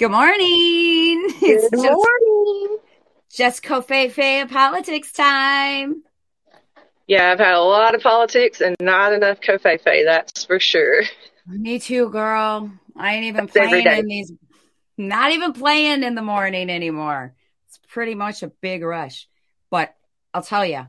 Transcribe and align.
Good 0.00 0.12
morning. 0.12 1.28
Good 1.40 1.60
it's 1.72 1.76
morning. 1.76 2.78
Just, 3.30 3.62
Covfefe 3.62 4.50
politics 4.50 5.12
time. 5.12 6.04
Yeah, 7.06 7.30
I've 7.30 7.38
had 7.38 7.52
a 7.52 7.60
lot 7.60 7.94
of 7.94 8.00
politics 8.00 8.62
and 8.62 8.74
not 8.80 9.12
enough 9.12 9.42
Covfefe, 9.42 10.06
that's 10.06 10.46
for 10.46 10.58
sure. 10.58 11.02
Me 11.46 11.78
too, 11.78 12.08
girl. 12.08 12.72
I 12.96 13.14
ain't 13.14 13.26
even 13.26 13.44
that's 13.44 13.52
playing 13.52 13.86
in 13.86 14.06
these, 14.06 14.32
not 14.96 15.32
even 15.32 15.52
playing 15.52 16.02
in 16.02 16.14
the 16.14 16.22
morning 16.22 16.70
anymore. 16.70 17.34
It's 17.68 17.78
pretty 17.86 18.14
much 18.14 18.42
a 18.42 18.48
big 18.48 18.82
rush. 18.82 19.28
But 19.68 19.94
I'll 20.32 20.40
tell 20.40 20.64
you, 20.64 20.86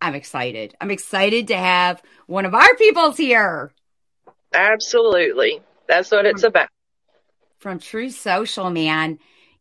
I'm 0.00 0.16
excited. 0.16 0.74
I'm 0.80 0.90
excited 0.90 1.46
to 1.46 1.56
have 1.56 2.02
one 2.26 2.44
of 2.44 2.56
our 2.56 2.74
peoples 2.74 3.18
here. 3.18 3.70
Absolutely. 4.52 5.62
That's 5.86 6.10
what 6.10 6.26
it's 6.26 6.42
mm. 6.42 6.48
about 6.48 6.70
from 7.58 7.78
Truth 7.78 8.14
Social, 8.14 8.70
man, 8.70 9.18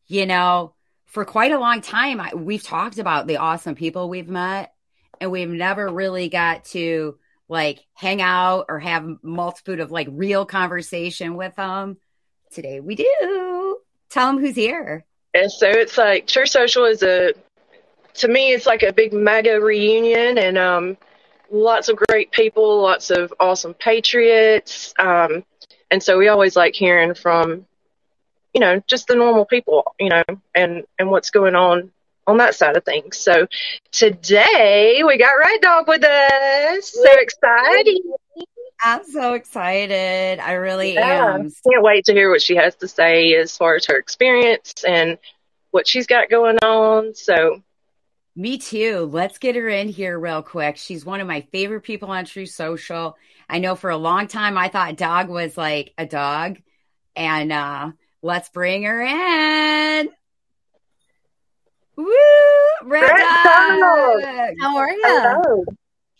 you 0.08 0.26
know, 0.26 0.74
for 1.06 1.26
quite 1.26 1.52
a 1.52 1.60
long 1.60 1.82
time, 1.82 2.20
I, 2.20 2.34
we've 2.36 2.64
talked 2.64 3.00
about 3.00 3.28
the 3.28 3.38
awesome 3.38 3.76
people 3.76 4.10
we've 4.10 4.30
met, 4.30 4.74
and 5.20 5.32
we've 5.32 5.50
never 5.50 5.88
really 5.90 6.30
got 6.30 6.66
to 6.66 7.18
like 7.50 7.80
hang 7.94 8.22
out 8.22 8.66
or 8.70 8.80
have 8.80 9.08
multitude 9.24 9.80
of 9.80 9.90
like 9.90 10.08
real 10.12 10.46
conversation 10.46 11.36
with 11.36 11.56
them. 11.56 11.98
Today 12.52 12.80
we 12.80 12.96
do. 12.96 13.80
Tell 14.10 14.28
them 14.28 14.40
who's 14.40 14.56
here. 14.56 15.06
And 15.34 15.52
so 15.52 15.68
it's 15.68 15.98
like 15.98 16.28
Truth 16.28 16.50
Social 16.50 16.86
is 16.86 17.04
a, 17.04 17.34
to 18.16 18.28
me, 18.28 18.54
it's 18.54 18.66
like 18.66 18.84
a 18.84 18.94
big 18.94 19.14
MAGA 19.14 19.60
reunion, 19.62 20.38
and 20.38 20.58
um, 20.58 20.98
lots 21.52 21.90
of 21.90 21.98
great 21.98 22.32
people, 22.32 22.82
lots 22.82 23.10
of 23.12 23.34
awesome 23.40 23.74
patriots. 23.74 24.94
Um, 25.00 25.44
and 25.90 26.02
so 26.02 26.18
we 26.18 26.28
always 26.28 26.56
like 26.56 26.76
hearing 26.76 27.14
from 27.14 27.66
you 28.54 28.62
know, 28.62 28.82
just 28.88 29.08
the 29.08 29.16
normal 29.16 29.46
people, 29.46 29.96
you 30.00 30.10
know, 30.10 30.24
and, 30.56 30.84
and 30.98 31.10
what's 31.10 31.30
going 31.30 31.56
on 31.56 31.92
on 32.28 32.38
that 32.38 32.56
side 32.56 32.76
of 32.76 32.84
things. 32.84 33.18
So 33.18 33.48
today 33.92 35.02
we 35.06 35.18
got 35.18 35.32
Rat 35.32 35.62
Dog 35.62 35.88
with 35.88 36.04
us. 36.04 36.92
So 36.92 37.06
exciting. 37.20 38.14
I'm 38.84 39.04
so 39.06 39.34
excited. 39.34 40.40
I 40.40 40.54
really 40.54 40.94
yeah. 40.94 41.36
am. 41.36 41.44
Can't 41.44 41.84
wait 41.84 42.06
to 42.06 42.14
hear 42.14 42.30
what 42.30 42.42
she 42.42 42.56
has 42.56 42.76
to 42.76 42.88
say 42.88 43.34
as 43.36 43.58
far 43.58 43.76
as 43.76 43.86
her 43.86 43.98
experience 43.98 44.84
and 44.88 45.18
what 45.72 45.88
she's 45.88 46.06
got 46.06 46.30
going 46.30 46.58
on. 46.58 47.16
So 47.16 47.64
me 48.36 48.60
too. 48.60 49.10
Let's 49.12 49.40
get 49.40 49.56
her 49.56 49.68
in 49.68 49.90
here 49.90 50.20
real 50.20 50.44
quick. 50.44 50.78
She's 50.78 51.06
one 51.06 51.22
of 51.22 51.28
my 51.28 51.42
favorite 51.52 51.82
people 51.82 52.12
on 52.12 52.26
Truth 52.26 52.52
Social. 52.52 53.18
I 53.50 53.60
know 53.60 53.76
for 53.76 53.90
a 53.90 53.98
long 53.98 54.28
time 54.28 54.58
I 54.58 54.68
thought 54.68 54.98
dog 54.98 55.30
was 55.30 55.58
like 55.58 55.94
a 55.98 56.06
dog. 56.06 56.60
And 57.16 57.52
uh 57.52 57.92
Let's 58.24 58.50
bring 58.50 58.84
her 58.84 59.02
in. 59.02 60.10
Woo! 61.96 62.14
Rat 62.84 63.10
Dog. 63.44 64.56
How 64.60 64.78
are 64.78 64.92
you? 64.92 65.66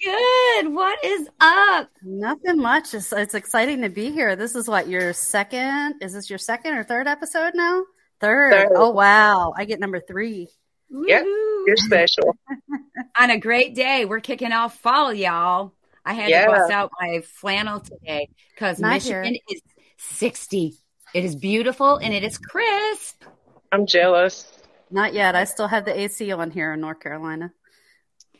Good. 0.04 0.74
What 0.76 1.04
is 1.04 1.28
up? 1.40 1.90
Nothing 2.04 2.60
much. 2.60 2.94
It's, 2.94 3.12
it's 3.12 3.34
exciting 3.34 3.82
to 3.82 3.90
be 3.90 4.12
here. 4.12 4.36
This 4.36 4.56
is 4.56 4.68
what 4.68 4.88
your 4.88 5.12
second. 5.14 5.96
Is 6.02 6.14
this 6.14 6.30
your 6.30 6.38
second 6.38 6.76
or 6.76 6.84
third 6.84 7.08
episode 7.08 7.54
now? 7.56 7.84
Third. 8.20 8.54
third. 8.54 8.70
Oh 8.76 8.92
wow! 8.92 9.54
I 9.58 9.66
get 9.66 9.80
number 9.80 10.00
three. 10.00 10.50
Yep, 10.90 11.26
you're 11.66 11.78
special. 11.78 12.38
On 13.20 13.30
a 13.30 13.40
great 13.40 13.74
day, 13.76 14.06
we're 14.06 14.20
kicking 14.20 14.52
off 14.52 14.78
fall, 14.80 15.14
y'all. 15.14 15.74
I 16.06 16.14
had 16.14 16.30
yeah. 16.30 16.46
to 16.46 16.52
bust 16.52 16.72
out 16.72 16.92
my 17.00 17.22
flannel 17.22 17.80
today 17.80 18.30
because 18.54 18.80
Michigan 18.80 19.34
here. 19.34 19.42
is 19.50 19.62
60 19.98 20.78
it 21.18 21.26
is 21.26 21.36
beautiful 21.36 21.98
and 21.98 22.14
it 22.14 22.24
is 22.24 22.38
crisp. 22.38 23.24
I'm 23.72 23.88
jealous. 23.88 24.46
Not 24.92 25.16
yet. 25.16 25.34
I 25.34 25.46
still 25.46 25.68
have 25.68 25.84
the 25.84 26.00
AC 26.00 26.32
on 26.32 26.52
here 26.52 26.74
in 26.74 26.80
North 26.80 27.00
Carolina. 27.00 27.52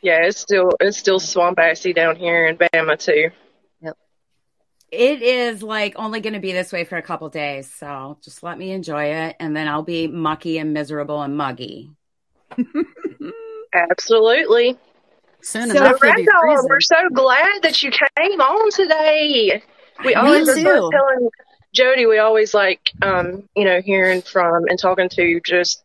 Yeah, 0.00 0.22
it's 0.22 0.38
still 0.38 0.70
it's 0.78 0.96
still 0.96 1.18
swamp 1.18 1.58
assy 1.58 1.92
down 1.92 2.14
here 2.14 2.46
in 2.46 2.56
Bama 2.56 2.96
too. 2.96 3.30
Yep. 3.82 3.96
It 4.92 5.22
is 5.22 5.60
like 5.60 5.94
only 5.96 6.20
going 6.20 6.34
to 6.34 6.38
be 6.38 6.52
this 6.52 6.72
way 6.72 6.84
for 6.84 6.96
a 6.96 7.02
couple 7.02 7.28
days, 7.30 7.68
so 7.68 8.16
just 8.22 8.44
let 8.44 8.56
me 8.56 8.70
enjoy 8.70 9.06
it, 9.06 9.34
and 9.40 9.56
then 9.56 9.66
I'll 9.66 9.82
be 9.82 10.06
mucky 10.06 10.58
and 10.58 10.72
miserable 10.72 11.20
and 11.20 11.36
muggy. 11.36 11.90
Absolutely. 13.74 14.78
Soon 15.40 15.70
so, 15.70 15.78
enough, 15.78 15.98
we're 16.00 16.80
so 16.80 17.08
glad 17.12 17.62
that 17.62 17.82
you 17.82 17.90
came 17.90 18.40
on 18.40 18.70
today. 18.70 19.64
We 20.04 20.14
always 20.14 20.48
are 20.48 20.54
telling 20.54 21.28
Jody, 21.78 22.06
we 22.06 22.18
always 22.18 22.54
like, 22.54 22.90
um, 23.02 23.48
you 23.54 23.64
know, 23.64 23.80
hearing 23.80 24.20
from 24.20 24.64
and 24.68 24.76
talking 24.76 25.08
to 25.10 25.40
just, 25.46 25.84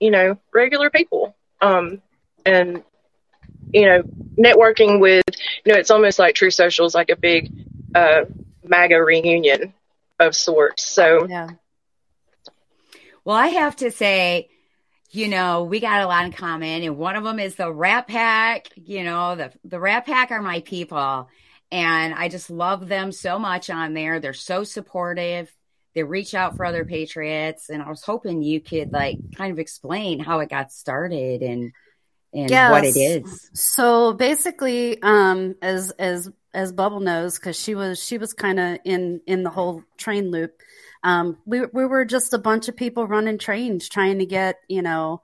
you 0.00 0.10
know, 0.10 0.38
regular 0.54 0.88
people. 0.88 1.36
Um, 1.60 2.00
and, 2.46 2.82
you 3.70 3.84
know, 3.84 4.02
networking 4.38 5.00
with, 5.00 5.22
you 5.66 5.72
know, 5.74 5.78
it's 5.78 5.90
almost 5.90 6.18
like 6.18 6.34
Truth 6.34 6.54
Social 6.54 6.86
is 6.86 6.94
like 6.94 7.10
a 7.10 7.16
big, 7.16 7.52
uh, 7.94 8.24
MAGA 8.66 9.04
reunion 9.04 9.74
of 10.18 10.34
sorts. 10.34 10.88
So, 10.88 11.26
yeah. 11.28 11.50
Well, 13.26 13.36
I 13.36 13.48
have 13.48 13.76
to 13.76 13.90
say, 13.90 14.48
you 15.10 15.28
know, 15.28 15.64
we 15.64 15.78
got 15.78 16.00
a 16.00 16.06
lot 16.06 16.24
in 16.24 16.32
common, 16.32 16.82
and 16.82 16.96
one 16.96 17.16
of 17.16 17.24
them 17.24 17.38
is 17.38 17.54
the 17.54 17.70
Rat 17.70 18.08
Pack. 18.08 18.68
You 18.76 19.04
know, 19.04 19.36
the 19.36 19.52
the 19.62 19.78
Rat 19.78 20.06
Pack 20.06 20.30
are 20.30 20.42
my 20.42 20.60
people. 20.60 21.28
And 21.74 22.14
I 22.14 22.28
just 22.28 22.50
love 22.50 22.86
them 22.86 23.10
so 23.10 23.36
much 23.36 23.68
on 23.68 23.94
there. 23.94 24.20
They're 24.20 24.32
so 24.32 24.62
supportive. 24.62 25.52
They 25.92 26.04
reach 26.04 26.32
out 26.32 26.56
for 26.56 26.64
other 26.64 26.84
patriots. 26.84 27.68
And 27.68 27.82
I 27.82 27.90
was 27.90 28.04
hoping 28.04 28.42
you 28.42 28.60
could 28.60 28.92
like 28.92 29.18
kind 29.34 29.50
of 29.50 29.58
explain 29.58 30.20
how 30.20 30.38
it 30.38 30.48
got 30.48 30.70
started 30.70 31.42
and 31.42 31.72
and 32.32 32.48
yes. 32.48 32.70
what 32.70 32.84
it 32.84 32.96
is. 32.96 33.50
So 33.54 34.12
basically, 34.12 35.02
um, 35.02 35.56
as 35.60 35.90
as 35.98 36.30
as 36.52 36.70
Bubble 36.70 37.00
knows, 37.00 37.40
because 37.40 37.58
she 37.58 37.74
was 37.74 38.00
she 38.00 38.18
was 38.18 38.34
kind 38.34 38.60
of 38.60 38.78
in 38.84 39.20
in 39.26 39.42
the 39.42 39.50
whole 39.50 39.82
train 39.96 40.30
loop. 40.30 40.52
Um, 41.02 41.38
we 41.44 41.66
we 41.72 41.86
were 41.86 42.04
just 42.04 42.34
a 42.34 42.38
bunch 42.38 42.68
of 42.68 42.76
people 42.76 43.08
running 43.08 43.38
trains, 43.38 43.88
trying 43.88 44.20
to 44.20 44.26
get 44.26 44.60
you 44.68 44.82
know 44.82 45.22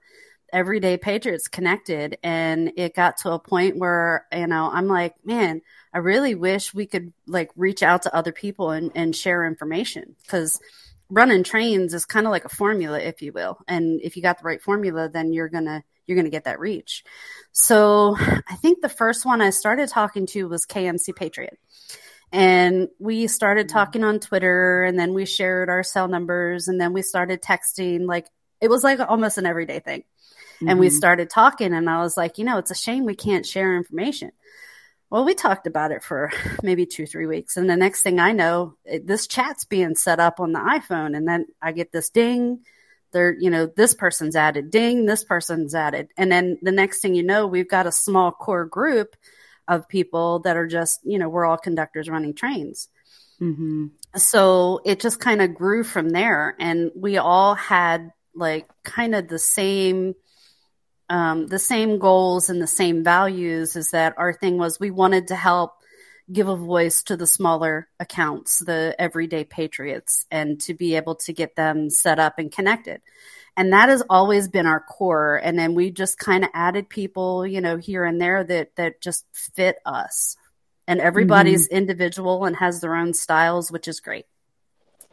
everyday 0.53 0.97
patriots 0.97 1.47
connected, 1.47 2.19
and 2.25 2.73
it 2.77 2.97
got 2.97 3.19
to 3.19 3.31
a 3.31 3.39
point 3.39 3.77
where 3.77 4.27
you 4.33 4.49
know 4.49 4.69
I'm 4.73 4.89
like, 4.89 5.15
man, 5.25 5.63
I 5.93 5.99
really 5.99 6.35
wish 6.35 6.73
we 6.73 6.87
could 6.87 7.13
like 7.27 7.51
reach 7.57 7.83
out 7.83 8.03
to 8.03 8.15
other 8.15 8.33
people 8.33 8.71
and, 8.71 8.93
and 8.95 9.15
share 9.15 9.45
information 9.45 10.15
because 10.23 10.61
running 11.11 11.43
trains 11.43 11.93
is 11.93 12.07
kind 12.07 12.27
of 12.27 12.31
like 12.31 12.45
a 12.45 12.51
formula, 12.51 12.99
if 13.01 13.23
you 13.23 13.33
will. 13.33 13.59
And 13.67 14.01
if 14.03 14.17
you 14.17 14.23
got 14.23 14.39
the 14.39 14.45
right 14.45 14.63
formula, 14.63 15.09
then 15.09 15.33
you're 15.33 15.49
gonna 15.49 15.83
you're 16.07 16.17
gonna 16.17 16.31
get 16.31 16.45
that 16.45 16.61
reach. 16.61 17.05
So 17.53 18.17
I 18.19 18.57
think 18.57 18.81
the 18.81 18.89
first 18.89 19.27
one 19.27 19.41
I 19.41 19.51
started 19.51 19.89
talking 19.89 20.27
to 20.27 20.49
was 20.49 20.67
KMC 20.67 21.15
Patriot. 21.17 21.59
And 22.33 22.89
we 23.01 23.27
started 23.27 23.67
mm-hmm. 23.67 23.77
talking 23.77 24.05
on 24.05 24.21
Twitter 24.21 24.85
and 24.85 24.97
then 24.97 25.15
we 25.15 25.27
shared 25.27 25.69
our 25.69 25.83
cell 25.83 26.07
numbers 26.07 26.69
and 26.69 26.81
then 26.81 26.93
we 26.93 27.03
started 27.03 27.43
texting. 27.43 28.07
Like 28.07 28.29
it 28.61 28.69
was 28.69 28.85
like 28.85 29.01
almost 29.01 29.39
an 29.39 29.47
everyday 29.47 29.81
thing. 29.81 30.01
Mm-hmm. 30.01 30.69
And 30.69 30.79
we 30.79 30.89
mm-hmm. 30.89 30.97
started 30.97 31.29
talking 31.29 31.75
and 31.75 31.91
I 31.91 31.99
was 32.03 32.17
like, 32.17 32.39
you 32.39 32.45
know, 32.45 32.59
it's 32.59 32.71
a 32.71 32.77
shame 32.77 33.05
we 33.05 33.17
can't 33.17 33.45
share 33.45 33.77
information. 33.77 34.31
Well, 35.11 35.25
we 35.25 35.35
talked 35.35 35.67
about 35.67 35.91
it 35.91 36.03
for 36.03 36.31
maybe 36.63 36.87
two, 36.87 37.07
three 37.07 37.27
weeks. 37.27 37.57
And 37.57 37.69
the 37.69 37.77
next 37.77 38.03
thing 38.03 38.19
I 38.21 38.33
know, 38.33 38.77
it, 38.85 39.07
this 39.07 39.27
chat's 39.27 39.65
being 39.65 39.97
set 39.97 40.21
up 40.21 40.41
on 40.41 40.53
the 40.53 40.61
iPhone. 40.61 41.17
And 41.17 41.27
then 41.27 41.47
I 41.61 41.73
get 41.73 41.93
this 41.93 42.11
ding. 42.11 42.61
There, 43.13 43.35
you 43.37 43.51
know, 43.51 43.67
this 43.67 43.93
person's 43.93 44.37
added, 44.37 44.71
ding, 44.71 45.05
this 45.05 45.25
person's 45.25 45.75
added. 45.75 46.09
And 46.17 46.31
then 46.31 46.59
the 46.63 46.71
next 46.71 47.01
thing 47.01 47.17
you 47.17 47.25
know, 47.25 47.49
we've 47.49 47.69
got 47.69 47.89
a 47.89 47.93
small 47.93 48.31
core 48.31 48.65
group 48.65 49.17
of 49.67 49.89
people 49.89 50.39
that 50.41 50.57
are 50.57 50.69
just, 50.69 51.01
you 51.03 51.19
know, 51.19 51.29
we're 51.29 51.45
all 51.45 51.57
conductors 51.57 52.09
running 52.09 52.35
trains. 52.35 52.89
Mm-hmm. 53.41 53.87
So 54.17 54.81
it 54.85 55.01
just 55.01 55.19
kind 55.19 55.43
of 55.43 55.57
grew 55.57 55.83
from 55.83 56.11
there. 56.11 56.55
And 56.61 56.93
we 56.95 57.19
all 57.19 57.57
had 57.57 58.13
like 58.33 58.69
kind 58.85 59.17
of 59.17 59.27
the 59.27 59.41
same 59.41 60.15
um, 61.11 61.49
the 61.49 61.59
same 61.59 61.99
goals 61.99 62.49
and 62.49 62.63
the 62.63 62.69
same 62.69 63.03
values 63.03 63.75
is 63.75 63.91
that 63.91 64.15
our 64.17 64.33
thing 64.33 64.59
was 64.59 64.79
we 64.79 64.93
wanted 64.93 65.27
to 65.29 65.35
help 65.35 65.75
give 66.33 66.47
a 66.47 66.55
voice 66.55 67.03
to 67.03 67.17
the 67.17 67.27
smaller 67.27 67.89
accounts, 67.99 68.61
the 68.61 68.95
everyday 68.97 69.43
patriots, 69.43 70.25
and 70.31 70.61
to 70.61 70.73
be 70.73 70.95
able 70.95 71.17
to 71.17 71.33
get 71.33 71.57
them 71.57 71.91
set 71.91 72.21
up 72.21 72.39
and 72.39 72.53
connected. 72.53 73.03
And 73.57 73.73
that 73.73 73.89
has 73.89 74.05
always 74.09 74.47
been 74.47 74.67
our 74.67 74.79
core. 74.79 75.37
And 75.43 75.59
then 75.59 75.75
we 75.75 75.91
just 75.91 76.17
kind 76.17 76.45
of 76.45 76.51
added 76.55 76.89
people, 76.89 77.45
you 77.45 77.61
know, 77.61 77.77
here 77.77 78.05
and 78.05 78.21
there 78.21 78.45
that 78.45 78.77
that 78.77 79.01
just 79.01 79.25
fit 79.33 79.79
us. 79.85 80.37
And 80.87 81.01
everybody's 81.01 81.67
mm-hmm. 81.67 81.77
individual 81.79 82.45
and 82.45 82.55
has 82.57 82.81
their 82.81 82.95
own 82.95 83.15
styles, 83.15 83.73
which 83.73 83.89
is 83.89 83.99
great. 83.99 84.27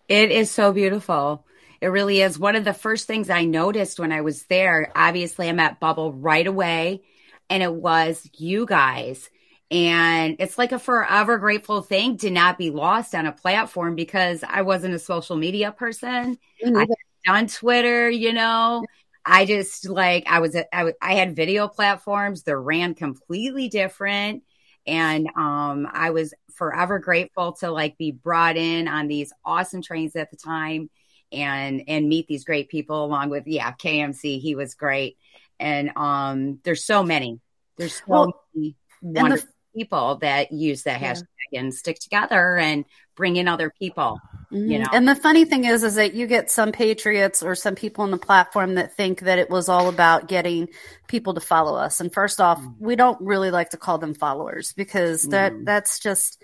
It 0.07 0.29
is 0.29 0.51
so 0.51 0.71
beautiful. 0.71 1.43
It 1.81 1.87
really 1.87 2.21
is. 2.21 2.39
One 2.39 2.55
of 2.55 2.65
the 2.65 2.73
first 2.73 3.07
things 3.07 3.29
I 3.29 3.45
noticed 3.45 3.99
when 3.99 4.11
I 4.11 4.21
was 4.21 4.43
there, 4.43 4.91
obviously, 4.95 5.49
I 5.49 5.51
met 5.51 5.79
Bubble 5.79 6.13
right 6.13 6.47
away, 6.47 7.01
and 7.49 7.61
it 7.61 7.73
was 7.73 8.27
you 8.37 8.65
guys. 8.65 9.29
And 9.69 10.37
it's 10.39 10.57
like 10.57 10.71
a 10.71 10.79
forever 10.79 11.37
grateful 11.37 11.81
thing 11.81 12.17
to 12.19 12.29
not 12.29 12.57
be 12.57 12.69
lost 12.69 13.13
on 13.13 13.25
a 13.25 13.33
platform 13.33 13.95
because 13.95 14.43
I 14.47 14.61
wasn't 14.61 14.95
a 14.95 14.99
social 14.99 15.35
media 15.35 15.71
person. 15.71 16.37
Mm-hmm. 16.63 16.91
On 17.27 17.47
Twitter, 17.47 18.09
you 18.09 18.33
know. 18.33 18.85
I 19.27 19.45
just 19.45 19.89
like 19.89 20.25
I 20.27 20.39
was 20.39 20.55
I, 20.55 20.93
I 21.01 21.15
had 21.15 21.35
video 21.35 21.67
platforms 21.67 22.43
that 22.43 22.57
ran 22.57 22.95
completely 22.95 23.67
different 23.67 24.43
and 24.87 25.27
um 25.35 25.85
I 25.91 26.11
was 26.11 26.33
forever 26.53 26.97
grateful 26.97 27.51
to 27.57 27.69
like 27.69 27.97
be 27.97 28.11
brought 28.11 28.55
in 28.55 28.87
on 28.87 29.07
these 29.07 29.33
awesome 29.43 29.81
trains 29.81 30.15
at 30.15 30.31
the 30.31 30.37
time 30.37 30.89
and 31.31 31.83
and 31.87 32.07
meet 32.07 32.27
these 32.27 32.45
great 32.45 32.69
people 32.69 33.05
along 33.05 33.29
with 33.29 33.47
yeah 33.47 33.71
KMC 33.73 34.39
he 34.39 34.55
was 34.55 34.75
great 34.75 35.17
and 35.59 35.91
um 35.95 36.59
there's 36.63 36.85
so 36.85 37.03
many 37.03 37.39
there's 37.77 37.95
so 37.95 38.03
well, 38.07 38.43
many 38.55 38.75
wonderful 39.01 39.47
the, 39.47 39.79
people 39.79 40.17
that 40.21 40.51
use 40.51 40.83
that 40.83 41.01
yeah. 41.01 41.13
hashtag 41.13 41.23
and 41.53 41.73
stick 41.73 41.99
together 41.99 42.57
and 42.57 42.85
bring 43.15 43.35
in 43.35 43.47
other 43.47 43.69
people 43.69 44.19
mm-hmm. 44.51 44.71
you 44.71 44.79
know 44.79 44.87
and 44.91 45.07
the 45.07 45.15
funny 45.15 45.45
thing 45.45 45.65
is 45.65 45.83
is 45.83 45.95
that 45.95 46.13
you 46.13 46.27
get 46.27 46.49
some 46.49 46.71
patriots 46.71 47.43
or 47.43 47.55
some 47.55 47.75
people 47.75 48.03
on 48.03 48.11
the 48.11 48.17
platform 48.17 48.75
that 48.75 48.95
think 48.95 49.21
that 49.21 49.39
it 49.39 49.49
was 49.49 49.69
all 49.69 49.89
about 49.89 50.27
getting 50.27 50.67
people 51.07 51.33
to 51.33 51.41
follow 51.41 51.77
us 51.77 51.99
and 51.99 52.13
first 52.13 52.41
off 52.41 52.59
mm. 52.59 52.73
we 52.79 52.95
don't 52.95 53.19
really 53.21 53.51
like 53.51 53.69
to 53.69 53.77
call 53.77 53.97
them 53.97 54.13
followers 54.13 54.73
because 54.73 55.23
that 55.23 55.53
mm. 55.53 55.65
that's 55.65 55.99
just 55.99 56.43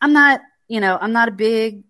i'm 0.00 0.12
not 0.12 0.40
you 0.68 0.80
know 0.80 0.98
i'm 1.00 1.12
not 1.12 1.28
a 1.28 1.32
big 1.32 1.84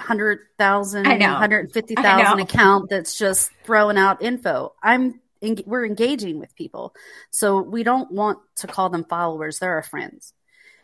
100,000, 0.00 1.06
150,000 1.06 2.40
account 2.40 2.90
that's 2.90 3.16
just 3.16 3.50
throwing 3.64 3.96
out 3.96 4.22
info. 4.22 4.72
I'm 4.82 5.20
we're 5.64 5.86
engaging 5.86 6.38
with 6.38 6.54
people. 6.54 6.94
So 7.30 7.62
we 7.62 7.82
don't 7.82 8.10
want 8.10 8.38
to 8.56 8.66
call 8.66 8.90
them 8.90 9.04
followers. 9.04 9.58
They're 9.58 9.74
our 9.74 9.82
friends. 9.82 10.34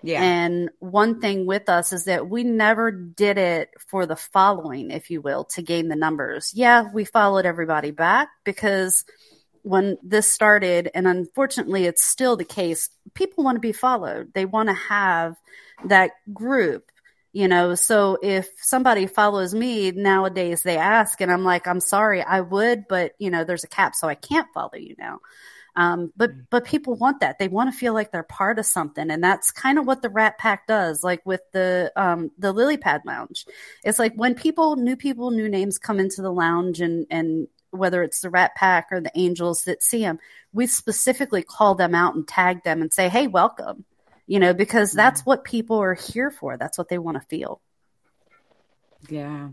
Yeah. 0.02 0.22
And 0.22 0.70
one 0.78 1.20
thing 1.20 1.46
with 1.46 1.68
us 1.68 1.92
is 1.92 2.04
that 2.04 2.28
we 2.28 2.44
never 2.44 2.90
did 2.90 3.38
it 3.38 3.70
for 3.88 4.06
the 4.06 4.16
following, 4.16 4.90
if 4.90 5.10
you 5.10 5.20
will, 5.20 5.44
to 5.46 5.62
gain 5.62 5.88
the 5.88 5.96
numbers. 5.96 6.52
Yeah, 6.54 6.84
we 6.92 7.04
followed 7.04 7.44
everybody 7.44 7.90
back 7.90 8.28
because 8.44 9.04
when 9.62 9.98
this 10.02 10.30
started, 10.30 10.90
and 10.94 11.08
unfortunately 11.08 11.86
it's 11.86 12.04
still 12.04 12.36
the 12.36 12.44
case, 12.44 12.88
people 13.14 13.42
want 13.42 13.56
to 13.56 13.60
be 13.60 13.72
followed. 13.72 14.32
They 14.32 14.44
want 14.44 14.69
to 14.69 14.74
have 14.74 15.36
that 15.86 16.12
group 16.32 16.90
you 17.36 17.48
know 17.48 17.74
so 17.74 18.16
if 18.22 18.48
somebody 18.56 19.06
follows 19.06 19.52
me 19.52 19.90
nowadays 19.90 20.62
they 20.62 20.78
ask 20.78 21.20
and 21.20 21.30
i'm 21.30 21.44
like 21.44 21.66
i'm 21.66 21.80
sorry 21.80 22.22
i 22.22 22.40
would 22.40 22.88
but 22.88 23.12
you 23.18 23.30
know 23.30 23.44
there's 23.44 23.64
a 23.64 23.68
cap 23.68 23.94
so 23.94 24.08
i 24.08 24.14
can't 24.14 24.48
follow 24.54 24.74
you 24.74 24.94
now. 24.98 25.18
Um, 25.76 26.10
but 26.16 26.30
mm. 26.30 26.46
but 26.48 26.64
people 26.64 26.94
want 26.94 27.20
that. 27.20 27.38
They 27.38 27.48
want 27.48 27.70
to 27.70 27.78
feel 27.78 27.92
like 27.92 28.10
they're 28.10 28.22
part 28.22 28.58
of 28.58 28.64
something 28.64 29.10
and 29.10 29.22
that's 29.22 29.50
kind 29.50 29.78
of 29.78 29.86
what 29.86 30.00
the 30.00 30.08
rat 30.08 30.38
pack 30.38 30.66
does 30.66 31.04
like 31.04 31.20
with 31.26 31.42
the 31.52 31.92
um, 31.96 32.30
the 32.38 32.52
lily 32.52 32.78
pad 32.78 33.02
lounge. 33.04 33.44
It's 33.84 33.98
like 33.98 34.14
when 34.14 34.34
people 34.34 34.76
new 34.76 34.96
people 34.96 35.30
new 35.30 35.50
names 35.50 35.78
come 35.78 36.00
into 36.00 36.22
the 36.22 36.32
lounge 36.32 36.80
and 36.80 37.06
and 37.10 37.48
whether 37.72 38.02
it's 38.02 38.20
the 38.20 38.30
rat 38.30 38.52
pack 38.56 38.88
or 38.90 39.02
the 39.02 39.12
angels 39.14 39.64
that 39.64 39.82
see 39.82 40.00
them 40.00 40.18
we 40.54 40.66
specifically 40.66 41.42
call 41.42 41.74
them 41.74 41.94
out 41.94 42.14
and 42.14 42.26
tag 42.26 42.62
them 42.62 42.80
and 42.80 42.90
say 42.90 43.10
hey 43.10 43.26
welcome 43.26 43.84
you 44.26 44.38
know, 44.38 44.55
because 44.55 44.93
that's 44.93 45.25
what 45.25 45.44
people 45.44 45.78
are 45.78 45.94
here 45.94 46.31
for. 46.31 46.56
That's 46.56 46.78
what 46.78 46.88
they 46.88 46.99
want 46.99 47.17
to 47.17 47.26
feel. 47.26 47.61
Yeah. 49.08 49.49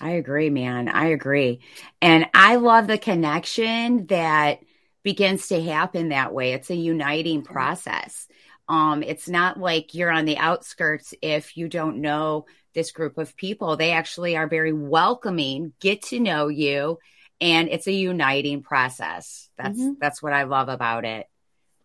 I 0.00 0.10
agree, 0.10 0.50
man. 0.50 0.88
I 0.88 1.08
agree. 1.08 1.60
And 2.00 2.26
I 2.34 2.56
love 2.56 2.86
the 2.86 2.98
connection 2.98 4.06
that 4.06 4.60
begins 5.02 5.48
to 5.48 5.62
happen 5.62 6.10
that 6.10 6.32
way. 6.32 6.52
It's 6.52 6.70
a 6.70 6.76
uniting 6.76 7.42
process. 7.42 8.28
Um, 8.68 9.02
it's 9.02 9.28
not 9.28 9.58
like 9.58 9.94
you're 9.94 10.10
on 10.10 10.26
the 10.26 10.36
outskirts 10.36 11.14
if 11.22 11.56
you 11.56 11.68
don't 11.68 12.00
know 12.00 12.46
this 12.74 12.92
group 12.92 13.16
of 13.18 13.36
people. 13.36 13.76
They 13.76 13.92
actually 13.92 14.36
are 14.36 14.46
very 14.46 14.72
welcoming, 14.72 15.72
get 15.80 16.02
to 16.02 16.20
know 16.20 16.48
you, 16.48 16.98
and 17.40 17.68
it's 17.68 17.86
a 17.86 17.92
uniting 17.92 18.62
process. 18.62 19.48
That's 19.56 19.80
mm-hmm. 19.80 19.94
that's 20.00 20.22
what 20.22 20.32
I 20.32 20.42
love 20.42 20.68
about 20.68 21.04
it. 21.04 21.26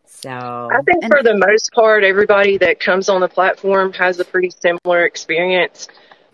So 0.06 0.30
I 0.30 0.80
think 0.82 1.04
and- 1.04 1.12
for 1.12 1.22
the 1.22 1.36
most 1.36 1.72
part, 1.72 2.04
everybody 2.04 2.58
that 2.58 2.80
comes 2.80 3.08
on 3.08 3.20
the 3.20 3.28
platform 3.28 3.92
has 3.94 4.18
a 4.20 4.24
pretty 4.24 4.50
similar 4.50 5.04
experience. 5.04 5.88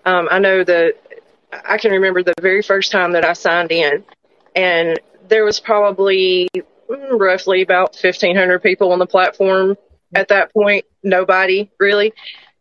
Um, 0.05 0.29
I 0.31 0.39
know 0.39 0.65
that 0.65 0.95
I 1.53 1.79
can 1.79 1.93
remember 1.93 2.23
the 2.23 2.35
very 2.41 2.63
first 2.63 2.93
time 2.93 3.13
that 3.13 3.25
I 3.25 3.33
signed 3.33 3.73
in, 3.73 4.05
and 4.55 4.99
there 5.29 5.45
was 5.45 5.61
probably 5.61 6.49
mm, 6.55 7.21
roughly 7.21 7.63
about 7.63 7.97
1,500 8.01 8.63
people 8.63 8.93
on 8.93 8.99
the 8.99 9.07
platform 9.07 9.77
at 10.15 10.29
that 10.29 10.53
point. 10.53 10.85
Nobody 11.03 11.71
really. 11.79 12.13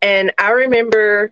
And 0.01 0.33
I 0.37 0.51
remember 0.51 1.31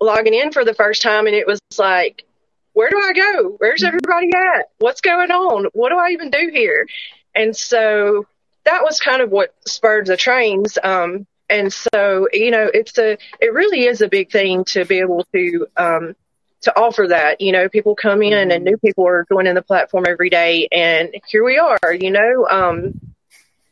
logging 0.00 0.34
in 0.34 0.52
for 0.52 0.64
the 0.64 0.74
first 0.74 1.02
time, 1.02 1.26
and 1.26 1.34
it 1.34 1.46
was 1.46 1.60
like, 1.78 2.24
where 2.72 2.90
do 2.90 2.98
I 2.98 3.12
go? 3.12 3.56
Where's 3.58 3.80
mm-hmm. 3.80 3.88
everybody 3.88 4.30
at? 4.34 4.70
What's 4.78 5.00
going 5.00 5.30
on? 5.30 5.66
What 5.72 5.90
do 5.90 5.96
I 5.96 6.10
even 6.10 6.30
do 6.30 6.50
here? 6.52 6.86
And 7.34 7.56
so 7.56 8.26
that 8.66 8.82
was 8.84 9.00
kind 9.00 9.22
of 9.22 9.30
what 9.30 9.54
spurred 9.66 10.06
the 10.06 10.16
trains. 10.16 10.76
Um, 10.82 11.26
and 11.48 11.72
so, 11.72 12.28
you 12.32 12.50
know, 12.50 12.68
it's 12.72 12.98
a, 12.98 13.16
it 13.40 13.52
really 13.52 13.84
is 13.84 14.00
a 14.00 14.08
big 14.08 14.30
thing 14.30 14.64
to 14.66 14.84
be 14.84 14.98
able 14.98 15.24
to, 15.32 15.66
um, 15.76 16.16
to 16.62 16.76
offer 16.78 17.06
that, 17.08 17.40
you 17.40 17.52
know, 17.52 17.68
people 17.68 17.94
come 17.94 18.22
in 18.22 18.50
and 18.50 18.64
new 18.64 18.76
people 18.76 19.06
are 19.06 19.24
joining 19.30 19.54
the 19.54 19.62
platform 19.62 20.04
every 20.08 20.30
day 20.30 20.68
and 20.72 21.14
here 21.28 21.44
we 21.44 21.58
are, 21.58 21.92
you 21.92 22.10
know, 22.10 22.46
um, 22.50 23.00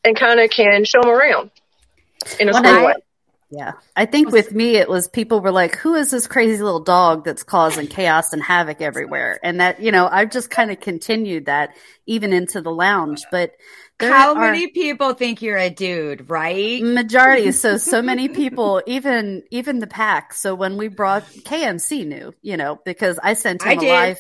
and 0.05 0.17
kind 0.17 0.39
of 0.39 0.51
can 0.51 0.85
show 0.85 1.03
them 1.03 1.11
around 1.11 1.51
in 2.39 2.49
a 2.49 2.55
small 2.55 2.87
way. 2.87 2.95
Yeah. 3.51 3.73
I 3.95 4.07
think 4.07 4.33
with 4.33 4.53
me, 4.53 4.77
it 4.77 4.89
was 4.89 5.07
people 5.07 5.41
were 5.41 5.53
like, 5.53 5.77
who 5.77 5.95
is 5.95 6.11
this 6.11 6.27
crazy 6.27 6.61
little 6.63 6.81
dog 6.81 7.25
that's 7.25 7.43
causing 7.45 7.87
chaos 7.87 8.33
and 8.33 8.43
havoc 8.43 8.81
everywhere? 8.81 9.39
And 9.43 9.61
that, 9.61 9.81
you 9.81 9.93
know, 9.93 10.09
I've 10.11 10.31
just 10.31 10.51
kind 10.51 10.71
of 10.73 10.81
continued 10.81 11.47
that 11.47 11.71
even 12.07 12.33
into 12.33 12.61
the 12.61 12.73
lounge. 12.73 13.23
But 13.31 13.53
how 14.01 14.35
many 14.35 14.69
people 14.69 15.15
think 15.15 15.41
you're 15.43 15.59
a 15.59 15.71
dude, 15.71 16.29
right? 16.29 16.83
Majority. 16.83 17.53
So, 17.53 17.77
so 17.79 18.03
many 18.03 18.29
people, 18.29 18.83
even, 18.87 19.43
even 19.51 19.79
the 19.79 19.87
pack. 19.87 20.35
So 20.35 20.55
when 20.55 20.77
we 20.77 20.89
brought 20.89 21.25
KMC 21.25 22.07
knew, 22.07 22.35
you 22.43 22.57
know, 22.57 22.81
because 22.85 23.19
I 23.23 23.35
sent 23.35 23.63
him 23.63 23.69
I 23.69 23.73
a 23.73 23.77
did. 23.77 23.89
live, 23.89 24.19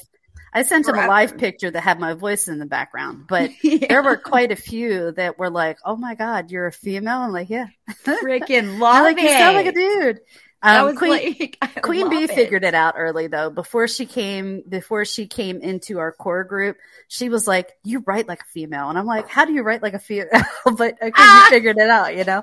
I 0.55 0.63
sent 0.63 0.87
him 0.87 0.95
a 0.95 1.09
live 1.09 1.37
picture 1.37 1.69
that 1.69 1.81
had 1.81 1.99
my 1.99 2.15
voice 2.15 2.47
in 2.47 2.61
the 2.61 2.67
background, 2.67 3.25
but 3.29 3.51
yeah. 3.65 3.89
there 3.89 4.03
were 4.05 4.17
quite 4.17 4.53
a 4.53 4.57
few 4.57 5.11
that 5.13 5.37
were 5.37 5.51
like, 5.51 5.79
"Oh 5.85 5.97
my 5.97 6.15
god, 6.15 6.53
you're 6.53 6.67
a 6.67 6.73
female!" 6.73 7.19
I'm 7.19 7.33
like, 7.33 7.51
"Yeah, 7.51 7.67
freaking 8.05 8.79
love 8.79 9.03
like, 9.03 9.19
it." 9.19 9.25
You 9.25 9.31
sound 9.31 9.57
like 9.57 9.67
a 9.67 9.73
dude. 9.73 10.21
Um, 10.65 10.97
Queen, 10.97 11.11
like, 11.11 11.59
Queen 11.83 12.09
Bee 12.09 12.25
it. 12.25 12.31
figured 12.31 12.65
it 12.65 12.75
out 12.75 12.95
early 12.97 13.27
though. 13.27 13.51
Before 13.51 13.87
she 13.87 14.07
came, 14.07 14.63
before 14.67 15.05
she 15.05 15.27
came 15.27 15.61
into 15.61 15.99
our 15.99 16.11
core 16.11 16.43
group, 16.43 16.79
she 17.07 17.29
was 17.29 17.47
like, 17.47 17.73
"You 17.85 18.03
write 18.07 18.27
like 18.27 18.41
a 18.41 18.47
female," 18.47 18.89
and 18.89 18.99
I'm 18.99 19.05
like, 19.05 19.29
"How 19.29 19.45
do 19.45 19.53
you 19.53 19.63
write 19.63 19.83
like 19.83 19.93
a 19.93 19.99
female?" 19.99 20.31
but 20.65 20.99
because 20.99 21.13
ah! 21.17 21.45
you 21.45 21.51
figured 21.51 21.77
it 21.77 21.91
out, 21.91 22.17
you 22.17 22.25
know. 22.25 22.43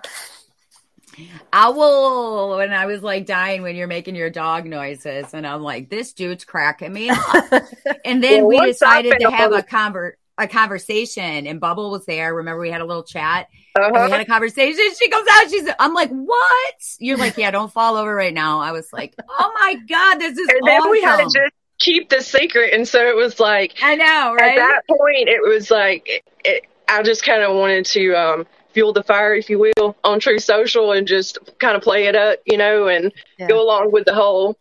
Owl, 1.52 2.60
and 2.60 2.74
I 2.74 2.86
was 2.86 3.02
like 3.02 3.26
dying 3.26 3.64
when 3.64 3.76
you're 3.76 3.88
making 3.88 4.16
your 4.16 4.30
dog 4.30 4.66
noises, 4.66 5.34
and 5.34 5.46
I'm 5.46 5.64
like, 5.64 5.90
"This 5.90 6.14
dude's 6.14 6.46
cracking 6.46 6.94
me 6.94 7.10
up." 7.10 7.20
and 8.06 8.24
then 8.24 8.46
well, 8.46 8.62
we 8.62 8.68
decided 8.68 9.20
to 9.20 9.32
have 9.32 9.52
a 9.52 9.64
convert 9.64 10.20
a 10.38 10.48
conversation 10.48 11.48
and 11.48 11.60
Bubble 11.60 11.92
was 11.92 12.06
there. 12.06 12.34
Remember 12.34 12.62
we 12.62 12.72
had 12.72 12.82
a 12.82 12.86
little 12.86 13.04
chat 13.04 13.48
uh-huh. 13.76 14.06
we 14.06 14.12
had 14.12 14.22
a 14.22 14.26
conversation. 14.26 14.84
She 14.98 15.10
comes 15.10 15.28
out. 15.32 15.50
She's, 15.50 15.70
I'm 15.80 15.94
like, 15.94 16.10
what? 16.10 16.76
You're 17.00 17.18
like, 17.18 17.38
yeah, 17.38 17.52
don't 17.52 17.72
fall 17.72 17.96
over 17.96 18.14
right 18.14 18.34
now. 18.34 18.60
I 18.60 18.72
was 18.72 18.92
like, 18.92 19.16
oh 19.30 19.52
my 19.60 19.76
God, 19.88 20.16
this 20.20 20.38
is 20.38 20.48
And 20.50 20.68
then 20.68 20.82
awesome. 20.82 20.92
we 20.92 21.02
had 21.02 21.18
to 21.18 21.24
just 21.24 21.54
keep 21.80 22.10
the 22.10 22.22
secret. 22.22 22.74
And 22.74 22.88
so 22.88 23.08
it 23.08 23.16
was 23.16 23.40
like, 23.40 23.76
I 23.82 23.96
know, 23.96 24.36
right? 24.38 24.52
At 24.52 24.56
that 24.58 24.82
point, 24.88 25.30
it 25.30 25.48
was 25.48 25.72
like, 25.72 26.04
it, 26.06 26.24
it, 26.44 26.64
I 26.88 27.02
just 27.04 27.24
kind 27.24 27.44
of 27.44 27.56
wanted 27.56 27.86
to, 27.88 28.14
um, 28.14 28.48
fuel 28.74 28.94
the 28.94 29.04
fire, 29.04 29.36
if 29.36 29.50
you 29.50 29.60
will, 29.60 29.98
on 30.04 30.20
Truth 30.20 30.44
Social 30.44 30.92
and 30.94 31.06
just 31.08 31.38
kind 31.60 31.76
of 31.76 31.82
play 31.82 32.06
it 32.06 32.16
up, 32.16 32.40
you 32.46 32.58
know, 32.58 32.88
and 32.88 33.12
yeah. 33.38 33.48
go 33.48 33.62
along 33.62 33.92
with 33.92 34.06
the 34.06 34.14
whole 34.14 34.58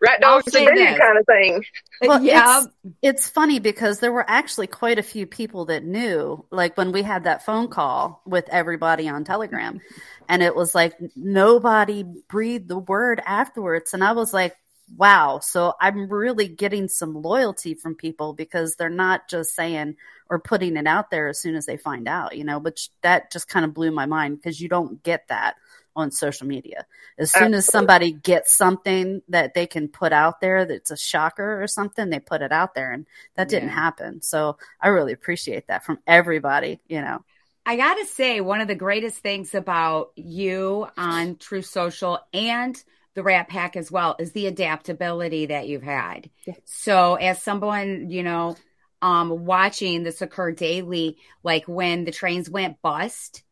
rat 0.00 0.20
dogs 0.20 0.54
and 0.54 0.76
this. 0.76 0.98
kind 0.98 1.18
of 1.18 1.26
thing. 1.26 1.64
Well, 2.02 2.22
yeah, 2.22 2.64
it's, 2.64 2.96
it's, 3.02 3.28
funny 3.28 3.58
because 3.58 4.00
there 4.00 4.12
were 4.12 4.28
actually 4.28 4.66
quite 4.66 4.98
a 4.98 5.02
few 5.02 5.26
people 5.26 5.66
that 5.66 5.84
knew, 5.84 6.44
like 6.50 6.76
when 6.76 6.92
we 6.92 7.02
had 7.02 7.24
that 7.24 7.44
phone 7.44 7.68
call 7.68 8.22
with 8.26 8.48
everybody 8.50 9.08
on 9.08 9.24
Telegram, 9.24 9.80
and 10.28 10.42
it 10.42 10.56
was 10.56 10.74
like 10.74 10.94
nobody 11.14 12.04
breathed 12.28 12.68
the 12.68 12.78
word 12.78 13.20
afterwards, 13.24 13.94
and 13.94 14.02
I 14.02 14.12
was 14.12 14.32
like, 14.32 14.56
wow. 14.96 15.40
So 15.42 15.74
I'm 15.80 16.08
really 16.08 16.48
getting 16.48 16.88
some 16.88 17.14
loyalty 17.14 17.74
from 17.74 17.94
people 17.94 18.32
because 18.32 18.76
they're 18.76 18.88
not 18.88 19.28
just 19.28 19.54
saying 19.54 19.96
or 20.28 20.38
putting 20.40 20.76
it 20.76 20.86
out 20.86 21.10
there 21.10 21.28
as 21.28 21.40
soon 21.40 21.54
as 21.54 21.66
they 21.66 21.76
find 21.76 22.08
out, 22.08 22.36
you 22.36 22.44
know. 22.44 22.60
But 22.60 22.80
that 23.02 23.32
just 23.32 23.48
kind 23.48 23.64
of 23.64 23.74
blew 23.74 23.90
my 23.90 24.06
mind 24.06 24.36
because 24.36 24.60
you 24.60 24.68
don't 24.68 25.02
get 25.02 25.28
that 25.28 25.56
on 25.96 26.10
social 26.10 26.46
media. 26.46 26.86
As 27.18 27.32
soon 27.32 27.54
as 27.54 27.66
somebody 27.66 28.12
gets 28.12 28.54
something 28.54 29.22
that 29.28 29.54
they 29.54 29.66
can 29.66 29.88
put 29.88 30.12
out 30.12 30.40
there 30.40 30.64
that's 30.64 30.90
a 30.90 30.96
shocker 30.96 31.62
or 31.62 31.66
something, 31.66 32.10
they 32.10 32.20
put 32.20 32.42
it 32.42 32.52
out 32.52 32.74
there. 32.74 32.92
And 32.92 33.06
that 33.34 33.48
didn't 33.48 33.68
yeah. 33.68 33.74
happen. 33.74 34.22
So 34.22 34.56
I 34.80 34.88
really 34.88 35.12
appreciate 35.12 35.66
that 35.68 35.84
from 35.84 35.98
everybody, 36.06 36.80
you 36.88 37.00
know. 37.00 37.24
I 37.66 37.76
got 37.76 37.94
to 37.94 38.06
say, 38.06 38.40
one 38.40 38.60
of 38.60 38.68
the 38.68 38.74
greatest 38.74 39.18
things 39.18 39.54
about 39.54 40.12
you 40.16 40.88
on 40.96 41.36
Truth 41.36 41.66
Social 41.66 42.18
and 42.32 42.82
the 43.14 43.22
Rat 43.22 43.48
Pack 43.48 43.76
as 43.76 43.90
well 43.90 44.16
is 44.18 44.32
the 44.32 44.46
adaptability 44.46 45.46
that 45.46 45.68
you've 45.68 45.82
had. 45.82 46.30
Yeah. 46.46 46.54
So 46.64 47.16
as 47.16 47.42
someone, 47.42 48.10
you 48.10 48.22
know, 48.22 48.56
um, 49.02 49.44
watching 49.44 50.02
this 50.02 50.22
occur 50.22 50.52
daily, 50.52 51.18
like 51.42 51.66
when 51.66 52.04
the 52.04 52.12
trains 52.12 52.48
went 52.48 52.80
bust, 52.82 53.42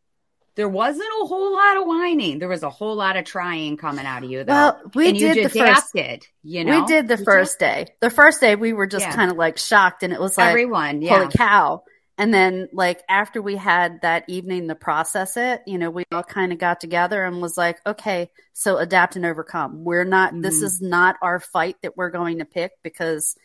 there 0.59 0.69
wasn't 0.69 1.09
a 1.23 1.25
whole 1.25 1.53
lot 1.53 1.77
of 1.77 1.87
whining. 1.87 2.41
There 2.41 2.49
was 2.49 2.65
a 2.65 2.69
whole 2.69 2.97
lot 2.97 3.17
of 3.17 3.25
trying 3.25 3.77
coming 3.77 4.05
out 4.05 4.25
of 4.25 4.31
you, 4.31 4.43
though. 4.43 4.53
Well, 4.53 4.81
we 4.93 5.11
and 5.11 5.17
did 5.17 5.37
you 5.37 5.43
the 5.45 5.51
first. 5.51 5.95
You 6.43 6.65
know, 6.65 6.81
we 6.81 6.87
did 6.87 7.07
the 7.07 7.17
you 7.17 7.25
first 7.25 7.61
day. 7.61 7.87
The 8.01 8.11
first 8.11 8.41
day, 8.41 8.57
we 8.57 8.73
were 8.73 8.89
just 8.89 9.07
yeah. 9.07 9.15
kind 9.15 9.31
of 9.31 9.37
like 9.37 9.57
shocked, 9.57 10.03
and 10.03 10.13
it 10.13 10.19
was 10.19 10.37
like 10.37 10.49
everyone, 10.49 11.01
yeah. 11.01 11.17
holy 11.17 11.29
cow! 11.29 11.85
And 12.19 12.35
then, 12.35 12.69
like 12.73 13.05
after 13.09 13.41
we 13.41 13.55
had 13.55 14.01
that 14.03 14.25
evening 14.27 14.67
to 14.67 14.75
process 14.75 15.37
it, 15.37 15.63
you 15.65 15.79
know, 15.79 15.91
we 15.91 16.03
all 16.11 16.25
kind 16.25 16.53
of 16.53 16.59
got 16.59 16.81
together 16.81 17.25
and 17.25 17.41
was 17.41 17.57
like, 17.57 17.79
okay, 17.87 18.29
so 18.53 18.79
adapt 18.79 19.15
and 19.15 19.25
overcome. 19.25 19.85
We're 19.85 20.03
not. 20.03 20.33
Mm-hmm. 20.33 20.41
This 20.41 20.61
is 20.61 20.83
not 20.83 21.15
our 21.23 21.39
fight 21.39 21.77
that 21.83 21.97
we're 21.97 22.11
going 22.11 22.41
to 22.41 22.45
pick 22.45 22.73
because 22.83 23.37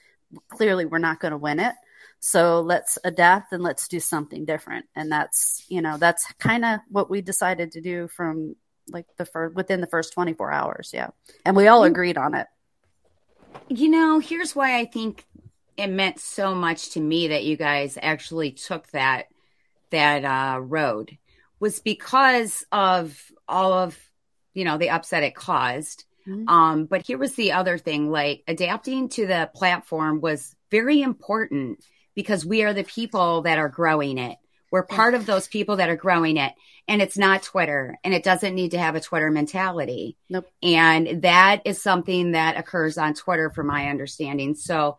clearly 0.49 0.85
we're 0.85 0.97
not 0.97 1.19
going 1.19 1.33
to 1.33 1.37
win 1.37 1.59
it. 1.59 1.75
So 2.23 2.61
let's 2.61 2.97
adapt 3.03 3.51
and 3.51 3.61
let's 3.61 3.89
do 3.89 3.99
something 3.99 4.45
different. 4.45 4.85
And 4.95 5.11
that's, 5.11 5.65
you 5.67 5.81
know, 5.81 5.97
that's 5.97 6.25
kind 6.39 6.63
of 6.63 6.79
what 6.87 7.09
we 7.09 7.21
decided 7.21 7.73
to 7.73 7.81
do 7.81 8.07
from 8.07 8.55
like 8.87 9.07
the 9.17 9.25
first, 9.25 9.55
within 9.55 9.81
the 9.81 9.87
first 9.87 10.13
24 10.13 10.49
hours. 10.49 10.91
Yeah. 10.93 11.09
And 11.45 11.53
we 11.53 11.67
all 11.67 11.83
agreed 11.83 12.17
on 12.17 12.33
it. 12.33 12.47
You 13.67 13.89
know, 13.89 14.19
here's 14.19 14.55
why 14.55 14.79
I 14.79 14.85
think 14.85 15.25
it 15.75 15.87
meant 15.87 16.17
so 16.17 16.55
much 16.55 16.91
to 16.91 17.01
me 17.01 17.27
that 17.27 17.43
you 17.43 17.57
guys 17.57 17.97
actually 18.01 18.51
took 18.51 18.89
that, 18.91 19.25
that 19.89 20.23
uh, 20.23 20.61
road 20.61 21.17
was 21.59 21.81
because 21.81 22.65
of 22.71 23.21
all 23.49 23.73
of, 23.73 23.99
you 24.53 24.63
know, 24.63 24.77
the 24.77 24.91
upset 24.91 25.23
it 25.23 25.35
caused. 25.35 26.05
Mm-hmm. 26.25 26.47
Um, 26.47 26.85
but 26.85 27.05
here 27.05 27.17
was 27.17 27.35
the 27.35 27.51
other 27.51 27.77
thing, 27.77 28.09
like 28.09 28.43
adapting 28.47 29.09
to 29.09 29.27
the 29.27 29.49
platform 29.53 30.21
was 30.21 30.55
very 30.71 31.01
important 31.01 31.83
because 32.15 32.45
we 32.45 32.63
are 32.63 32.73
the 32.73 32.83
people 32.83 33.41
that 33.43 33.57
are 33.57 33.69
growing 33.69 34.17
it. 34.17 34.37
We're 34.71 34.83
part 34.83 35.13
of 35.13 35.25
those 35.25 35.47
people 35.47 35.75
that 35.75 35.89
are 35.89 35.95
growing 35.95 36.37
it. 36.37 36.53
And 36.87 37.01
it's 37.01 37.17
not 37.17 37.43
Twitter 37.43 37.97
and 38.03 38.13
it 38.13 38.23
doesn't 38.23 38.55
need 38.55 38.71
to 38.71 38.79
have 38.79 38.95
a 38.95 39.01
Twitter 39.01 39.29
mentality. 39.29 40.17
Nope. 40.29 40.47
And 40.61 41.21
that 41.21 41.61
is 41.65 41.81
something 41.81 42.31
that 42.31 42.57
occurs 42.57 42.97
on 42.97 43.13
Twitter 43.13 43.49
from 43.49 43.67
my 43.67 43.89
understanding. 43.89 44.55
So 44.55 44.97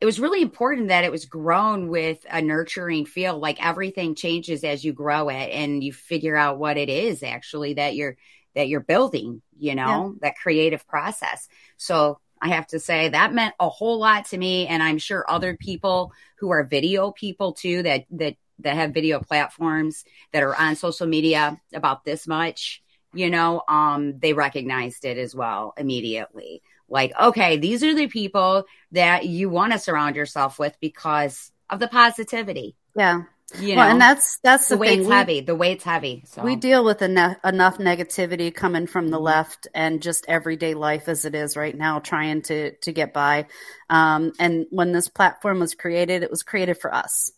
it 0.00 0.04
was 0.04 0.20
really 0.20 0.42
important 0.42 0.88
that 0.88 1.04
it 1.04 1.10
was 1.10 1.24
grown 1.24 1.88
with 1.88 2.24
a 2.30 2.40
nurturing 2.40 3.04
feel. 3.04 3.38
Like 3.38 3.64
everything 3.64 4.14
changes 4.14 4.62
as 4.62 4.84
you 4.84 4.92
grow 4.92 5.28
it 5.28 5.50
and 5.52 5.82
you 5.82 5.92
figure 5.92 6.36
out 6.36 6.58
what 6.58 6.76
it 6.76 6.88
is 6.88 7.22
actually 7.22 7.74
that 7.74 7.96
you're 7.96 8.16
that 8.54 8.68
you're 8.68 8.80
building, 8.80 9.42
you 9.56 9.74
know, 9.74 10.14
yeah. 10.14 10.28
that 10.28 10.36
creative 10.36 10.86
process. 10.86 11.48
So 11.76 12.18
I 12.40 12.48
have 12.48 12.66
to 12.68 12.80
say 12.80 13.08
that 13.08 13.32
meant 13.32 13.54
a 13.60 13.68
whole 13.68 13.98
lot 13.98 14.26
to 14.26 14.38
me. 14.38 14.66
And 14.66 14.82
I'm 14.82 14.98
sure 14.98 15.24
other 15.28 15.56
people 15.56 16.12
who 16.36 16.50
are 16.50 16.64
video 16.64 17.12
people 17.12 17.52
too, 17.52 17.82
that, 17.82 18.04
that, 18.12 18.36
that 18.60 18.74
have 18.74 18.92
video 18.92 19.20
platforms 19.20 20.04
that 20.32 20.42
are 20.42 20.56
on 20.56 20.76
social 20.76 21.06
media 21.06 21.60
about 21.72 22.04
this 22.04 22.26
much, 22.26 22.82
you 23.14 23.30
know, 23.30 23.62
um, 23.68 24.18
they 24.18 24.32
recognized 24.32 25.04
it 25.04 25.18
as 25.18 25.34
well 25.34 25.74
immediately. 25.76 26.62
Like, 26.88 27.12
okay, 27.20 27.56
these 27.56 27.82
are 27.82 27.94
the 27.94 28.06
people 28.06 28.64
that 28.92 29.26
you 29.26 29.50
want 29.50 29.72
to 29.72 29.78
surround 29.78 30.16
yourself 30.16 30.58
with 30.58 30.76
because 30.80 31.52
of 31.70 31.80
the 31.80 31.88
positivity. 31.88 32.76
Yeah. 32.96 33.22
You 33.56 33.76
well, 33.76 33.86
know, 33.86 33.92
and 33.92 34.00
that's 34.00 34.38
that's 34.42 34.68
the, 34.68 34.74
the 34.74 34.80
weight's 34.80 35.02
thing. 35.02 35.10
heavy. 35.10 35.40
The 35.40 35.54
weight's 35.54 35.84
heavy. 35.84 36.22
So. 36.26 36.42
We 36.42 36.56
deal 36.56 36.84
with 36.84 37.00
enough 37.00 37.38
negativity 37.42 38.54
coming 38.54 38.86
from 38.86 39.08
the 39.08 39.16
mm-hmm. 39.16 39.24
left 39.24 39.68
and 39.74 40.02
just 40.02 40.26
everyday 40.28 40.74
life 40.74 41.08
as 41.08 41.24
it 41.24 41.34
is 41.34 41.56
right 41.56 41.76
now, 41.76 41.98
trying 41.98 42.42
to 42.42 42.76
to 42.76 42.92
get 42.92 43.14
by. 43.14 43.46
Um, 43.88 44.32
and 44.38 44.66
when 44.70 44.92
this 44.92 45.08
platform 45.08 45.60
was 45.60 45.74
created, 45.74 46.22
it 46.22 46.30
was 46.30 46.42
created 46.42 46.78
for 46.78 46.94
us 46.94 47.32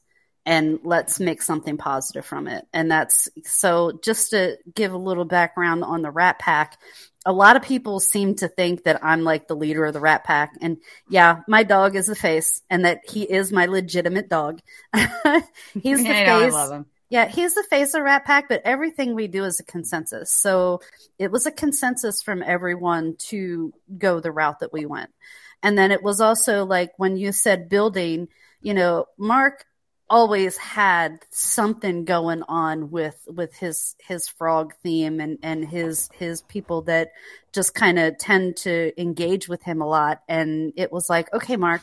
and 0.47 0.81
let's 0.83 1.21
make 1.21 1.43
something 1.43 1.77
positive 1.77 2.25
from 2.25 2.49
it. 2.49 2.67
And 2.73 2.91
that's 2.91 3.29
so 3.45 3.99
just 4.03 4.31
to 4.31 4.57
give 4.75 4.93
a 4.93 4.99
little 4.99 5.25
background 5.25 5.85
on 5.85 6.03
the 6.03 6.11
Rat 6.11 6.39
Pack, 6.39 6.79
a 7.27 7.33
lot 7.33 7.57
of 7.57 7.63
people 7.63 8.01
seem 8.01 8.35
to 8.37 8.49
think 8.49 8.85
that 8.85 9.05
I'm 9.05 9.25
like 9.25 9.47
the 9.47 9.57
leader 9.57 9.85
of 9.85 9.93
the 9.93 10.01
Rat 10.01 10.25
Pack. 10.25 10.57
And 10.61 10.79
yeah, 11.09 11.41
my 11.47 11.63
dog 11.63 11.95
is 11.95 12.07
the 12.07 12.15
face 12.15 12.63
and 12.71 12.85
that 12.87 13.01
he 13.09 13.23
is 13.23 13.53
my 13.53 13.67
legitimate 13.67 14.29
dog. 14.29 14.61
he's 14.95 15.99
the 16.03 16.05
face. 16.05 16.85
Yeah, 17.11 17.27
he's 17.27 17.55
the 17.55 17.67
face 17.69 17.95
of 17.95 18.03
Rat 18.03 18.25
Pack, 18.25 18.49
but 18.49 18.63
everything 18.65 19.15
we 19.15 19.27
do 19.27 19.45
is 19.45 19.59
a 19.59 19.65
consensus. 19.65 20.33
So 20.33 20.81
it 21.19 21.31
was 21.31 21.45
a 21.45 21.51
consensus 21.51 22.23
from 22.23 22.43
everyone 22.43 23.17
to 23.29 23.75
go 23.99 24.21
the 24.21 24.31
route 24.31 24.61
that 24.61 24.73
we 24.73 24.87
went. 24.87 25.11
And 25.63 25.77
then 25.77 25.91
it 25.91 26.03
was 26.03 26.21
also 26.21 26.65
like 26.65 26.93
when 26.97 27.17
you 27.17 27.33
said 27.33 27.69
building, 27.69 28.29
you 28.63 28.75
know, 28.75 29.07
Mark 29.19 29.67
always 30.11 30.57
had 30.59 31.21
something 31.31 32.05
going 32.05 32.43
on 32.49 32.91
with 32.91 33.17
with 33.29 33.57
his 33.57 33.95
his 34.01 34.29
frog 34.29 34.75
theme 34.83 35.21
and 35.21 35.39
and 35.43 35.65
his 35.67 36.11
his 36.13 36.43
people 36.43 36.83
that 36.83 37.13
just 37.53 37.75
kind 37.75 37.99
of 37.99 38.19
tend 38.19 38.57
to 38.57 38.93
engage 39.01 39.49
with 39.49 39.63
him 39.63 39.81
a 39.81 39.87
lot. 39.87 40.21
And 40.29 40.73
it 40.77 40.93
was 40.93 41.09
like 41.09 41.33
okay 41.33 41.57
mark 41.57 41.81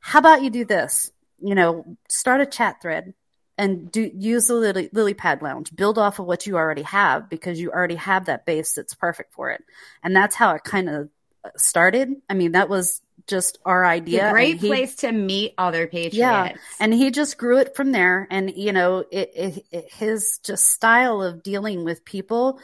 how 0.00 0.18
about 0.18 0.42
you 0.42 0.50
do 0.50 0.64
this? 0.66 1.10
You 1.38 1.54
know 1.54 1.96
start 2.08 2.40
a 2.40 2.46
chat 2.46 2.82
thread 2.82 3.14
and 3.56 3.90
do 3.90 4.10
use 4.14 4.48
the 4.48 4.54
lily, 4.54 4.88
lily 4.92 5.14
pad 5.14 5.40
lounge. 5.42 5.74
Build 5.74 5.98
off 5.98 6.18
of 6.18 6.26
what 6.26 6.46
you 6.46 6.56
already 6.56 6.82
have 6.82 7.28
because 7.30 7.60
you 7.60 7.70
already 7.70 7.94
have 7.94 8.26
that 8.26 8.46
base 8.46 8.74
that's 8.74 8.94
perfect 8.94 9.32
for 9.32 9.50
it. 9.50 9.62
And 10.02 10.14
that's 10.16 10.34
how 10.34 10.54
it 10.54 10.64
kind 10.64 10.88
of 10.88 11.08
started. 11.56 12.10
I 12.28 12.34
mean 12.34 12.52
that 12.52 12.68
was 12.68 13.00
just 13.26 13.58
our 13.64 13.84
idea. 13.84 14.30
great 14.30 14.58
he, 14.58 14.68
place 14.68 14.96
to 14.96 15.12
meet 15.12 15.54
other 15.56 15.86
patriots. 15.86 16.16
Yeah, 16.16 16.54
and 16.80 16.92
he 16.92 17.10
just 17.10 17.38
grew 17.38 17.58
it 17.58 17.74
from 17.74 17.92
there. 17.92 18.26
And 18.30 18.52
you 18.54 18.72
know, 18.72 19.04
it, 19.10 19.30
it, 19.34 19.66
it, 19.70 19.92
his 19.92 20.38
just 20.38 20.68
style 20.68 21.22
of 21.22 21.42
dealing 21.42 21.84
with 21.84 22.04
people 22.04 22.58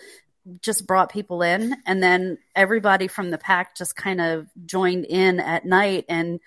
just 0.62 0.87
brought 0.87 1.12
people 1.12 1.42
in, 1.42 1.75
and 1.87 2.02
then 2.02 2.38
everybody 2.54 3.09
from 3.09 3.30
the 3.30 3.38
pack 3.38 3.76
just 3.76 3.97
kind 3.97 4.21
of 4.21 4.47
joined 4.66 5.04
in 5.07 5.40
at 5.40 5.64
night. 5.64 6.04
And 6.09 6.40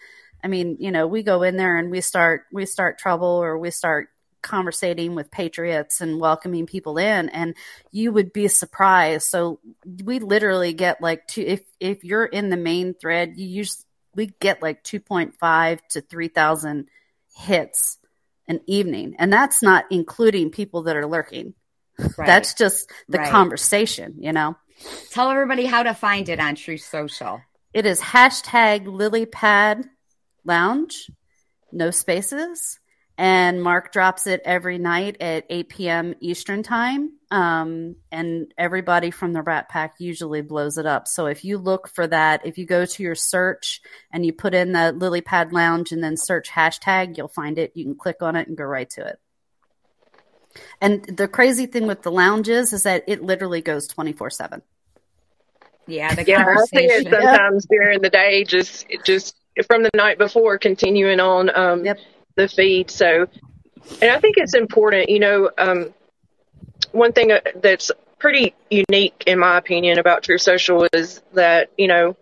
I 0.43 0.47
mean, 0.47 0.77
you 0.79 0.91
know, 0.91 1.07
we 1.07 1.23
go 1.23 1.43
in 1.43 1.57
there 1.57 1.77
and 1.77 1.89
we 1.89 2.01
start 2.01 2.43
we 2.51 2.65
start 2.65 2.99
trouble 2.99 3.27
or 3.27 3.57
we 3.57 3.71
start 3.71 4.09
conversating 4.43 5.15
with 5.15 5.31
patriots 5.31 6.01
and 6.01 6.19
welcoming 6.19 6.65
people 6.65 6.97
in 6.97 7.29
and 7.29 7.55
you 7.91 8.11
would 8.11 8.33
be 8.33 8.49
surprised 8.49 9.25
so 9.25 9.57
we 10.03 10.19
literally 10.19 10.73
get 10.73 11.01
like 11.01 11.25
two 11.27 11.41
if 11.41 11.61
if 11.79 12.03
you're 12.03 12.25
in 12.25 12.49
the 12.49 12.57
main 12.57 12.93
thread 12.93 13.35
you 13.37 13.47
use 13.47 13.85
we 14.15 14.27
get 14.39 14.61
like 14.61 14.83
2.5 14.83 15.79
to 15.91 16.01
3,000 16.01 16.87
hits 17.35 17.97
an 18.47 18.59
evening. 18.67 19.15
And 19.17 19.31
that's 19.31 19.61
not 19.61 19.85
including 19.89 20.51
people 20.51 20.83
that 20.83 20.95
are 20.95 21.07
lurking. 21.07 21.53
Right. 22.17 22.25
That's 22.25 22.53
just 22.53 22.91
the 23.07 23.19
right. 23.19 23.29
conversation, 23.29 24.15
you 24.19 24.31
know? 24.31 24.55
Tell 25.11 25.29
everybody 25.29 25.65
how 25.65 25.83
to 25.83 25.93
find 25.93 26.27
it 26.29 26.39
on 26.39 26.55
Truth 26.55 26.81
Social. 26.81 27.41
It 27.73 27.85
is 27.85 28.01
hashtag 28.01 28.85
lilypad 28.85 29.85
lounge, 30.43 31.09
no 31.71 31.91
spaces. 31.91 32.79
And 33.17 33.61
Mark 33.61 33.91
drops 33.91 34.25
it 34.25 34.41
every 34.43 34.79
night 34.79 35.17
at 35.21 35.45
8 35.49 35.69
p.m. 35.69 36.15
Eastern 36.19 36.63
time. 36.63 37.11
Um, 37.29 37.95
and 38.11 38.51
everybody 38.57 39.11
from 39.11 39.33
the 39.33 39.41
Rat 39.41 39.69
Pack 39.69 39.95
usually 39.99 40.41
blows 40.41 40.77
it 40.77 40.85
up. 40.85 41.07
So 41.07 41.27
if 41.27 41.45
you 41.45 41.57
look 41.57 41.87
for 41.87 42.07
that, 42.07 42.45
if 42.45 42.57
you 42.57 42.65
go 42.65 42.85
to 42.85 43.03
your 43.03 43.15
search 43.15 43.81
and 44.11 44.25
you 44.25 44.33
put 44.33 44.55
in 44.55 44.71
the 44.71 44.91
Lily 44.91 45.21
Pad 45.21 45.53
Lounge 45.53 45.91
and 45.91 46.03
then 46.03 46.17
search 46.17 46.49
hashtag, 46.49 47.17
you'll 47.17 47.27
find 47.27 47.59
it. 47.59 47.73
You 47.75 47.85
can 47.85 47.95
click 47.95 48.21
on 48.21 48.35
it 48.35 48.47
and 48.47 48.57
go 48.57 48.63
right 48.63 48.89
to 48.91 49.05
it. 49.05 49.19
And 50.81 51.03
the 51.05 51.27
crazy 51.27 51.65
thing 51.65 51.87
with 51.87 52.01
the 52.01 52.11
lounges 52.11 52.73
is 52.73 52.83
that 52.83 53.03
it 53.07 53.23
literally 53.23 53.61
goes 53.61 53.87
24 53.87 54.29
7. 54.29 54.61
Yeah, 55.87 56.13
the 56.15 56.23
yeah, 56.25 56.45
I 56.47 56.65
see 56.65 56.85
it 56.85 57.03
sometimes 57.09 57.67
yep. 57.69 57.79
during 57.79 58.01
the 58.01 58.09
day, 58.09 58.43
just 58.43 58.85
just 59.03 59.35
from 59.67 59.83
the 59.83 59.89
night 59.95 60.17
before, 60.17 60.57
continuing 60.57 61.19
on 61.19 61.53
um, 61.55 61.85
yep. 61.85 61.99
The 62.35 62.47
feed. 62.47 62.89
So, 62.89 63.27
and 64.01 64.11
I 64.11 64.19
think 64.19 64.37
it's 64.37 64.55
important, 64.55 65.09
you 65.09 65.19
know, 65.19 65.51
um, 65.57 65.93
one 66.91 67.11
thing 67.11 67.31
uh, 67.31 67.41
that's 67.55 67.91
pretty 68.17 68.55
unique, 68.69 69.23
in 69.27 69.37
my 69.39 69.57
opinion, 69.57 69.99
about 69.99 70.23
Truth 70.23 70.41
Social 70.41 70.87
is 70.93 71.21
that, 71.33 71.69
you 71.77 71.87
know, 71.87 72.15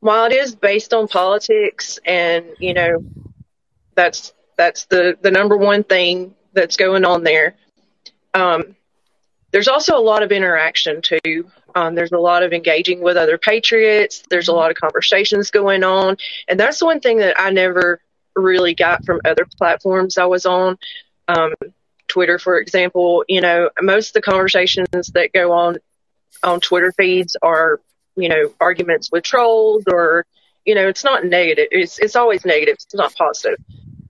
while 0.00 0.26
it 0.26 0.32
is 0.32 0.54
based 0.54 0.92
on 0.92 1.08
politics 1.08 1.98
and, 2.04 2.44
you 2.58 2.74
know, 2.74 3.04
that's, 3.94 4.32
that's 4.56 4.84
the, 4.86 5.16
the 5.20 5.30
number 5.30 5.56
one 5.56 5.84
thing 5.84 6.34
that's 6.52 6.76
going 6.76 7.04
on 7.04 7.24
there. 7.24 7.54
Um, 8.34 8.76
there's 9.50 9.68
also 9.68 9.96
a 9.96 10.00
lot 10.00 10.22
of 10.22 10.32
interaction 10.32 11.02
too. 11.02 11.50
Um, 11.74 11.94
there's 11.94 12.12
a 12.12 12.18
lot 12.18 12.42
of 12.42 12.52
engaging 12.52 13.00
with 13.00 13.16
other 13.16 13.38
patriots. 13.38 14.22
There's 14.28 14.48
a 14.48 14.52
lot 14.52 14.70
of 14.70 14.76
conversations 14.76 15.50
going 15.50 15.84
on. 15.84 16.16
And 16.48 16.58
that's 16.58 16.82
one 16.82 17.00
thing 17.00 17.18
that 17.18 17.40
I 17.40 17.50
never 17.50 18.00
really 18.34 18.74
got 18.74 19.04
from 19.04 19.20
other 19.24 19.46
platforms 19.58 20.18
I 20.18 20.26
was 20.26 20.46
on. 20.46 20.78
Um, 21.28 21.52
Twitter, 22.08 22.38
for 22.38 22.58
example, 22.58 23.24
you 23.28 23.40
know, 23.40 23.70
most 23.80 24.08
of 24.08 24.12
the 24.14 24.22
conversations 24.22 24.88
that 25.14 25.32
go 25.32 25.52
on 25.52 25.78
on 26.42 26.60
Twitter 26.60 26.92
feeds 26.96 27.36
are 27.42 27.80
you 28.16 28.28
know, 28.28 28.52
arguments 28.60 29.10
with 29.10 29.24
trolls 29.24 29.84
or, 29.90 30.26
you 30.64 30.74
know, 30.74 30.88
it's 30.88 31.04
not 31.04 31.24
negative. 31.24 31.68
It's, 31.70 31.98
it's 31.98 32.16
always 32.16 32.44
negative. 32.44 32.74
It's 32.74 32.94
not 32.94 33.14
positive. 33.14 33.58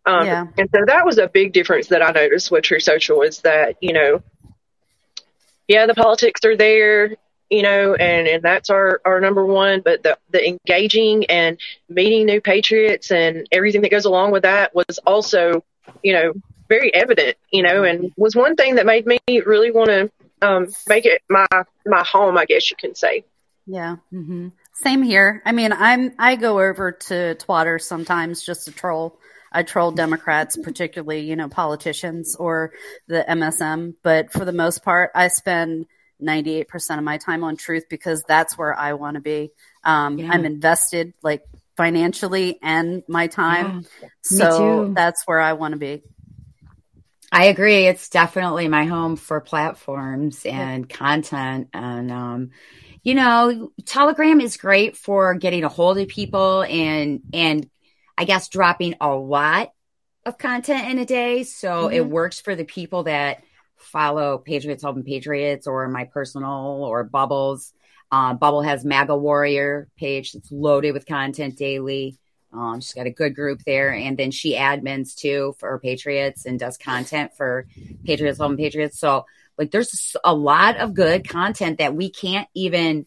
Um, 0.05 0.27
Yeah. 0.27 0.47
and 0.59 0.69
so 0.75 0.81
that 0.87 1.07
was 1.07 1.19
a 1.19 1.29
big 1.29 1.53
difference 1.53 1.89
that 1.89 2.03
I 2.03 2.11
noticed 2.11 2.51
with 2.51 2.65
Truth 2.65 2.83
Social 2.83 3.23
is 3.23 3.41
that, 3.41 3.77
you 3.81 3.93
know, 3.93 4.23
yeah, 5.69 5.87
the 5.87 5.95
politics 5.95 6.41
are 6.45 6.57
there, 6.57 7.17
you 7.53 7.61
know, 7.61 7.95
and, 7.95 8.27
and 8.27 8.43
that's 8.43 8.71
our, 8.71 9.03
our 9.05 9.21
number 9.21 9.45
one, 9.45 9.83
but 9.83 10.03
the, 10.03 10.17
the 10.31 10.49
engaging 10.49 11.27
and 11.27 11.61
meeting 11.91 12.25
new 12.25 12.41
patriots 12.41 13.11
and 13.11 13.47
everything 13.53 13.83
that 13.83 13.91
goes 13.91 14.07
along 14.07 14.31
with 14.31 14.45
that 14.45 14.75
was 14.75 14.99
also, 15.05 15.63
you 16.03 16.15
know, 16.15 16.33
very 16.71 16.93
evident, 16.95 17.37
you 17.51 17.63
know, 17.63 17.85
and 17.85 18.11
was 18.17 18.35
one 18.35 18.57
thing 18.57 18.77
that 18.77 18.87
made 18.87 19.05
me 19.05 19.19
really 19.45 19.71
want 19.71 19.91
to 19.91 20.11
um, 20.41 20.67
make 20.89 21.05
it 21.05 21.21
my 21.29 21.47
my 21.85 22.03
home, 22.03 22.39
I 22.39 22.47
guess 22.47 22.71
you 22.71 22.77
can 22.79 22.95
say. 22.95 23.23
Yeah. 23.67 23.97
hmm 24.11 24.49
Same 24.73 25.03
here. 25.03 25.43
I 25.45 25.53
mean, 25.53 25.73
I'm 25.75 26.15
I 26.19 26.37
go 26.37 26.59
over 26.59 26.93
to 26.93 27.35
Twitter 27.35 27.79
sometimes 27.79 28.43
just 28.43 28.65
to 28.65 28.73
troll. 28.73 29.19
I 29.53 29.63
troll 29.63 29.91
Democrats, 29.93 30.57
particularly 30.57 31.21
you 31.21 31.37
know 31.37 31.51
politicians 31.51 32.35
or 32.35 32.73
the 33.09 33.27
MSM. 33.29 33.97
But 34.03 34.33
for 34.33 34.47
the 34.47 34.53
most 34.53 34.83
part, 34.83 35.11
I 35.15 35.29
spend 35.29 35.85
98 36.23 36.69
percent 36.69 36.99
of 36.99 37.05
my 37.05 37.19
time 37.19 37.45
on 37.45 37.57
Truth 37.57 37.85
because 37.91 38.23
that's 38.25 38.57
where 38.57 38.79
I 38.79 38.95
want 38.95 39.17
to 39.17 39.21
be. 39.21 39.51
Um, 39.85 40.19
Yeah. 40.19 40.29
I'm 40.31 40.45
invested 40.45 41.15
like 41.23 41.43
financially 41.77 42.59
and 42.63 43.03
my 43.09 43.27
time, 43.27 43.85
so 44.23 44.57
too. 44.57 44.93
that's 44.95 45.23
where 45.27 45.41
I 45.41 45.55
want 45.55 45.73
to 45.73 45.79
be. 45.79 46.03
I 47.31 47.47
agree. 47.47 47.87
It's 47.87 48.11
definitely 48.11 48.69
my 48.69 48.85
home 48.85 49.17
for 49.17 49.41
platforms 49.41 50.45
and 50.45 50.89
content. 50.89 51.69
And, 51.73 52.11
um, 52.13 52.51
you 53.03 53.15
know, 53.15 53.73
Telegram 53.87 54.41
is 54.41 54.59
great 54.59 54.97
for 54.97 55.35
getting 55.35 55.65
a 55.65 55.69
hold 55.71 55.99
of 55.99 56.09
people 56.09 56.63
and, 56.63 57.21
and 57.33 57.71
I 58.19 58.25
guess 58.25 58.49
dropping 58.49 58.97
a 59.01 59.09
lot 59.09 59.71
of 60.27 60.37
content 60.37 60.91
in 60.91 60.99
a 60.99 61.07
day. 61.07 61.43
So 61.45 61.89
it 61.89 62.01
Mhm. 62.01 62.09
works 62.09 62.39
for 62.41 62.55
the 62.55 62.65
people 62.65 63.05
that 63.05 63.43
follow 63.83 64.39
Patriots 64.39 64.83
Helping 64.83 65.05
Patriots 65.05 65.67
or 65.67 65.89
my 65.89 66.05
personal 66.05 66.85
or 66.85 67.05
Bubbles. 67.05 67.73
Um, 68.11 68.37
Bubble 68.37 68.63
has 68.63 68.85
MAGA 68.85 69.17
Warrior 69.17 69.89
page 69.97 70.33
that's 70.33 70.53
loaded 70.53 70.93
with 70.93 71.07
content 71.07 71.57
daily. 71.57 72.19
Um, 72.53 72.81
she's 72.81 72.93
got 72.93 73.07
a 73.07 73.11
good 73.11 73.35
group 73.35 73.63
there, 73.65 73.93
and 73.93 74.19
then 74.19 74.31
she 74.31 74.55
admins 74.55 75.15
too 75.15 75.55
for 75.59 75.79
Patriots 75.79 76.45
and 76.45 76.59
does 76.59 76.77
content 76.77 77.35
for 77.35 77.67
Patriots 78.05 78.39
Home 78.39 78.59
Patriots. 78.59 78.99
So, 78.99 79.25
like, 79.57 79.71
there's 79.71 80.15
a 80.23 80.35
lot 80.35 80.77
of 80.77 80.93
good 80.93 81.27
content 81.27 81.79
that 81.79 81.95
we 81.95 82.11
can't 82.11 82.49
even 82.55 83.07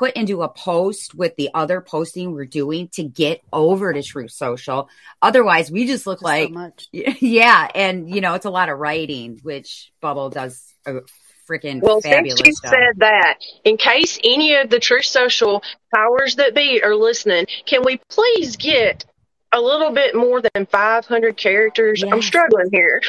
put 0.00 0.14
into 0.14 0.42
a 0.42 0.48
post 0.48 1.14
with 1.14 1.36
the 1.36 1.50
other 1.52 1.82
posting 1.82 2.32
we're 2.32 2.46
doing 2.46 2.88
to 2.88 3.02
get 3.02 3.42
over 3.52 3.92
to 3.92 4.02
Truth 4.02 4.30
Social. 4.30 4.88
Otherwise, 5.20 5.70
we 5.70 5.86
just 5.86 6.06
look 6.06 6.20
Just 6.20 6.24
like 6.24 6.48
so 6.48 6.54
much. 6.54 6.88
yeah, 6.92 7.68
and 7.74 8.08
you 8.08 8.22
know, 8.22 8.32
it's 8.32 8.46
a 8.46 8.50
lot 8.50 8.70
of 8.70 8.78
writing, 8.78 9.38
which 9.42 9.92
Bubble 10.00 10.30
does 10.30 10.72
a 10.86 11.00
freaking 11.46 11.82
Well, 11.82 12.00
fabulous 12.00 12.38
since 12.38 12.62
you 12.62 12.70
job. 12.70 12.72
said 12.72 12.92
that, 12.96 13.40
in 13.64 13.76
case 13.76 14.18
any 14.24 14.54
of 14.54 14.70
the 14.70 14.78
Truth 14.78 15.04
Social 15.04 15.62
powers 15.94 16.36
that 16.36 16.54
be 16.54 16.82
are 16.82 16.96
listening, 16.96 17.46
can 17.66 17.84
we 17.84 18.00
please 18.08 18.56
get 18.56 19.04
a 19.52 19.60
little 19.60 19.90
bit 19.92 20.14
more 20.14 20.40
than 20.40 20.66
500 20.66 21.36
characters? 21.36 22.02
I'm 22.02 22.22
struggling 22.22 22.70
here. 22.72 23.00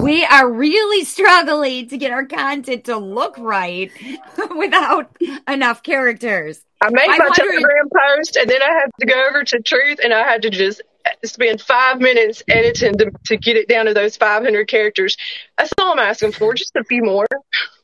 we 0.00 0.24
are 0.24 0.50
really 0.50 1.04
struggling 1.04 1.88
to 1.88 1.98
get 1.98 2.12
our 2.12 2.26
content 2.26 2.84
to 2.84 2.96
look 2.96 3.36
right 3.38 3.90
without 4.56 5.16
enough 5.48 5.82
characters. 5.82 6.64
I 6.80 6.90
made 6.90 7.08
my 7.08 7.18
500 7.18 7.34
Telegram 7.34 7.88
post, 7.96 8.36
and 8.36 8.48
then 8.48 8.62
I 8.62 8.66
had 8.66 8.90
to 9.00 9.06
go 9.06 9.26
over 9.28 9.42
to 9.44 9.60
Truth, 9.60 10.00
and 10.02 10.12
I 10.12 10.22
had 10.22 10.42
to 10.42 10.50
just 10.50 10.82
spend 11.24 11.60
five 11.60 12.00
minutes 12.00 12.42
editing 12.48 12.96
to, 12.98 13.10
to 13.26 13.36
get 13.36 13.56
it 13.56 13.68
down 13.68 13.86
to 13.86 13.94
those 13.94 14.16
500 14.16 14.68
characters. 14.68 15.16
That's 15.56 15.72
all 15.78 15.92
I'm 15.92 15.98
asking 15.98 16.32
for, 16.32 16.54
just 16.54 16.76
a 16.76 16.84
few 16.84 17.02
more. 17.02 17.26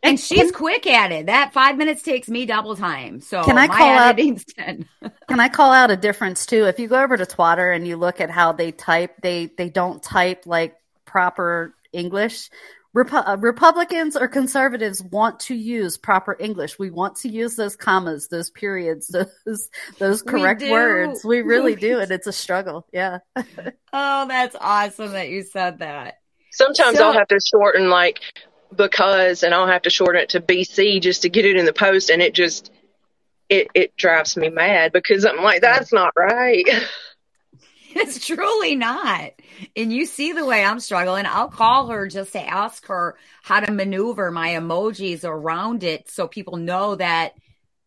And 0.02 0.18
she's 0.18 0.50
quick 0.50 0.86
at 0.86 1.12
it. 1.12 1.26
That 1.26 1.52
five 1.52 1.76
minutes 1.76 2.02
takes 2.02 2.28
me 2.28 2.46
double 2.46 2.74
time. 2.76 3.20
So 3.20 3.42
Can 3.44 3.58
I 3.58 3.66
my 3.66 3.76
call 3.76 3.88
out- 3.90 4.08
editing's 4.14 4.44
done. 4.44 4.88
Can 5.28 5.40
I 5.40 5.48
call 5.48 5.72
out 5.72 5.90
a 5.90 5.96
difference 5.96 6.46
too? 6.46 6.64
If 6.64 6.78
you 6.78 6.88
go 6.88 7.02
over 7.02 7.16
to 7.16 7.26
Twitter 7.26 7.70
and 7.70 7.86
you 7.86 7.96
look 7.96 8.20
at 8.20 8.30
how 8.30 8.52
they 8.52 8.72
type, 8.72 9.16
they 9.22 9.46
they 9.56 9.68
don't 9.68 10.02
type 10.02 10.44
like 10.46 10.76
proper 11.04 11.74
English. 11.92 12.48
Repu- 12.96 13.28
uh, 13.28 13.36
Republicans 13.38 14.16
or 14.16 14.26
conservatives 14.26 15.00
want 15.00 15.38
to 15.40 15.54
use 15.54 15.96
proper 15.96 16.36
English. 16.40 16.76
We 16.76 16.90
want 16.90 17.14
to 17.18 17.28
use 17.28 17.54
those 17.54 17.76
commas, 17.76 18.26
those 18.28 18.50
periods, 18.50 19.06
those 19.46 19.68
those 19.98 20.22
correct 20.22 20.58
do. 20.60 20.70
words. 20.72 21.24
We 21.24 21.42
really 21.42 21.76
do, 21.76 22.00
and 22.00 22.10
it's 22.10 22.26
a 22.26 22.32
struggle. 22.32 22.86
Yeah, 22.92 23.18
Oh, 23.92 24.26
that's 24.26 24.56
awesome 24.60 25.12
that 25.12 25.28
you 25.28 25.42
said 25.44 25.78
that. 25.80 26.14
Sometimes 26.52 26.96
So- 26.98 27.06
I'll 27.06 27.12
have 27.12 27.28
to 27.28 27.38
shorten 27.38 27.90
like 27.90 28.20
because, 28.74 29.42
and 29.42 29.54
I'll 29.54 29.66
have 29.66 29.82
to 29.82 29.90
shorten 29.90 30.22
it 30.22 30.30
to 30.30 30.40
BC 30.40 31.00
just 31.02 31.22
to 31.22 31.28
get 31.28 31.44
it 31.44 31.56
in 31.56 31.64
the 31.64 31.72
post, 31.72 32.10
and 32.10 32.22
it 32.22 32.34
just 32.34 32.70
it 33.48 33.68
it 33.74 33.96
drives 33.96 34.36
me 34.36 34.48
mad 34.48 34.92
because 34.92 35.24
I'm 35.24 35.42
like, 35.42 35.60
that's 35.60 35.92
not 35.92 36.12
right. 36.16 36.64
It's 37.92 38.24
truly 38.24 38.76
not. 38.76 39.32
And 39.76 39.92
you 39.92 40.06
see 40.06 40.32
the 40.32 40.44
way 40.44 40.64
I'm 40.64 40.78
struggling. 40.78 41.26
I'll 41.26 41.48
call 41.48 41.88
her 41.88 42.06
just 42.06 42.32
to 42.32 42.40
ask 42.40 42.86
her 42.86 43.16
how 43.42 43.58
to 43.60 43.72
maneuver 43.72 44.30
my 44.30 44.50
emojis 44.50 45.24
around 45.24 45.82
it 45.82 46.08
so 46.08 46.28
people 46.28 46.56
know 46.56 46.94
that, 46.94 47.34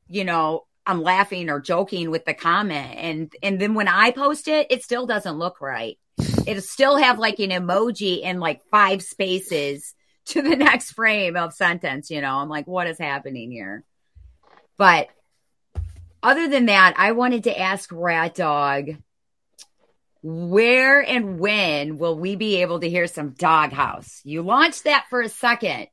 you 0.10 0.26
know, 0.26 0.66
I'm 0.86 1.02
laughing 1.02 1.50
or 1.50 1.62
joking 1.62 2.12
with 2.12 2.26
the 2.26 2.34
comment. 2.34 2.96
And 2.98 3.34
and 3.42 3.60
then 3.60 3.76
when 3.76 3.88
I 3.88 4.12
post 4.12 4.48
it, 4.50 4.68
it 4.70 4.84
still 4.84 5.06
doesn't 5.06 5.40
look 5.40 5.62
right. 5.62 5.98
It'll 6.46 6.62
still 6.62 6.98
have 6.98 7.18
like 7.18 7.40
an 7.40 7.52
emoji 7.52 8.22
and 8.26 8.40
like 8.42 8.62
five 8.70 9.02
spaces 9.02 9.96
to 10.34 10.42
the 10.42 10.56
next 10.56 10.92
frame 10.92 11.36
of 11.36 11.54
sentence, 11.54 12.10
you 12.10 12.22
know. 12.22 12.38
I'm 12.38 12.50
like, 12.50 12.68
what 12.68 12.88
is 12.88 12.98
happening 12.98 13.52
here? 13.52 13.84
But 14.78 15.10
other 16.22 16.48
than 16.48 16.68
that, 16.68 16.94
I 16.98 17.12
wanted 17.12 17.46
to 17.46 17.60
ask 17.60 17.90
Rat 17.92 18.36
Dog 18.36 18.92
where 20.22 21.02
and 21.02 21.38
when 21.38 21.98
will 21.98 22.18
we 22.18 22.38
be 22.38 22.62
able 22.62 22.80
to 22.80 22.90
hear 22.90 23.08
some 23.08 23.32
Doghouse? 23.32 24.22
You 24.24 24.42
launched 24.42 24.86
that 24.86 25.06
for 25.10 25.22
a 25.22 25.28
second, 25.28 25.88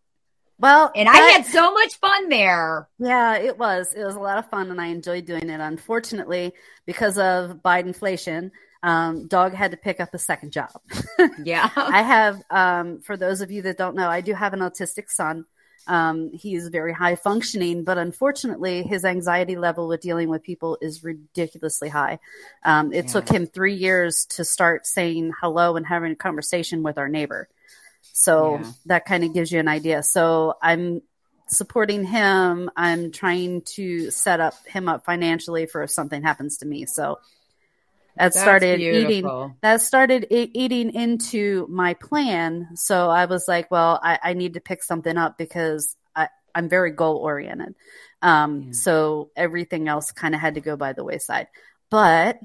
well, 0.61 0.93
and 0.95 1.09
I 1.09 1.13
that- 1.13 1.31
had 1.33 1.47
so 1.47 1.73
much 1.73 1.97
fun 1.97 2.29
there. 2.29 2.87
Yeah, 2.99 3.39
it 3.39 3.59
was. 3.59 3.93
It 3.95 4.05
was 4.05 4.15
a 4.15 4.21
lot 4.21 4.39
of 4.39 4.49
fun, 4.51 4.71
and 4.71 4.81
I 4.81 4.89
enjoyed 4.89 5.25
doing 5.25 5.49
it. 5.49 5.61
Unfortunately, 5.61 6.53
because 6.87 7.19
of 7.19 7.57
Biden 7.65 7.87
inflation, 7.87 8.53
um, 8.83 9.27
Dog 9.29 9.53
had 9.55 9.71
to 9.73 9.77
pick 9.77 10.01
up 10.01 10.15
a 10.15 10.19
second 10.19 10.53
job. 10.53 10.71
Yeah. 11.45 11.69
I 11.77 12.03
have, 12.03 12.43
um, 12.51 13.01
for 13.01 13.17
those 13.17 13.41
of 13.41 13.51
you 13.51 13.63
that 13.63 13.77
don't 13.79 13.95
know, 13.95 14.09
I 14.09 14.21
do 14.21 14.33
have 14.35 14.53
an 14.53 14.61
autistic 14.61 15.11
son. 15.11 15.45
Um, 15.87 16.31
he's 16.33 16.69
very 16.69 16.93
high 16.93 17.15
functioning, 17.17 17.85
but 17.85 17.99
unfortunately, 17.99 18.83
his 18.83 19.05
anxiety 19.05 19.57
level 19.57 19.89
with 19.89 20.01
dealing 20.01 20.29
with 20.29 20.43
people 20.43 20.77
is 20.81 21.03
ridiculously 21.03 21.89
high. 21.89 22.19
Um, 22.65 22.93
it 22.93 23.07
Yeah. 23.07 23.13
took 23.13 23.29
him 23.29 23.47
three 23.47 23.75
years 23.75 24.27
to 24.37 24.45
start 24.45 24.87
saying 24.87 25.33
hello 25.41 25.77
and 25.77 25.87
having 25.87 26.13
a 26.13 26.17
conversation 26.17 26.83
with 26.83 26.99
our 26.99 27.09
neighbor. 27.09 27.49
So 28.13 28.59
Yeah. 28.61 28.73
that 28.87 29.05
kind 29.07 29.25
of 29.25 29.33
gives 29.35 29.51
you 29.53 29.59
an 29.61 29.69
idea. 29.69 30.03
So 30.03 30.55
I'm 30.63 31.03
supporting 31.49 32.05
him. 32.05 32.71
I'm 32.77 33.11
trying 33.13 33.63
to 33.77 34.11
set 34.11 34.41
up 34.41 34.55
him 34.67 34.89
up 34.89 35.05
financially 35.05 35.67
for 35.67 35.83
if 35.83 35.91
something 35.91 36.23
happens 36.23 36.59
to 36.59 36.67
me. 36.67 36.87
So 36.87 37.19
that 38.17 38.33
That's 38.35 38.41
started 38.41 38.81
eating 38.81 39.55
that 39.63 39.81
started 39.81 40.27
e- 40.31 40.51
eating 40.55 40.95
into 40.95 41.67
my 41.69 41.95
plan. 41.95 42.69
So 42.75 43.09
I 43.09 43.27
was 43.27 43.47
like, 43.49 43.71
well, 43.71 44.01
I, 44.03 44.19
I 44.23 44.33
need 44.35 44.55
to 44.55 44.61
pick 44.61 44.83
something 44.83 45.17
up 45.17 45.39
because 45.39 45.97
I, 46.15 46.29
I'm 46.55 46.69
very 46.69 46.91
goal 46.91 47.17
oriented. 47.17 47.75
Um, 48.23 48.63
Yeah. 48.63 48.73
So 48.73 49.31
everything 49.37 49.89
else 49.89 50.13
kind 50.13 50.35
of 50.35 50.41
had 50.41 50.55
to 50.55 50.61
go 50.61 50.77
by 50.77 50.93
the 50.93 51.05
wayside. 51.05 51.49
But 51.91 52.41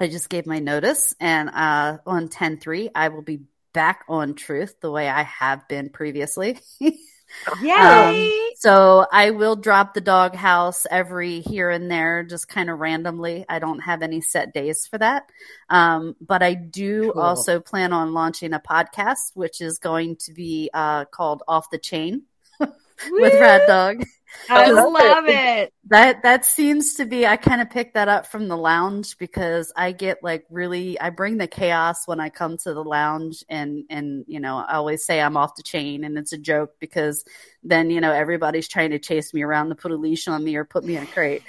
I 0.00 0.08
just 0.08 0.28
gave 0.28 0.46
my 0.46 0.58
notice, 0.58 1.14
and 1.20 1.48
uh, 1.50 1.98
on 2.06 2.28
10 2.28 2.58
3, 2.58 2.90
I 2.94 3.08
will 3.08 3.22
be 3.22 3.42
back 3.72 4.04
on 4.08 4.34
truth 4.34 4.80
the 4.80 4.90
way 4.90 5.08
I 5.08 5.22
have 5.22 5.68
been 5.68 5.90
previously. 5.90 6.58
Yay. 7.62 7.74
Um, 7.74 8.50
so 8.56 9.06
I 9.12 9.30
will 9.30 9.56
drop 9.56 9.94
the 9.94 10.00
doghouse 10.00 10.86
every 10.90 11.40
here 11.40 11.70
and 11.70 11.90
there, 11.90 12.22
just 12.24 12.48
kind 12.48 12.70
of 12.70 12.78
randomly. 12.78 13.44
I 13.48 13.58
don't 13.58 13.80
have 13.80 14.02
any 14.02 14.20
set 14.20 14.54
days 14.54 14.86
for 14.86 14.98
that. 14.98 15.24
Um, 15.68 16.16
but 16.20 16.42
I 16.42 16.54
do 16.54 17.12
Cool. 17.12 17.20
also 17.22 17.60
plan 17.60 17.92
on 17.92 18.14
launching 18.14 18.52
a 18.54 18.60
podcast, 18.60 19.32
which 19.34 19.60
is 19.60 19.78
going 19.78 20.16
to 20.20 20.32
be 20.32 20.70
uh, 20.72 21.04
called 21.06 21.42
Off 21.46 21.70
the 21.70 21.78
Chain 21.78 22.22
with 22.60 23.34
Rat 23.34 23.62
Dog. 23.66 24.04
I 24.48 24.70
love 24.70 25.24
it. 25.28 25.72
That 25.88 26.22
that 26.22 26.44
seems 26.44 26.94
to 26.94 27.04
be 27.04 27.26
I 27.26 27.36
kind 27.36 27.60
of 27.60 27.70
picked 27.70 27.94
that 27.94 28.08
up 28.08 28.26
from 28.26 28.48
the 28.48 28.56
lounge 28.56 29.18
because 29.18 29.72
I 29.76 29.92
get 29.92 30.22
like 30.22 30.44
really 30.50 30.98
I 30.98 31.10
bring 31.10 31.36
the 31.36 31.46
chaos 31.46 32.06
when 32.06 32.20
I 32.20 32.30
come 32.30 32.56
to 32.58 32.74
the 32.74 32.84
lounge 32.84 33.44
and 33.48 33.84
and 33.90 34.24
you 34.26 34.40
know, 34.40 34.56
I 34.56 34.74
always 34.74 35.04
say 35.04 35.20
I'm 35.20 35.36
off 35.36 35.56
the 35.56 35.62
chain 35.62 36.04
and 36.04 36.16
it's 36.18 36.32
a 36.32 36.38
joke 36.38 36.72
because 36.80 37.24
then, 37.62 37.90
you 37.90 38.00
know, 38.00 38.12
everybody's 38.12 38.68
trying 38.68 38.90
to 38.90 38.98
chase 38.98 39.34
me 39.34 39.42
around 39.42 39.68
to 39.70 39.74
put 39.74 39.92
a 39.92 39.96
leash 39.96 40.28
on 40.28 40.42
me 40.42 40.56
or 40.56 40.64
put 40.64 40.84
me 40.84 40.96
in 40.96 41.02
a 41.02 41.06
crate 41.06 41.42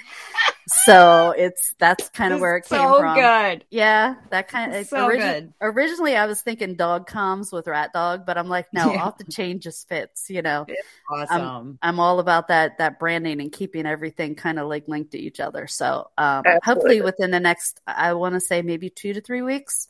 so 0.68 1.32
it's 1.36 1.74
that's 1.78 2.08
kind 2.08 2.34
of 2.34 2.40
where 2.40 2.56
it 2.56 2.62
came 2.64 2.78
so 2.80 2.98
from. 2.98 3.14
good. 3.16 3.64
Yeah, 3.70 4.16
that 4.30 4.48
kind 4.48 4.74
of 4.74 4.86
so 4.86 5.08
origi- 5.08 5.18
good. 5.18 5.52
Originally, 5.60 6.16
I 6.16 6.26
was 6.26 6.42
thinking 6.42 6.74
dog 6.74 7.08
comms 7.08 7.52
with 7.52 7.68
rat 7.68 7.92
dog, 7.92 8.26
but 8.26 8.36
I'm 8.36 8.48
like, 8.48 8.66
no, 8.72 8.92
Yeah. 8.92 9.02
off 9.04 9.18
the 9.18 9.24
just 9.58 9.88
fits. 9.88 10.28
You 10.28 10.42
know, 10.42 10.66
Awesome. 11.10 11.78
I'm 11.82 12.00
all 12.00 12.18
about 12.18 12.48
that 12.48 12.78
that 12.78 12.98
branding 12.98 13.40
and 13.40 13.52
keeping 13.52 13.86
everything 13.86 14.34
kind 14.34 14.58
of 14.58 14.68
like 14.68 14.88
linked 14.88 15.12
to 15.12 15.18
each 15.18 15.38
other. 15.40 15.66
So 15.66 16.10
um, 16.18 16.42
hopefully 16.64 17.00
within 17.00 17.30
the 17.30 17.40
next, 17.40 17.80
I 17.86 18.14
want 18.14 18.34
to 18.34 18.40
say 18.40 18.62
maybe 18.62 18.90
two 18.90 19.12
to 19.12 19.20
three 19.20 19.42
weeks, 19.42 19.86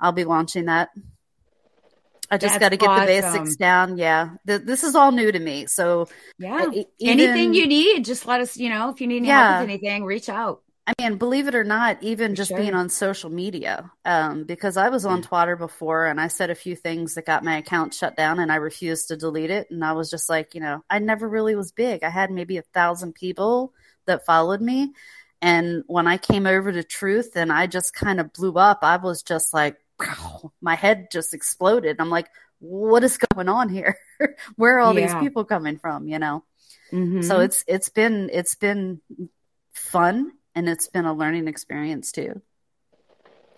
I'll 0.00 0.12
be 0.12 0.24
launching 0.24 0.66
that. 0.66 0.90
I 2.30 2.36
just 2.38 2.60
got 2.60 2.70
to 2.70 2.76
get 2.76 2.88
the 3.00 3.06
basics 3.06 3.56
down. 3.56 3.96
Yeah, 3.98 4.30
Th- 4.46 4.62
this 4.62 4.84
is 4.84 4.94
all 4.94 5.12
new 5.12 5.30
to 5.32 5.38
me, 5.38 5.66
so 5.66 6.08
yeah. 6.38 6.70
e- 6.72 6.86
Anything 7.00 7.54
you 7.54 7.66
need, 7.66 8.04
just 8.04 8.26
let 8.26 8.40
us, 8.40 8.56
you 8.56 8.68
know, 8.68 8.90
if 8.90 9.00
you 9.00 9.06
need 9.06 9.24
Yeah. 9.24 9.48
help 9.48 9.60
with 9.60 9.70
anything, 9.70 10.04
reach 10.04 10.28
out. 10.28 10.62
I 10.86 10.94
mean, 11.02 11.18
believe 11.18 11.48
it 11.48 11.54
or 11.54 11.64
not, 11.64 12.02
even 12.02 12.32
For 12.32 12.36
just 12.36 12.48
sure. 12.48 12.56
being 12.58 12.72
on 12.74 12.88
social 12.88 13.28
media, 13.28 13.90
um, 14.06 14.44
because 14.44 14.78
I 14.78 14.88
was 14.88 15.04
on 15.04 15.20
Twitter 15.20 15.54
before 15.54 16.06
and 16.06 16.18
I 16.18 16.28
said 16.28 16.48
a 16.48 16.54
few 16.54 16.74
things 16.76 17.14
that 17.14 17.26
got 17.26 17.44
my 17.44 17.58
account 17.58 17.92
shut 17.92 18.16
down 18.16 18.38
and 18.38 18.50
I 18.50 18.56
refused 18.56 19.08
to 19.08 19.16
delete 19.18 19.50
it. 19.50 19.70
And 19.70 19.84
I 19.84 19.92
was 19.92 20.08
just 20.10 20.30
like, 20.30 20.54
you 20.54 20.62
know, 20.62 20.82
I 20.88 20.98
never 20.98 21.28
really 21.28 21.54
was 21.56 21.72
big. 21.72 22.02
I 22.04 22.08
had 22.08 22.30
maybe 22.30 22.56
a 22.56 22.62
thousand 22.72 23.14
people 23.14 23.74
that 24.06 24.24
followed 24.24 24.62
me. 24.62 24.94
And 25.42 25.84
when 25.88 26.06
I 26.06 26.16
came 26.16 26.46
over 26.46 26.72
to 26.72 26.82
Truth 26.82 27.36
and 27.36 27.52
I 27.52 27.66
just 27.66 27.94
kind 27.94 28.18
of 28.18 28.32
blew 28.32 28.54
up, 28.54 28.78
I 28.82 28.96
was 28.96 29.22
just 29.22 29.52
like, 29.52 29.76
my 30.60 30.74
head 30.74 31.08
just 31.10 31.34
exploded. 31.34 31.96
I'm 31.98 32.10
like, 32.10 32.28
what 32.60 33.04
is 33.04 33.18
going 33.18 33.48
on 33.48 33.68
here? 33.68 33.96
Where 34.56 34.76
are 34.76 34.80
all 34.80 34.94
these 34.94 35.14
people 35.14 35.44
coming 35.44 35.78
from? 35.78 36.08
You 36.08 36.18
know? 36.18 36.44
Mhm. 36.92 37.24
So 37.24 37.40
it's 37.40 37.64
it's 37.66 37.88
been 37.88 38.30
it's 38.32 38.54
been 38.54 39.00
fun 39.72 40.32
and 40.54 40.68
it's 40.68 40.88
been 40.88 41.04
a 41.04 41.12
learning 41.12 41.48
experience 41.48 42.12
too. 42.12 42.42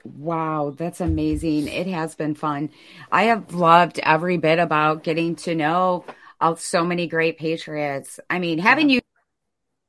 Wow, 0.05 0.75
that's 0.77 1.01
amazing. 1.01 1.69
It 1.69 1.87
has 1.87 2.15
been 2.15 2.35
fun. 2.35 2.71
I 3.13 3.25
have 3.25 3.55
loved 3.55 4.01
every 4.03 4.39
bit 4.39 4.59
about 4.59 5.03
getting 5.03 5.37
to 5.37 5.55
know 5.55 6.05
uh, 6.41 6.55
so 6.55 6.85
many 6.85 7.07
great 7.07 7.39
patriots. 7.39 8.19
I 8.29 8.39
mean, 8.39 8.59
having 8.59 8.89
you 8.89 9.01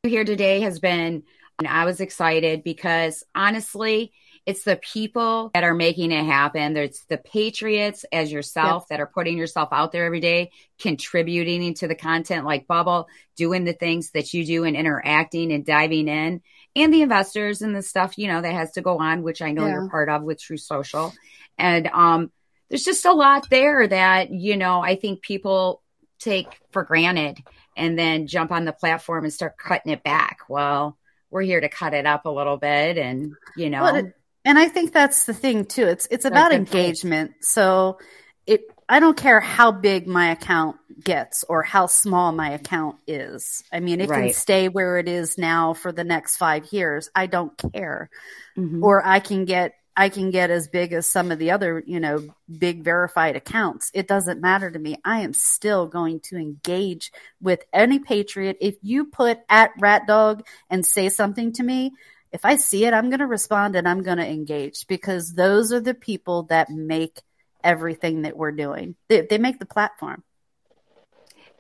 here 0.04 0.26
today 0.26 0.62
has 0.62 0.80
been, 0.80 1.24
and 1.60 1.68
I 1.68 1.86
was 1.86 2.02
excited 2.02 2.64
because 2.64 3.24
honestly, 3.36 4.12
it's 4.46 4.64
the 4.64 4.78
people 4.78 5.52
that 5.54 5.64
are 5.64 5.76
making 5.76 6.12
it 6.12 6.26
happen. 6.26 6.74
There's 6.74 7.06
the 7.10 7.18
patriots 7.18 8.06
as 8.12 8.32
yourself 8.32 8.88
that 8.88 9.00
are 9.00 9.06
putting 9.06 9.38
yourself 9.38 9.70
out 9.72 9.92
there 9.92 10.06
every 10.06 10.20
day, 10.20 10.52
contributing 10.80 11.64
into 11.64 11.88
the 11.88 11.96
content 11.96 12.46
like 12.46 12.68
Bubble, 12.68 13.08
doing 13.36 13.66
the 13.66 13.74
things 13.74 14.12
that 14.12 14.34
you 14.34 14.44
do 14.46 14.64
and 14.64 14.76
interacting 14.76 15.52
and 15.52 15.66
diving 15.66 16.08
in 16.08 16.42
and 16.76 16.94
the 16.94 17.02
investors 17.02 17.62
and 17.62 17.76
the 17.76 17.82
stuff, 17.82 18.18
you 18.18 18.28
know, 18.28 18.42
that 18.42 18.54
has 18.54 18.72
to 18.72 18.82
go 18.82 18.98
on, 18.98 19.22
which 19.24 19.42
I 19.42 19.52
know 19.52 19.66
Yeah. 19.66 19.74
you're 19.74 19.90
part 19.90 20.10
of 20.10 20.24
with 20.24 20.42
Truth 20.42 20.62
Social. 20.62 21.14
And 21.58 21.88
um, 21.88 22.32
there's 22.70 22.84
just 22.84 23.06
a 23.06 23.14
lot 23.14 23.50
there 23.50 23.88
that, 23.88 24.32
you 24.32 24.58
know, 24.58 24.82
I 24.82 24.96
think 24.96 25.22
people 25.22 25.82
take 26.20 26.48
for 26.72 26.84
granted 26.84 27.38
and 27.78 27.98
then 27.98 28.28
jump 28.28 28.52
on 28.52 28.66
the 28.66 28.74
platform 28.74 29.24
and 29.24 29.34
start 29.34 29.58
cutting 29.58 29.92
it 29.92 30.04
back. 30.04 30.40
Well, 30.50 30.98
we're 31.30 31.42
here 31.42 31.62
to 31.62 31.70
cut 31.70 31.94
it 31.94 32.06
up 32.06 32.26
a 32.26 32.30
little 32.30 32.58
bit 32.58 32.98
and, 32.98 33.34
you 33.56 33.70
know, 33.70 33.84
Well, 33.84 34.12
and 34.46 34.58
I 34.60 34.68
think 34.68 34.94
that's 34.94 35.26
the 35.26 35.34
thing 35.34 35.66
too. 35.66 35.86
It's 35.88 36.08
it's 36.12 36.26
about 36.26 36.52
engagement. 36.52 37.34
So 37.42 38.00
it 38.46 38.62
I 38.90 39.00
don't 39.00 39.18
care 39.18 39.40
how 39.40 39.72
big 39.72 40.08
my 40.08 40.32
account 40.32 40.78
gets 41.04 41.44
or 41.48 41.64
how 41.64 41.88
small 41.88 42.32
my 42.32 42.52
account 42.52 42.98
is. 43.08 43.64
I 43.72 43.80
mean, 43.80 44.02
it 44.02 44.10
can 44.10 44.34
stay 44.34 44.68
where 44.68 44.98
it 44.98 45.08
is 45.08 45.38
now 45.38 45.74
for 45.74 45.92
the 45.92 46.04
next 46.04 46.38
5 46.38 46.72
years. 46.74 47.10
I 47.16 47.28
don't 47.28 47.58
care. 47.74 48.10
Mhm. 48.58 48.84
or 48.84 49.06
I 49.06 49.20
can 49.20 49.46
get 49.46 49.74
I 49.96 50.10
can 50.10 50.32
get 50.32 50.50
as 50.50 50.68
big 50.70 50.94
as 50.94 51.06
some 51.06 51.32
of 51.32 51.40
the 51.40 51.52
other, 51.52 51.84
you 51.86 52.00
know, 52.00 52.24
big 52.58 52.84
verified 52.84 53.36
accounts. 53.36 53.92
It 53.94 54.08
doesn't 54.08 54.40
matter 54.40 54.72
to 54.72 54.80
me. 54.80 54.98
I 55.04 55.22
am 55.22 55.34
still 55.34 55.86
going 55.86 56.22
to 56.22 56.38
engage 56.38 57.12
with 57.42 57.64
any 57.74 58.00
patriot. 58.00 58.58
If 58.62 58.78
you 58.82 59.06
put 59.06 59.40
at 59.50 59.72
rat 59.80 60.08
dog 60.08 60.46
and 60.70 60.86
say 60.86 61.10
something 61.10 61.52
to 61.54 61.64
me, 61.64 61.92
if 62.32 62.46
I 62.46 62.56
see 62.56 62.86
it, 62.86 62.94
I'm 62.94 63.10
going 63.10 63.20
to 63.20 63.28
respond 63.28 63.76
and 63.76 63.88
I'm 63.88 64.04
going 64.04 64.18
to 64.18 64.28
engage 64.28 64.88
because 64.88 65.34
those 65.34 65.72
are 65.74 65.82
the 65.82 65.94
people 65.94 66.44
that 66.44 66.70
make 66.70 67.22
everything 67.64 68.24
that 68.24 68.38
we're 68.38 68.52
doing. 68.52 68.96
They, 69.10 69.22
they 69.22 69.38
make 69.38 69.60
the 69.60 69.66
platform. 69.66 70.24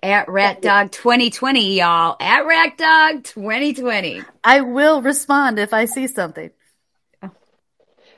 at 0.01 0.29
Rat 0.29 0.61
Dog 0.61 0.91
2020, 0.91 1.77
y'all. 1.77 2.15
At 2.19 2.45
Rat 2.45 2.77
Dog 2.77 3.23
2020. 3.23 4.21
I 4.43 4.61
will 4.61 5.01
respond 5.01 5.59
if 5.59 5.73
I 5.73 5.85
see 5.85 6.07
something. 6.07 6.51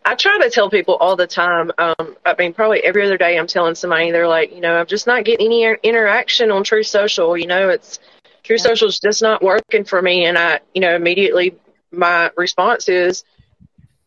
I 0.05 0.15
try 0.15 0.37
to 0.39 0.49
tell 0.49 0.69
people 0.69 0.95
all 0.95 1.15
the 1.15 1.27
time. 1.27 1.71
Um, 1.77 2.17
I 2.25 2.35
mean, 2.37 2.53
probably 2.53 2.83
every 2.83 3.05
other 3.05 3.17
day, 3.17 3.37
I'm 3.37 3.47
telling 3.47 3.73
somebody 3.73 4.11
they're 4.11 4.27
like, 4.27 4.53
you 4.53 4.59
know, 4.59 4.75
I'm 4.75 4.85
just 4.85 5.07
not 5.07 5.23
getting 5.23 5.45
any 5.45 5.77
interaction 5.81 6.51
on 6.51 6.65
Truth 6.65 6.87
Social. 6.87 7.37
You 7.37 7.47
know, 7.47 7.69
it's 7.69 7.99
Truth 8.43 8.61
Social's 8.61 8.99
just 8.99 9.21
not 9.21 9.41
working 9.41 9.85
for 9.85 10.01
me, 10.01 10.25
and 10.25 10.37
I, 10.37 10.59
you 10.73 10.81
know, 10.81 10.93
immediately 10.93 11.55
my 11.93 12.31
response 12.35 12.89
is, 12.89 13.23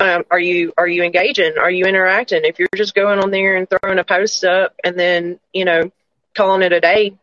um, 0.01 0.25
are 0.31 0.39
you 0.39 0.75
are 0.77 0.87
you 0.87 1.03
engaging? 1.05 1.57
Are 1.59 1.71
you 1.71 1.87
interacting? 1.87 2.43
If 2.45 2.59
you're 2.59 2.69
just 2.77 2.95
going 2.95 3.19
on 3.19 3.31
there 3.31 3.57
and 3.57 3.67
throwing 3.69 3.99
a 3.99 4.05
post 4.05 4.45
up 4.45 4.75
and 4.85 4.99
then 4.99 5.41
you 5.55 5.65
know 5.65 5.91
calling 6.35 6.63
it 6.63 6.73
a 6.73 6.81
day, 6.81 7.17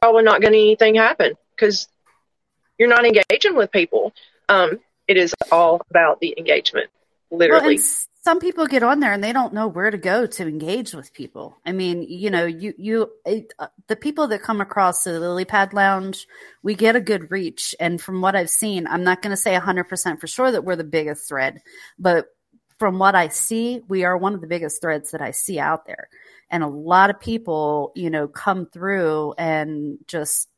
probably 0.00 0.24
not 0.24 0.40
going 0.40 0.52
to 0.52 0.58
anything 0.58 0.96
happen 0.96 1.34
because 1.54 1.86
you're 2.76 2.88
not 2.88 3.04
engaging 3.04 3.54
with 3.54 3.70
people. 3.70 4.12
Um, 4.48 4.80
it 5.06 5.16
is 5.16 5.34
all 5.52 5.80
about 5.90 6.20
the 6.20 6.34
engagement, 6.36 6.90
literally. 7.30 7.76
s- 7.76 8.07
some 8.28 8.40
people 8.40 8.66
get 8.66 8.82
on 8.82 9.00
there 9.00 9.14
and 9.14 9.24
they 9.24 9.32
don't 9.32 9.54
know 9.54 9.66
where 9.66 9.90
to 9.90 9.96
go 9.96 10.26
to 10.26 10.46
engage 10.46 10.92
with 10.92 11.14
people. 11.14 11.56
I 11.64 11.72
mean, 11.72 12.02
you 12.02 12.28
know, 12.28 12.44
you 12.44 12.74
you 12.76 13.10
it, 13.24 13.54
uh, 13.58 13.68
the 13.86 13.96
people 13.96 14.28
that 14.28 14.42
come 14.42 14.60
across 14.60 15.04
the 15.04 15.18
Lily 15.18 15.46
Pad 15.46 15.72
Lounge, 15.72 16.28
we 16.62 16.74
get 16.74 16.94
a 16.94 17.00
good 17.00 17.30
reach. 17.30 17.74
And 17.80 17.98
from 17.98 18.20
what 18.20 18.36
I've 18.36 18.50
seen, 18.50 18.86
I'm 18.86 19.02
not 19.02 19.22
going 19.22 19.30
to 19.30 19.36
say 19.38 19.56
100% 19.56 20.20
for 20.20 20.26
sure 20.26 20.52
that 20.52 20.62
we're 20.62 20.76
the 20.76 20.84
biggest 20.84 21.26
thread, 21.26 21.62
but 21.98 22.26
from 22.78 22.98
what 22.98 23.14
I 23.14 23.28
see, 23.28 23.80
we 23.88 24.04
are 24.04 24.18
one 24.18 24.34
of 24.34 24.42
the 24.42 24.46
biggest 24.46 24.82
threads 24.82 25.12
that 25.12 25.22
I 25.22 25.30
see 25.30 25.58
out 25.58 25.86
there. 25.86 26.10
And 26.50 26.62
a 26.62 26.68
lot 26.68 27.08
of 27.08 27.18
people, 27.18 27.92
you 27.94 28.10
know, 28.10 28.28
come 28.28 28.66
through 28.66 29.36
and 29.38 30.00
just 30.06 30.50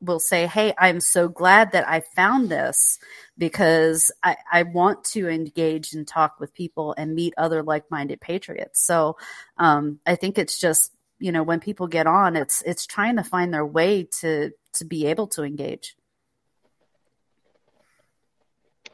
will 0.00 0.20
say, 0.20 0.46
Hey, 0.46 0.74
I'm 0.78 1.00
so 1.00 1.28
glad 1.28 1.72
that 1.72 1.88
I 1.88 2.02
found 2.14 2.48
this 2.48 2.98
because 3.36 4.10
I, 4.22 4.36
I 4.52 4.62
want 4.64 5.04
to 5.04 5.28
engage 5.28 5.92
and 5.92 6.06
talk 6.06 6.40
with 6.40 6.54
people 6.54 6.94
and 6.96 7.14
meet 7.14 7.34
other 7.36 7.62
like 7.62 7.90
minded 7.90 8.20
patriots. 8.20 8.84
So 8.84 9.16
um, 9.56 10.00
I 10.06 10.16
think 10.16 10.38
it's 10.38 10.58
just, 10.58 10.92
you 11.18 11.32
know, 11.32 11.42
when 11.42 11.60
people 11.60 11.86
get 11.86 12.06
on, 12.06 12.36
it's 12.36 12.62
it's 12.62 12.86
trying 12.86 13.16
to 13.16 13.24
find 13.24 13.52
their 13.52 13.66
way 13.66 14.08
to 14.20 14.52
to 14.74 14.84
be 14.84 15.06
able 15.06 15.26
to 15.28 15.42
engage. 15.42 15.96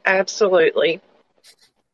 Absolutely. 0.06 1.00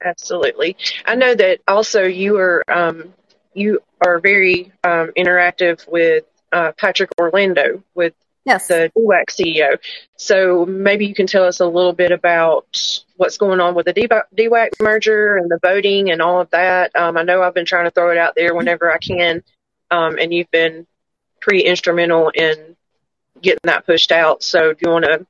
Absolutely. 0.02 0.76
I 1.04 1.14
know 1.14 1.34
that 1.34 1.60
also 1.68 2.04
you 2.04 2.38
are 2.38 2.64
um, 2.70 3.12
you 3.54 3.80
are 4.00 4.18
very 4.18 4.72
um, 4.84 5.10
interactive 5.16 5.86
with 5.88 6.24
uh, 6.52 6.72
Patrick 6.72 7.10
Orlando 7.18 7.82
with 7.94 8.14
Yes. 8.44 8.68
the 8.68 8.90
DWAC 8.96 9.24
CEO. 9.28 9.78
So 10.16 10.64
maybe 10.66 11.06
you 11.06 11.14
can 11.14 11.26
tell 11.26 11.44
us 11.44 11.60
a 11.60 11.66
little 11.66 11.92
bit 11.92 12.10
about 12.10 13.02
what's 13.16 13.36
going 13.36 13.60
on 13.60 13.74
with 13.74 13.86
the 13.86 13.94
DWAC 13.94 14.70
merger 14.80 15.36
and 15.36 15.50
the 15.50 15.58
voting 15.62 16.10
and 16.10 16.22
all 16.22 16.40
of 16.40 16.50
that. 16.50 16.94
Um, 16.96 17.16
I 17.16 17.22
know 17.22 17.42
I've 17.42 17.54
been 17.54 17.66
trying 17.66 17.84
to 17.84 17.90
throw 17.90 18.10
it 18.10 18.18
out 18.18 18.34
there 18.36 18.54
whenever 18.54 18.90
I 18.90 18.98
can, 18.98 19.42
um, 19.90 20.18
and 20.18 20.32
you've 20.32 20.50
been 20.50 20.86
pretty 21.40 21.60
instrumental 21.60 22.30
in 22.30 22.76
getting 23.40 23.60
that 23.64 23.86
pushed 23.86 24.12
out. 24.12 24.42
So 24.42 24.72
do 24.72 24.78
you 24.84 24.90
want 24.90 25.04
to 25.04 25.26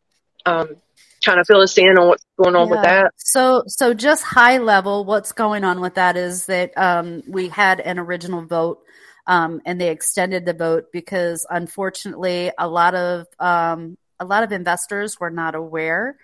um, 0.47 0.77
kind 1.25 1.41
of 1.41 1.47
fill 1.47 1.61
us 1.61 1.77
in 1.79 1.99
on 1.99 2.09
what's 2.09 2.25
going 2.43 2.57
on 2.57 2.69
with 2.71 2.83
that? 2.83 3.13
So, 3.17 3.65
so 3.67 3.95
just 3.95 4.23
high 4.23 4.59
level, 4.59 5.05
what's 5.05 5.33
going 5.33 5.65
on 5.65 5.81
with 5.81 5.95
that 5.95 6.17
is 6.17 6.47
that 6.47 6.77
um, 6.77 7.23
we 7.29 7.49
had 7.49 7.81
an 7.81 7.99
original 7.99 8.45
vote, 8.45 8.83
um, 9.31 9.63
and 9.65 9.81
they 9.81 9.91
extended 9.91 10.45
the 10.45 10.53
vote 10.53 10.91
because, 10.93 11.47
unfortunately, 11.49 12.51
a 12.59 12.67
lot 12.67 12.97
of 12.97 13.29
um, 13.39 13.97
a 14.19 14.25
lot 14.25 14.43
of 14.43 14.51
investors 14.51 15.21
were 15.21 15.31
not 15.31 15.55
aware, 15.55 16.19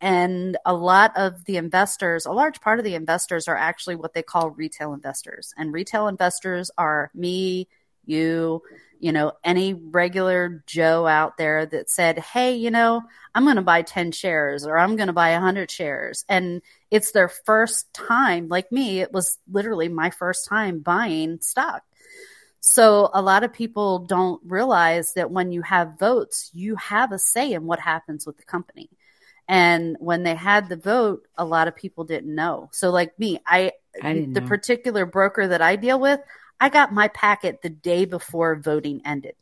and 0.00 0.56
a 0.64 0.72
lot 0.72 1.10
of 1.16 1.44
the 1.44 1.56
investors, 1.56 2.24
a 2.24 2.30
large 2.30 2.60
part 2.60 2.78
of 2.78 2.84
the 2.84 2.94
investors, 2.94 3.48
are 3.48 3.56
actually 3.56 3.96
what 3.96 4.14
they 4.14 4.22
call 4.22 4.50
retail 4.50 4.94
investors, 4.94 5.52
and 5.58 5.72
retail 5.72 6.06
investors 6.06 6.70
are 6.78 7.10
me, 7.14 7.66
you, 8.04 8.62
you 9.00 9.10
know, 9.10 9.32
any 9.42 9.74
regular 9.74 10.62
Joe 10.64 11.04
out 11.04 11.38
there 11.38 11.66
that 11.66 11.90
said, 11.90 12.20
Hey, 12.20 12.54
you 12.54 12.70
know, 12.70 13.02
I'm 13.34 13.42
going 13.42 13.56
to 13.56 13.62
buy 13.62 13.82
10 13.82 14.12
shares 14.12 14.64
or 14.64 14.78
I'm 14.78 14.94
going 14.94 15.08
to 15.08 15.12
buy 15.12 15.32
100 15.32 15.68
shares. 15.68 16.24
And 16.28 16.62
it's 16.92 17.10
their 17.10 17.28
first 17.28 17.92
time, 17.92 18.46
like 18.46 18.70
me, 18.70 19.00
it 19.00 19.12
was 19.12 19.38
literally 19.50 19.88
my 19.88 20.10
first 20.10 20.46
time 20.46 20.78
buying 20.78 21.40
stock. 21.40 21.82
So 22.64 23.10
a 23.12 23.20
lot 23.20 23.42
of 23.42 23.52
people 23.52 23.98
don't 23.98 24.40
realize 24.44 25.14
that 25.14 25.32
when 25.32 25.50
you 25.50 25.62
have 25.62 25.98
votes, 25.98 26.48
you 26.54 26.76
have 26.76 27.10
a 27.10 27.18
say 27.18 27.52
in 27.52 27.66
what 27.66 27.80
happens 27.80 28.24
with 28.24 28.36
the 28.36 28.44
company. 28.44 28.88
And 29.48 29.96
when 29.98 30.22
they 30.22 30.36
had 30.36 30.68
the 30.68 30.76
vote, 30.76 31.26
a 31.36 31.44
lot 31.44 31.66
of 31.66 31.74
people 31.74 32.04
didn't 32.04 32.32
know. 32.32 32.70
So 32.72 32.90
like 32.90 33.18
me, 33.18 33.40
I, 33.44 33.72
I 34.00 34.28
the 34.30 34.40
know. 34.40 34.46
particular 34.46 35.04
broker 35.06 35.48
that 35.48 35.60
I 35.60 35.74
deal 35.74 35.98
with, 35.98 36.20
I 36.60 36.68
got 36.68 36.94
my 36.94 37.08
packet 37.08 37.62
the 37.62 37.68
day 37.68 38.04
before 38.04 38.54
voting 38.54 39.02
ended. 39.04 39.34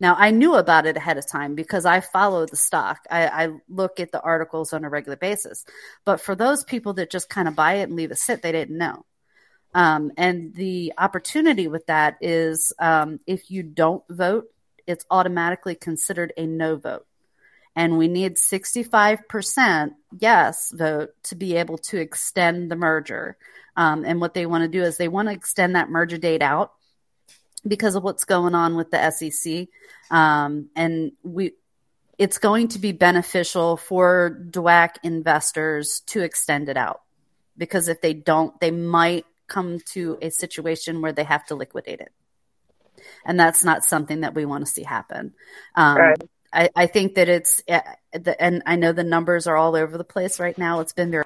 Now 0.00 0.16
I 0.18 0.30
knew 0.30 0.54
about 0.54 0.86
it 0.86 0.96
ahead 0.96 1.18
of 1.18 1.26
time 1.26 1.54
because 1.54 1.84
I 1.84 2.00
follow 2.00 2.46
the 2.46 2.56
stock. 2.56 3.00
I, 3.10 3.26
I, 3.26 3.48
look 3.68 4.00
at 4.00 4.10
the 4.10 4.22
articles 4.22 4.72
on 4.72 4.84
a 4.84 4.88
regular 4.88 5.16
basis. 5.16 5.66
But 6.06 6.22
for 6.22 6.34
those 6.34 6.64
people 6.64 6.94
that 6.94 7.10
just 7.10 7.28
kind 7.28 7.46
of 7.46 7.54
buy 7.54 7.74
it 7.74 7.84
and 7.84 7.96
leave 7.96 8.10
it 8.10 8.18
sit, 8.18 8.40
they 8.40 8.52
didn't 8.52 8.78
know. 8.78 9.04
Um, 9.76 10.10
and 10.16 10.54
the 10.54 10.94
opportunity 10.96 11.68
with 11.68 11.84
that 11.88 12.16
is 12.22 12.72
um, 12.78 13.20
if 13.26 13.50
you 13.50 13.62
don't 13.62 14.02
vote, 14.08 14.50
it's 14.86 15.04
automatically 15.10 15.74
considered 15.74 16.32
a 16.38 16.46
no 16.46 16.76
vote. 16.76 17.06
And 17.76 17.98
we 17.98 18.08
need 18.08 18.36
65% 18.36 19.90
yes 20.18 20.72
vote 20.74 21.10
to 21.24 21.34
be 21.34 21.56
able 21.56 21.76
to 21.76 21.98
extend 21.98 22.70
the 22.70 22.76
merger. 22.76 23.36
Um, 23.76 24.06
and 24.06 24.18
what 24.18 24.32
they 24.32 24.46
want 24.46 24.62
to 24.62 24.68
do 24.68 24.82
is 24.82 24.96
they 24.96 25.08
want 25.08 25.28
to 25.28 25.34
extend 25.34 25.76
that 25.76 25.90
merger 25.90 26.16
date 26.16 26.40
out 26.40 26.72
because 27.68 27.96
of 27.96 28.02
what's 28.02 28.24
going 28.24 28.54
on 28.54 28.76
with 28.76 28.90
the 28.90 29.10
SEC. 29.10 29.68
Um, 30.10 30.70
and 30.74 31.12
we, 31.22 31.52
it's 32.16 32.38
going 32.38 32.68
to 32.68 32.78
be 32.78 32.92
beneficial 32.92 33.76
for 33.76 34.40
DWAC 34.50 34.96
investors 35.02 36.00
to 36.06 36.22
extend 36.22 36.70
it 36.70 36.78
out 36.78 37.02
because 37.58 37.88
if 37.88 38.00
they 38.00 38.14
don't, 38.14 38.58
they 38.58 38.70
might 38.70 39.26
come 39.48 39.80
to 39.92 40.18
a 40.22 40.30
situation 40.30 41.02
where 41.02 41.12
they 41.12 41.24
have 41.24 41.46
to 41.46 41.54
liquidate 41.54 42.00
it. 42.00 42.12
And 43.24 43.38
that's 43.38 43.64
not 43.64 43.84
something 43.84 44.20
that 44.20 44.34
we 44.34 44.44
want 44.44 44.66
to 44.66 44.72
see 44.72 44.82
happen. 44.82 45.34
Um, 45.74 45.98
Right. 45.98 46.22
I, 46.52 46.70
I 46.74 46.86
think 46.86 47.16
that 47.16 47.28
it's, 47.28 47.62
uh, 47.68 47.80
and 48.38 48.62
I 48.66 48.76
know 48.76 48.92
the 48.92 49.04
numbers 49.04 49.46
are 49.46 49.56
all 49.56 49.76
over 49.76 49.98
the 49.98 50.04
place 50.04 50.40
right 50.40 50.56
now. 50.56 50.80
It's 50.80 50.92
been 50.94 51.10
very 51.10 51.24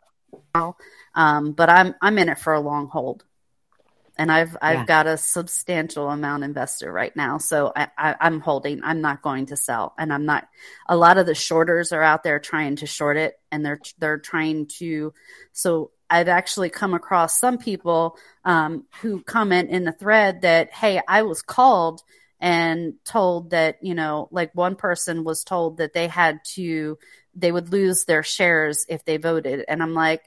well, 0.54 0.76
um, 1.14 1.52
but 1.52 1.68
I'm 1.70 1.94
I'm 2.00 2.18
in 2.18 2.28
it 2.28 2.38
for 2.38 2.52
a 2.52 2.60
long 2.60 2.88
hold, 2.88 3.24
and 4.18 4.32
I've 4.32 4.56
I've 4.60 4.78
Yeah. 4.78 4.84
got 4.86 5.06
a 5.06 5.16
substantial 5.16 6.08
amount 6.08 6.44
investor 6.44 6.90
right 6.90 7.14
now. 7.14 7.38
So 7.38 7.72
I, 7.76 7.88
I, 7.96 8.16
I'm 8.20 8.40
holding. 8.40 8.82
I'm 8.82 9.00
not 9.00 9.22
going 9.22 9.46
to 9.46 9.56
sell, 9.56 9.94
and 9.98 10.12
I'm 10.12 10.24
not. 10.24 10.48
A 10.88 10.96
lot 10.96 11.18
of 11.18 11.26
the 11.26 11.34
shorters 11.34 11.92
are 11.92 12.02
out 12.02 12.22
there 12.24 12.40
trying 12.40 12.76
to 12.76 12.86
short 12.86 13.16
it, 13.16 13.38
and 13.52 13.64
they're 13.64 13.80
they're 13.98 14.18
trying 14.18 14.66
to. 14.78 15.12
So 15.52 15.92
I've 16.10 16.28
actually 16.28 16.70
come 16.70 16.92
across 16.92 17.38
some 17.38 17.56
people 17.56 18.18
um, 18.44 18.84
who 19.00 19.22
comment 19.22 19.70
in 19.70 19.84
the 19.84 19.92
thread 19.92 20.42
that, 20.42 20.72
hey, 20.72 21.00
I 21.06 21.22
was 21.22 21.40
called 21.40 22.02
and 22.40 22.94
told 23.04 23.50
that, 23.50 23.76
you 23.82 23.94
know, 23.94 24.28
like 24.32 24.54
one 24.54 24.74
person 24.74 25.24
was 25.24 25.44
told 25.44 25.76
that 25.76 25.92
they 25.92 26.08
had 26.08 26.40
to, 26.54 26.98
they 27.34 27.52
would 27.52 27.70
lose 27.70 28.04
their 28.04 28.22
shares 28.22 28.86
if 28.88 29.04
they 29.04 29.18
voted. 29.18 29.64
And 29.68 29.82
I'm 29.82 29.94
like, 29.94 30.22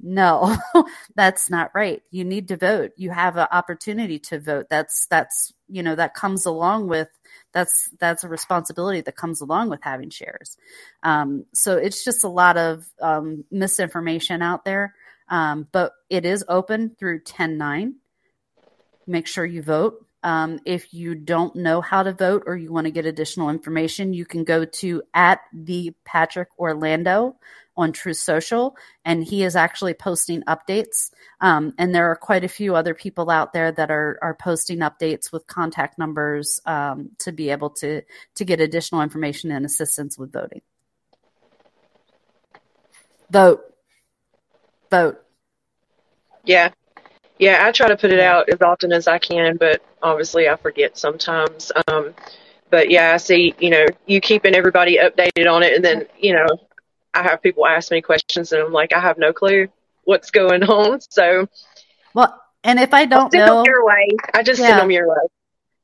no, 0.00 0.56
that's 1.16 1.50
not 1.50 1.70
right. 1.74 2.02
You 2.10 2.24
need 2.24 2.48
to 2.48 2.56
vote. 2.56 2.92
You 2.96 3.10
have 3.10 3.36
an 3.36 3.48
opportunity 3.50 4.18
to 4.20 4.38
vote. 4.38 4.66
That's, 4.68 5.06
that's, 5.06 5.52
you 5.68 5.82
know, 5.82 5.94
that 5.94 6.14
comes 6.14 6.46
along 6.46 6.88
with, 6.88 7.08
that's, 7.52 7.88
that's 7.98 8.24
a 8.24 8.28
responsibility 8.28 9.00
that 9.00 9.16
comes 9.16 9.40
along 9.40 9.70
with 9.70 9.80
having 9.82 10.10
shares. 10.10 10.56
Um, 11.02 11.46
so 11.54 11.76
it's 11.76 12.04
just 12.04 12.24
a 12.24 12.28
lot 12.28 12.56
of 12.56 12.86
um, 13.00 13.44
misinformation 13.50 14.42
out 14.42 14.64
there. 14.64 14.94
Um, 15.28 15.68
but 15.72 15.92
it 16.10 16.24
is 16.24 16.44
open 16.48 16.94
through 16.98 17.20
10 17.20 17.56
9. 17.58 17.94
Make 19.06 19.26
sure 19.26 19.44
you 19.44 19.62
vote. 19.62 20.06
Um, 20.22 20.58
if 20.64 20.94
you 20.94 21.14
don't 21.14 21.54
know 21.54 21.82
how 21.82 22.02
to 22.02 22.12
vote 22.12 22.44
or 22.46 22.56
you 22.56 22.72
want 22.72 22.86
to 22.86 22.90
get 22.90 23.04
additional 23.04 23.50
information, 23.50 24.14
you 24.14 24.24
can 24.24 24.44
go 24.44 24.64
to 24.64 25.02
at 25.12 25.40
the 25.52 25.92
Patrick 26.06 26.48
Orlando 26.58 27.36
on 27.76 27.92
Truth 27.92 28.16
Social, 28.18 28.76
and 29.04 29.22
he 29.22 29.42
is 29.42 29.56
actually 29.56 29.94
posting 29.94 30.42
updates. 30.44 31.10
Um, 31.40 31.74
and 31.76 31.94
there 31.94 32.10
are 32.10 32.16
quite 32.16 32.44
a 32.44 32.48
few 32.48 32.74
other 32.74 32.94
people 32.94 33.30
out 33.30 33.52
there 33.52 33.72
that 33.72 33.90
are 33.90 34.18
are 34.22 34.34
posting 34.34 34.78
updates 34.78 35.32
with 35.32 35.46
contact 35.46 35.98
numbers 35.98 36.60
um, 36.64 37.10
to 37.18 37.32
be 37.32 37.50
able 37.50 37.70
to 37.70 38.02
to 38.36 38.44
get 38.44 38.60
additional 38.60 39.02
information 39.02 39.50
and 39.50 39.66
assistance 39.66 40.16
with 40.16 40.32
voting. 40.32 40.62
Vote, 43.30 43.73
vote. 44.94 45.20
Yeah. 46.44 46.70
Yeah, 47.38 47.66
I 47.66 47.72
try 47.72 47.88
to 47.88 47.96
put 47.96 48.12
it 48.12 48.20
out 48.20 48.48
as 48.48 48.60
often 48.62 48.92
as 48.92 49.08
I 49.08 49.18
can, 49.18 49.56
but 49.56 49.82
obviously 50.02 50.48
I 50.48 50.56
forget 50.56 50.96
sometimes. 50.96 51.72
Um, 51.88 52.14
but 52.70 52.90
yeah, 52.90 53.12
I 53.14 53.16
see, 53.18 53.54
you 53.58 53.70
know, 53.70 53.86
you 54.06 54.20
keeping 54.20 54.54
everybody 54.54 54.98
updated 54.98 55.50
on 55.52 55.62
it. 55.62 55.74
And 55.74 55.84
then, 55.84 56.06
you 56.18 56.34
know, 56.34 56.46
I 57.14 57.22
have 57.22 57.42
people 57.42 57.66
ask 57.66 57.90
me 57.90 58.02
questions 58.02 58.52
and 58.52 58.62
I'm 58.62 58.72
like, 58.72 58.92
I 58.92 59.00
have 59.00 59.18
no 59.18 59.32
clue 59.32 59.68
what's 60.04 60.30
going 60.30 60.62
on. 60.64 61.00
So 61.00 61.46
Well, 62.14 62.40
and 62.64 62.78
if 62.78 62.94
I 62.94 63.04
don't 63.06 63.32
send 63.32 63.46
know, 63.46 63.64
your 63.64 63.84
way. 63.84 64.08
I 64.34 64.42
just 64.42 64.62
Yeah. 64.62 64.66
send 64.66 64.78
them 64.78 64.90
your 64.90 65.08
way. 65.08 65.26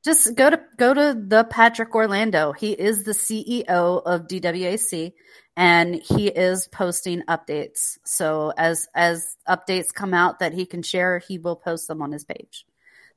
Just 0.05 0.35
go 0.35 0.51
to 0.51 0.61
go 0.77 0.95
to 0.95 1.19
the 1.19 1.45
Patrick 1.45 1.95
Orlando. 1.95 2.53
He 2.53 2.73
is 2.73 3.05
the 3.05 3.13
CEO 3.13 4.03
of 4.05 4.27
DWAC 4.27 5.13
and 5.57 5.95
he 5.95 6.29
is 6.29 6.69
posting 6.69 7.23
updates. 7.23 7.99
So 8.05 8.53
as 8.57 8.89
as 8.95 9.37
updates 9.49 9.93
come 9.93 10.15
out 10.15 10.39
that 10.39 10.55
he 10.55 10.65
can 10.67 10.83
share, 10.83 11.19
he 11.19 11.39
will 11.39 11.57
post 11.57 11.89
them 11.89 12.01
on 12.03 12.13
his 12.13 12.25
page. 12.25 12.65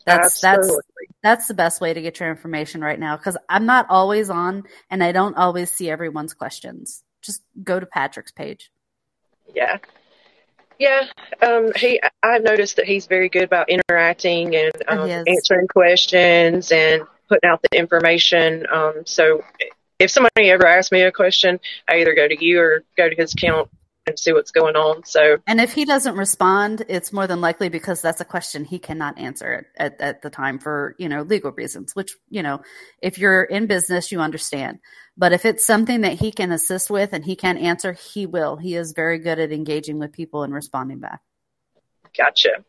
That's 0.06 0.42
that's 0.42 0.70
that's 1.22 1.48
the 1.48 1.54
best 1.54 1.80
way 1.80 1.94
to 1.94 2.02
get 2.02 2.20
your 2.20 2.30
information 2.30 2.82
right 2.82 3.00
now 3.00 3.16
cuz 3.16 3.38
I'm 3.48 3.66
not 3.66 3.86
always 3.90 4.30
on 4.30 4.64
and 4.90 5.02
I 5.02 5.14
don't 5.14 5.38
always 5.38 5.72
see 5.72 5.90
everyone's 5.90 6.34
questions. 6.34 7.04
Just 7.22 7.44
go 7.64 7.80
to 7.80 7.86
Patrick's 7.86 8.34
page. 8.34 8.72
Yeah. 9.54 9.78
Yeah, 10.80 11.08
um, 11.42 11.72
he. 11.76 12.02
I've 12.22 12.44
noticed 12.44 12.76
that 12.78 12.86
he's 12.86 13.06
very 13.06 13.30
good 13.30 13.44
about 13.44 13.70
interacting 13.70 14.56
and 14.56 14.74
um, 14.88 15.10
answering 15.28 15.68
questions 15.68 16.72
and 16.72 17.04
putting 17.30 17.50
out 17.50 17.62
the 17.62 17.78
information. 17.78 18.66
Um, 18.72 19.04
so, 19.06 19.44
if 20.00 20.12
somebody 20.12 20.50
ever 20.50 20.66
asks 20.66 20.92
me 20.92 21.02
a 21.02 21.12
question, 21.12 21.60
I 21.88 21.98
either 21.98 22.16
go 22.16 22.28
to 22.28 22.44
you 22.44 22.60
or 22.60 22.84
go 22.98 23.10
to 23.10 23.16
his 23.16 23.34
account 23.34 23.70
and 24.06 24.20
see 24.20 24.34
what's 24.34 24.52
going 24.52 24.76
on. 24.76 25.04
So, 25.06 25.38
And 25.48 25.62
if 25.62 25.74
he 25.74 25.86
doesn't 25.86 26.16
respond, 26.16 26.86
it's 26.90 27.14
more 27.14 27.28
than 27.28 27.42
likely 27.42 27.70
because 27.70 28.02
that's 28.02 28.22
a 28.22 28.26
question 28.26 28.66
he 28.66 28.80
cannot 28.80 29.18
answer 29.18 29.68
at, 29.78 30.00
at 30.02 30.22
the 30.22 30.30
time 30.30 30.60
for, 30.60 30.96
you 30.98 31.10
know, 31.10 31.22
legal 31.22 31.52
reasons, 31.52 31.96
which, 31.96 32.16
you 32.30 32.44
know, 32.44 32.62
if 33.02 33.18
you're 33.18 33.44
in 33.44 33.68
business, 33.68 34.12
you 34.12 34.20
understand. 34.20 34.80
But 35.18 35.32
if 35.32 35.46
it's 35.46 35.66
something 35.66 36.02
that 36.02 36.14
he 36.14 36.32
can 36.32 36.52
assist 36.52 36.90
with 36.90 37.14
and 37.14 37.24
he 37.24 37.36
can 37.36 37.58
answer, 37.58 37.94
he 37.94 38.26
will. 38.26 38.58
He 38.58 38.76
is 38.76 38.94
very 38.94 39.20
good 39.20 39.40
at 39.40 39.52
engaging 39.52 40.00
with 40.00 40.12
people 40.12 40.44
and 40.44 40.54
responding 40.54 41.00
back. 41.00 41.22
Gotcha. 42.18 42.64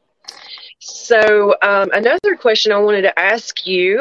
So, 0.79 1.55
um, 1.63 1.91
another 1.93 2.37
question 2.39 2.73
I 2.73 2.79
wanted 2.79 3.03
to 3.03 3.19
ask 3.19 3.67
you 3.67 4.01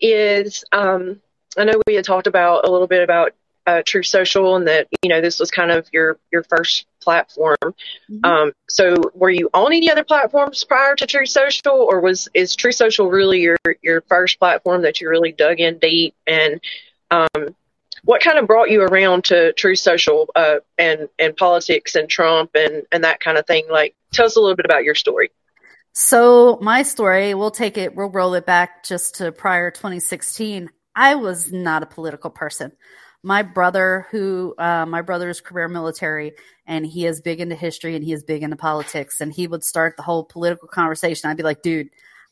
is 0.00 0.64
um, 0.72 1.20
I 1.56 1.64
know 1.64 1.80
we 1.86 1.94
had 1.94 2.04
talked 2.04 2.26
about 2.26 2.66
a 2.66 2.70
little 2.70 2.86
bit 2.86 3.02
about 3.02 3.32
uh, 3.66 3.82
Truth 3.84 4.06
Social 4.06 4.56
and 4.56 4.66
that, 4.66 4.88
you 5.02 5.08
know, 5.08 5.20
this 5.20 5.38
was 5.38 5.50
kind 5.50 5.70
of 5.70 5.86
your, 5.92 6.18
your 6.32 6.42
first 6.44 6.86
platform. 7.00 7.56
Mhm. 8.10 8.24
Um, 8.24 8.52
so, 8.68 8.96
were 9.14 9.30
you 9.30 9.50
on 9.54 9.72
any 9.72 9.90
other 9.90 10.04
platforms 10.04 10.64
prior 10.64 10.94
to 10.96 11.06
Truth 11.06 11.28
Social, 11.28 11.76
or 11.76 12.00
was 12.00 12.28
is 12.34 12.56
Truth 12.56 12.76
Social 12.76 13.10
really 13.10 13.40
your, 13.40 13.58
your 13.82 14.00
first 14.02 14.38
platform 14.38 14.82
that 14.82 15.00
you 15.00 15.08
really 15.08 15.32
dug 15.32 15.60
in 15.60 15.78
deep? 15.78 16.14
And 16.26 16.60
um, 17.10 17.54
what 18.04 18.22
kind 18.22 18.38
of 18.38 18.46
brought 18.46 18.70
you 18.70 18.82
around 18.82 19.24
to 19.24 19.52
Truth 19.52 19.78
Social 19.78 20.28
uh, 20.34 20.56
and, 20.78 21.08
and 21.18 21.36
politics 21.36 21.94
and 21.94 22.08
Trump 22.08 22.50
and, 22.54 22.82
and 22.90 23.04
that 23.04 23.20
kind 23.20 23.38
of 23.38 23.46
thing? 23.46 23.66
Like, 23.70 23.94
tell 24.12 24.26
us 24.26 24.36
a 24.36 24.40
little 24.40 24.56
bit 24.56 24.66
about 24.66 24.84
your 24.84 24.94
story. 24.94 25.30
So 25.94 26.58
my 26.62 26.82
story, 26.82 27.34
we'll 27.34 27.50
take 27.50 27.76
it, 27.76 27.94
we'll 27.94 28.10
roll 28.10 28.34
it 28.34 28.46
back 28.46 28.84
just 28.84 29.16
to 29.16 29.30
prior 29.30 29.70
2016. 29.70 30.70
I 30.96 31.14
was 31.16 31.52
not 31.52 31.82
a 31.82 31.86
political 31.86 32.30
person. 32.30 32.72
My 33.22 33.42
brother, 33.42 34.06
who 34.10 34.54
uh, 34.58 34.84
my 34.86 35.02
brother 35.02 35.28
is 35.28 35.40
career 35.40 35.68
military, 35.68 36.32
and 36.66 36.84
he 36.84 37.06
is 37.06 37.20
big 37.20 37.40
into 37.40 37.54
history 37.54 37.94
and 37.94 38.04
he 38.04 38.12
is 38.12 38.24
big 38.24 38.42
into 38.42 38.56
politics, 38.56 39.20
and 39.20 39.32
he 39.32 39.46
would 39.46 39.62
start 39.62 39.96
the 39.96 40.02
whole 40.02 40.24
political 40.24 40.68
conversation. 40.68 41.30
I'd 41.30 41.36
be 41.36 41.42
like, 41.42 41.62
dude, 41.62 41.90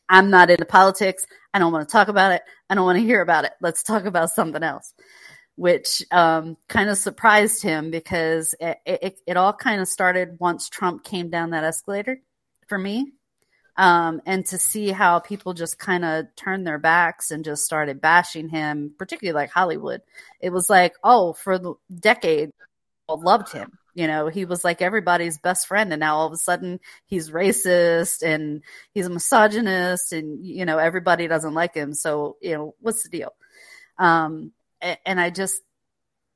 I'm 0.09 0.29
not 0.29 0.49
into 0.49 0.65
politics. 0.65 1.25
I 1.53 1.59
don't 1.59 1.71
want 1.71 1.87
to 1.87 1.91
talk 1.91 2.09
about 2.09 2.33
it. 2.33 2.41
I 2.69 2.75
don't 2.75 2.85
want 2.85 2.99
to 2.99 3.05
hear 3.05 3.21
about 3.21 3.45
it. 3.45 3.53
Let's 3.61 3.83
talk 3.83 4.05
about 4.05 4.29
something 4.31 4.63
else. 4.63 4.93
Which 5.55 6.03
um, 6.11 6.57
kind 6.67 6.89
of 6.89 6.97
surprised 6.97 7.61
him 7.61 7.91
because 7.91 8.55
it, 8.59 8.79
it, 8.85 9.19
it 9.27 9.37
all 9.37 9.53
kind 9.53 9.81
of 9.81 9.87
started 9.87 10.37
once 10.39 10.69
Trump 10.69 11.03
came 11.03 11.29
down 11.29 11.51
that 11.51 11.63
escalator 11.63 12.19
for 12.67 12.77
me 12.77 13.13
Um, 13.77 14.21
and 14.25 14.45
to 14.47 14.57
see 14.57 14.91
how 14.91 15.19
people 15.19 15.53
just 15.53 15.79
kind 15.79 16.03
of 16.05 16.25
turned 16.35 16.67
their 16.67 16.77
backs 16.77 17.31
and 17.31 17.45
just 17.45 17.65
started 17.65 18.01
bashing 18.01 18.49
him, 18.49 18.93
particularly 18.97 19.33
like 19.33 19.51
Hollywood. 19.51 20.01
It 20.41 20.51
was 20.51 20.69
like, 20.69 20.93
oh, 21.03 21.33
for 21.33 21.57
the 21.57 21.75
decade, 21.93 22.51
loved 23.09 23.51
him. 23.51 23.77
You 23.93 24.07
know, 24.07 24.27
he 24.27 24.45
was 24.45 24.63
like 24.63 24.81
everybody's 24.81 25.37
best 25.37 25.67
friend, 25.67 25.91
and 25.91 25.99
now 25.99 26.15
all 26.15 26.27
of 26.27 26.33
a 26.33 26.37
sudden 26.37 26.79
he's 27.07 27.29
racist 27.29 28.23
and 28.23 28.63
he's 28.93 29.05
a 29.07 29.09
misogynist, 29.09 30.13
and 30.13 30.45
you 30.45 30.65
know 30.65 30.77
everybody 30.77 31.27
doesn't 31.27 31.53
like 31.53 31.73
him. 31.75 31.93
So 31.93 32.37
you 32.41 32.53
know, 32.53 32.75
what's 32.79 33.03
the 33.03 33.09
deal? 33.09 33.33
Um, 33.97 34.53
and 35.05 35.19
I 35.19 35.29
just, 35.29 35.61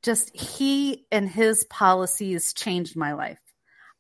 just 0.04 0.36
he 0.36 1.06
and 1.12 1.30
his 1.30 1.64
policies 1.66 2.54
changed 2.54 2.96
my 2.96 3.14
life. 3.14 3.40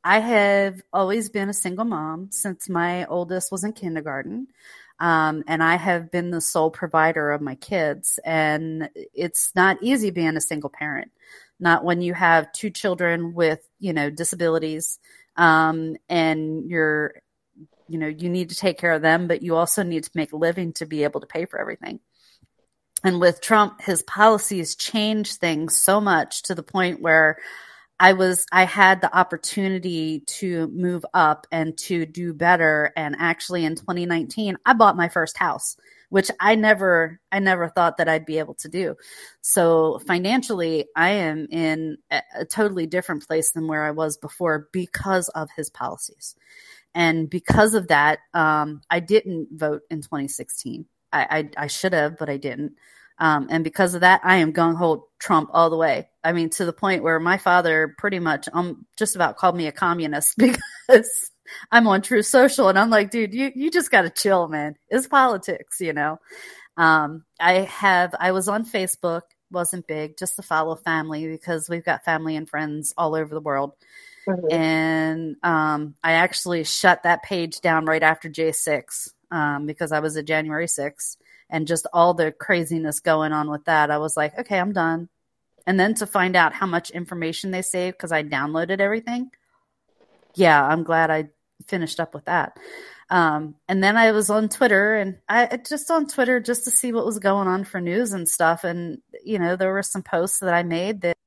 I 0.06 0.20
have 0.20 0.84
always 0.94 1.30
been 1.30 1.50
a 1.50 1.54
single 1.54 1.84
mom 1.84 2.30
since 2.32 2.70
my 2.70 3.06
oldest 3.06 3.52
was 3.52 3.64
in 3.64 3.74
kindergarten. 3.74 4.48
Um, 5.00 5.44
and 5.48 5.64
I 5.64 5.78
have 5.78 6.12
been 6.12 6.30
the 6.30 6.42
sole 6.42 6.70
provider 6.70 7.32
of 7.32 7.42
my 7.42 7.56
kids. 7.56 8.20
And 8.24 8.88
it's 8.94 9.52
not 9.56 9.82
easy 9.82 10.12
being 10.12 10.38
a 10.38 10.42
single 10.42 10.70
parent, 10.70 11.12
not 11.60 11.84
when 11.84 12.04
you 12.04 12.14
have 12.14 12.52
two 12.52 12.70
children 12.70 13.34
with, 13.34 13.68
you 13.80 13.94
know, 13.94 14.12
disabilities. 14.12 15.00
Um, 15.38 15.98
and 16.08 16.70
you're, 16.70 17.16
you 17.88 17.98
know, 17.98 18.08
you 18.08 18.30
need 18.30 18.50
to 18.50 18.56
take 18.56 18.78
care 18.78 18.94
of 18.94 19.02
them, 19.02 19.28
but 19.28 19.42
you 19.42 19.56
also 19.56 19.82
need 19.82 20.04
to 20.04 20.12
make 20.14 20.34
a 20.34 20.38
living 20.38 20.74
to 20.74 20.86
be 20.86 21.04
able 21.04 21.22
to 21.22 21.28
pay 21.28 21.46
for 21.46 21.60
everything. 21.60 22.00
And 23.04 23.20
with 23.20 23.42
Trump, 23.42 23.82
his 23.82 24.04
policies 24.04 24.76
changed 24.76 25.40
things 25.40 25.76
so 25.76 26.00
much 26.00 26.44
to 26.44 26.54
the 26.54 26.64
point 26.64 27.02
where 27.02 27.38
I 28.00 28.14
was 28.14 28.46
I 28.52 28.66
had 28.66 29.02
the 29.02 29.16
opportunity 29.16 30.22
to 30.28 30.68
move 30.68 31.06
up 31.14 31.48
and 31.52 31.78
to 31.80 32.06
do 32.06 32.34
better 32.34 32.92
and 32.98 33.16
actually 33.18 33.64
in 33.64 33.76
2019 33.76 34.58
I 34.66 34.74
bought 34.74 34.98
my 34.98 35.08
first 35.08 35.38
house 35.38 35.78
which 36.10 36.30
I 36.40 36.56
never 36.56 37.20
I 37.32 37.40
never 37.40 37.70
thought 37.70 37.98
that 37.98 38.10
I'd 38.10 38.26
be 38.26 38.40
able 38.40 38.54
to 38.56 38.70
do. 38.70 38.96
So 39.42 40.00
financially 40.08 40.88
I 40.96 41.10
am 41.12 41.48
in 41.50 41.98
a, 42.12 42.22
a 42.40 42.46
totally 42.46 42.86
different 42.86 43.26
place 43.26 43.52
than 43.52 43.68
where 43.68 43.84
I 43.84 43.92
was 43.92 44.18
before 44.18 44.68
because 44.72 45.30
of 45.30 45.50
his 45.56 45.70
policies. 45.70 46.36
And 46.94 47.30
because 47.30 47.74
of 47.74 47.88
that 47.90 48.20
um, 48.34 48.82
I 48.90 49.00
didn't 49.00 49.50
vote 49.54 49.82
in 49.90 50.02
2016. 50.02 50.86
I, 51.14 51.50
I, 51.58 51.64
I 51.64 51.68
should 51.68 51.94
have, 51.94 52.18
but 52.18 52.30
I 52.30 52.38
didn't. 52.38 52.74
Um, 53.18 53.48
and 53.50 53.64
because 53.64 53.94
of 53.94 54.02
that, 54.02 54.22
I 54.24 54.38
am 54.38 54.54
gung 54.54 54.76
ho 54.76 55.08
Trump 55.20 55.50
all 55.54 55.70
the 55.70 55.78
way. 55.78 56.10
I 56.24 56.34
mean, 56.34 56.50
to 56.52 56.66
the 56.66 56.74
point 56.74 57.04
where 57.04 57.20
my 57.20 57.38
father 57.38 57.96
pretty 57.98 58.20
much 58.20 58.50
um 58.54 58.86
just 58.98 59.16
about 59.16 59.38
called 59.38 59.56
me 59.56 59.68
a 59.68 59.72
communist 59.72 60.38
because 60.38 61.32
I'm 61.72 61.88
on 61.88 62.02
Truth 62.02 62.26
Social, 62.26 62.70
and 62.70 62.78
I'm 62.78 62.90
like, 62.90 63.12
dude, 63.12 63.34
you 63.34 63.52
you 63.56 63.72
just 63.72 63.92
got 63.92 64.02
to 64.02 64.10
chill, 64.10 64.48
man. 64.48 64.76
It's 64.90 65.08
politics, 65.08 65.80
you 65.80 65.94
know. 65.94 66.20
Um, 66.78 67.24
I 67.40 67.60
have 67.62 68.14
I 68.20 68.32
was 68.32 68.50
on 68.50 68.66
Facebook, 68.66 69.22
wasn't 69.52 69.88
big, 69.88 70.18
just 70.18 70.36
to 70.36 70.42
follow 70.42 70.76
family 70.76 71.28
because 71.28 71.70
we've 71.70 71.86
got 71.86 72.04
family 72.04 72.36
and 72.36 72.50
friends 72.50 72.94
all 72.98 73.16
over 73.16 73.34
the 73.34 73.42
world. 73.42 73.74
Mm-hmm. 74.28 74.52
And 74.52 75.36
um, 75.44 75.96
I 76.04 76.14
actually 76.14 76.64
shut 76.64 77.04
that 77.04 77.24
page 77.24 77.62
down 77.62 77.86
right 77.86 78.02
after 78.02 78.28
J6 78.28 79.10
um, 79.32 79.68
because 79.68 79.92
I 79.92 80.00
was 80.00 80.16
a 80.16 80.24
January 80.24 80.66
6th 80.66 81.18
and 81.50 81.68
just 81.68 81.88
all 81.94 82.14
the 82.14 82.32
craziness 82.32 83.00
going 83.00 83.34
on 83.34 83.50
with 83.50 83.66
that, 83.66 83.92
I 83.92 83.98
was 83.98 84.18
like, 84.18 84.38
okay, 84.40 84.60
I'm 84.60 84.74
done. 84.74 85.10
And 85.68 85.80
then 85.80 85.96
to 85.96 86.06
find 86.06 86.36
out 86.36 86.54
how 86.54 86.66
much 86.66 86.92
information 86.92 87.52
they 87.52 87.62
saved 87.62 87.98
because 87.98 88.12
I 88.12 88.24
downloaded 88.24 88.80
everything, 88.80 89.32
yeah, 90.36 90.64
I'm 90.64 90.84
glad 90.84 91.10
I 91.10 91.30
finished 91.68 92.00
up 92.00 92.14
with 92.14 92.26
that. 92.26 92.58
Um, 93.10 93.56
and 93.68 93.84
then 93.84 93.98
I 93.98 94.12
was 94.12 94.30
on 94.30 94.50
Twitter 94.50 94.96
and 94.96 95.18
I 95.30 95.58
just 95.58 95.92
on 95.92 96.08
Twitter 96.08 96.40
just 96.40 96.66
to 96.66 96.72
see 96.72 96.92
what 96.92 97.06
was 97.06 97.20
going 97.20 97.48
on 97.48 97.64
for 97.64 97.80
news 97.80 98.14
and 98.14 98.28
stuff. 98.28 98.64
And, 98.64 99.00
you 99.24 99.38
know, 99.38 99.56
there 99.56 99.72
were 99.72 99.84
some 99.84 100.02
posts 100.02 100.40
that 100.40 100.54
I 100.54 100.64
made 100.64 101.02
that 101.02 101.18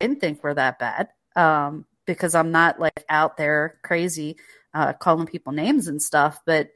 I 0.00 0.06
didn't 0.06 0.20
think 0.20 0.42
were 0.42 0.54
that 0.54 0.78
bad 0.78 1.08
um, 1.34 1.86
because 2.06 2.34
I'm 2.34 2.50
not 2.50 2.78
like 2.78 3.04
out 3.08 3.36
there 3.36 3.78
crazy 3.82 4.36
uh, 4.74 4.92
calling 4.92 5.26
people 5.26 5.52
names 5.52 5.88
and 5.88 6.02
stuff. 6.02 6.40
But 6.44 6.68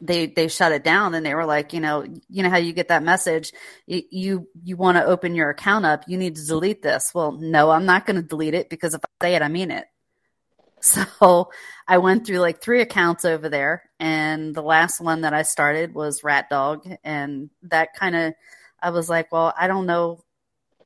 they 0.00 0.26
they 0.26 0.48
shut 0.48 0.72
it 0.72 0.84
down 0.84 1.14
and 1.14 1.24
they 1.24 1.34
were 1.34 1.44
like 1.44 1.72
you 1.72 1.80
know 1.80 2.04
you 2.28 2.42
know 2.42 2.50
how 2.50 2.56
you 2.56 2.72
get 2.72 2.88
that 2.88 3.02
message 3.02 3.52
you 3.86 4.48
you, 4.62 4.76
want 4.76 4.96
to 4.96 5.04
open 5.04 5.34
your 5.34 5.50
account 5.50 5.84
up 5.84 6.04
you 6.08 6.18
need 6.18 6.36
to 6.36 6.46
delete 6.46 6.82
this. 6.82 7.12
Well 7.14 7.32
no 7.32 7.70
i'm 7.70 7.86
not 7.86 8.06
going 8.06 8.16
to 8.16 8.22
delete 8.22 8.54
it 8.54 8.68
because 8.68 8.94
if 8.94 9.00
i 9.04 9.26
say 9.26 9.34
it 9.34 9.42
i 9.42 9.48
mean 9.48 9.70
it. 9.70 9.86
So 10.80 11.50
i 11.88 11.98
went 11.98 12.26
through 12.26 12.40
like 12.40 12.60
three 12.60 12.82
accounts 12.82 13.24
over 13.24 13.48
there 13.48 13.88
and 13.98 14.54
the 14.54 14.62
last 14.62 15.00
one 15.00 15.22
that 15.22 15.32
i 15.32 15.42
started 15.42 15.94
was 15.94 16.24
rat 16.24 16.50
dog 16.50 16.86
and 17.02 17.50
that 17.62 17.94
kind 17.94 18.14
of 18.16 18.34
i 18.82 18.90
was 18.90 19.08
like 19.08 19.32
well 19.32 19.54
i 19.58 19.66
don't 19.66 19.86
know 19.86 20.22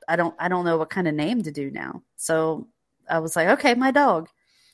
i 0.06 0.16
don't 0.16 0.34
i 0.38 0.48
don't 0.48 0.64
know 0.64 0.76
what 0.76 0.90
kind 0.90 1.08
of 1.08 1.14
name 1.14 1.42
to 1.42 1.50
do 1.50 1.70
now. 1.70 2.02
So 2.16 2.68
i 3.08 3.18
was 3.20 3.34
like 3.34 3.48
okay 3.58 3.74
my 3.74 3.90
dog. 3.90 4.28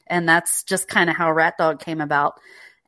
And 0.07 0.29
that's 0.29 0.65
just 0.65 0.87
kind 0.87 1.09
of 1.09 1.17
how 1.17 1.33
rat 1.33 1.57
dog 1.57 1.81
came 1.81 2.03
about 2.03 2.39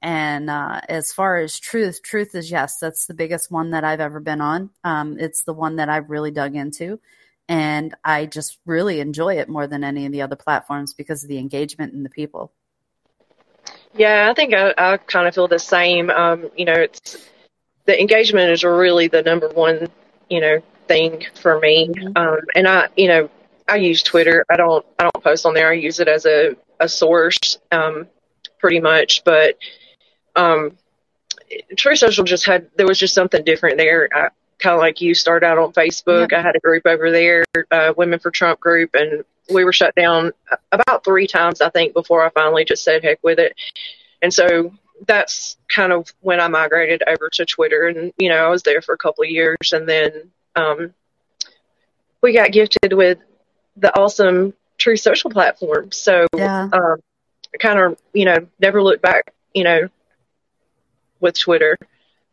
and 0.06 0.48
uh, 0.48 0.80
as 0.88 1.12
far 1.12 1.38
as 1.38 1.58
truth, 1.58 2.00
truth 2.00 2.36
is 2.36 2.48
yes, 2.48 2.78
that's 2.78 3.06
the 3.06 3.12
biggest 3.12 3.50
one 3.50 3.72
that 3.72 3.82
I've 3.82 3.98
ever 3.98 4.20
been 4.20 4.40
on. 4.40 4.70
Um, 4.84 5.18
it's 5.18 5.42
the 5.42 5.52
one 5.52 5.76
that 5.76 5.88
I've 5.88 6.08
really 6.08 6.30
dug 6.30 6.54
into. 6.54 7.00
And 7.48 7.92
I 8.04 8.26
just 8.26 8.58
really 8.66 9.00
enjoy 9.00 9.38
it 9.38 9.48
more 9.48 9.66
than 9.66 9.82
any 9.82 10.06
of 10.06 10.12
the 10.12 10.22
other 10.22 10.36
platforms 10.36 10.94
because 10.94 11.24
of 11.24 11.28
the 11.28 11.38
engagement 11.38 11.92
and 11.92 12.04
the 12.04 12.10
people. 12.10 12.52
Yeah, 13.96 14.30
I 14.30 14.34
think 14.34 14.54
I, 14.54 14.72
I 14.78 14.96
kind 14.98 15.26
of 15.26 15.34
feel 15.34 15.48
the 15.48 15.58
same. 15.58 16.08
Um, 16.10 16.50
you 16.56 16.66
know, 16.66 16.74
it's 16.74 17.28
the 17.86 18.00
engagement 18.00 18.52
is 18.52 18.62
really 18.62 19.08
the 19.08 19.22
number 19.22 19.48
one, 19.48 19.88
you 20.30 20.40
know, 20.40 20.62
thing 20.86 21.26
for 21.34 21.58
me. 21.58 21.88
Mm-hmm. 21.88 22.16
Um, 22.16 22.38
and 22.54 22.68
I, 22.68 22.90
you 22.96 23.08
know, 23.08 23.28
I 23.66 23.74
use 23.74 24.04
Twitter. 24.04 24.44
I 24.48 24.56
don't, 24.56 24.86
I 25.00 25.10
don't 25.10 25.24
post 25.24 25.46
on 25.46 25.54
there. 25.54 25.70
I 25.70 25.72
use 25.72 25.98
it 25.98 26.06
as 26.06 26.26
a, 26.26 26.54
a 26.78 26.88
source, 26.88 27.58
um, 27.72 28.06
pretty 28.60 28.78
much. 28.78 29.24
But 29.24 29.56
um, 30.36 30.76
Truth 31.76 31.98
Social 31.98 32.24
just 32.24 32.46
had 32.46 32.68
there 32.76 32.86
was 32.86 32.98
just 32.98 33.14
something 33.14 33.44
different 33.44 33.78
there. 33.78 34.08
I, 34.12 34.28
kind 34.58 34.74
of 34.74 34.80
like 34.80 35.00
you 35.00 35.14
started 35.14 35.46
out 35.46 35.58
on 35.58 35.72
Facebook. 35.72 36.32
I 36.32 36.40
had 36.40 36.56
a 36.56 36.60
group 36.60 36.86
over 36.86 37.10
there, 37.10 37.44
uh, 37.70 37.92
Women 37.96 38.18
for 38.18 38.30
Trump 38.30 38.60
group, 38.60 38.90
and 38.94 39.24
we 39.52 39.64
were 39.64 39.72
shut 39.72 39.94
down 39.94 40.32
about 40.72 41.04
three 41.04 41.26
times, 41.26 41.60
I 41.60 41.70
think, 41.70 41.92
before 41.92 42.24
I 42.24 42.30
finally 42.30 42.64
just 42.64 42.82
said 42.82 43.04
heck 43.04 43.22
with 43.22 43.38
it. 43.38 43.54
And 44.22 44.32
so 44.32 44.72
that's 45.06 45.56
kind 45.68 45.92
of 45.92 46.12
when 46.20 46.40
I 46.40 46.48
migrated 46.48 47.02
over 47.06 47.28
to 47.34 47.44
Twitter, 47.44 47.86
and 47.86 48.12
you 48.18 48.28
know 48.28 48.46
I 48.46 48.48
was 48.48 48.62
there 48.62 48.82
for 48.82 48.94
a 48.94 48.98
couple 48.98 49.24
of 49.24 49.30
years, 49.30 49.72
and 49.72 49.88
then 49.88 50.30
um, 50.54 50.94
we 52.22 52.32
got 52.32 52.52
gifted 52.52 52.92
with 52.92 53.18
the 53.76 53.96
awesome 53.98 54.54
Truth 54.78 55.00
Social 55.00 55.30
platform. 55.30 55.92
So 55.92 56.26
yeah. 56.34 56.68
um, 56.72 56.96
kind 57.58 57.78
of 57.78 57.98
you 58.14 58.24
know 58.24 58.46
never 58.58 58.82
looked 58.82 59.02
back, 59.02 59.34
you 59.54 59.64
know, 59.64 59.88
with 61.20 61.38
Twitter. 61.38 61.78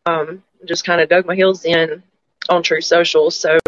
Um, 0.06 0.42
just 0.64 0.84
kind 0.84 1.00
of 1.00 1.08
dug 1.08 1.26
my 1.26 1.34
heels 1.34 1.64
in 1.64 2.02
on 2.48 2.62
Truth 2.62 2.84
Social. 2.84 3.30
So, 3.30 3.58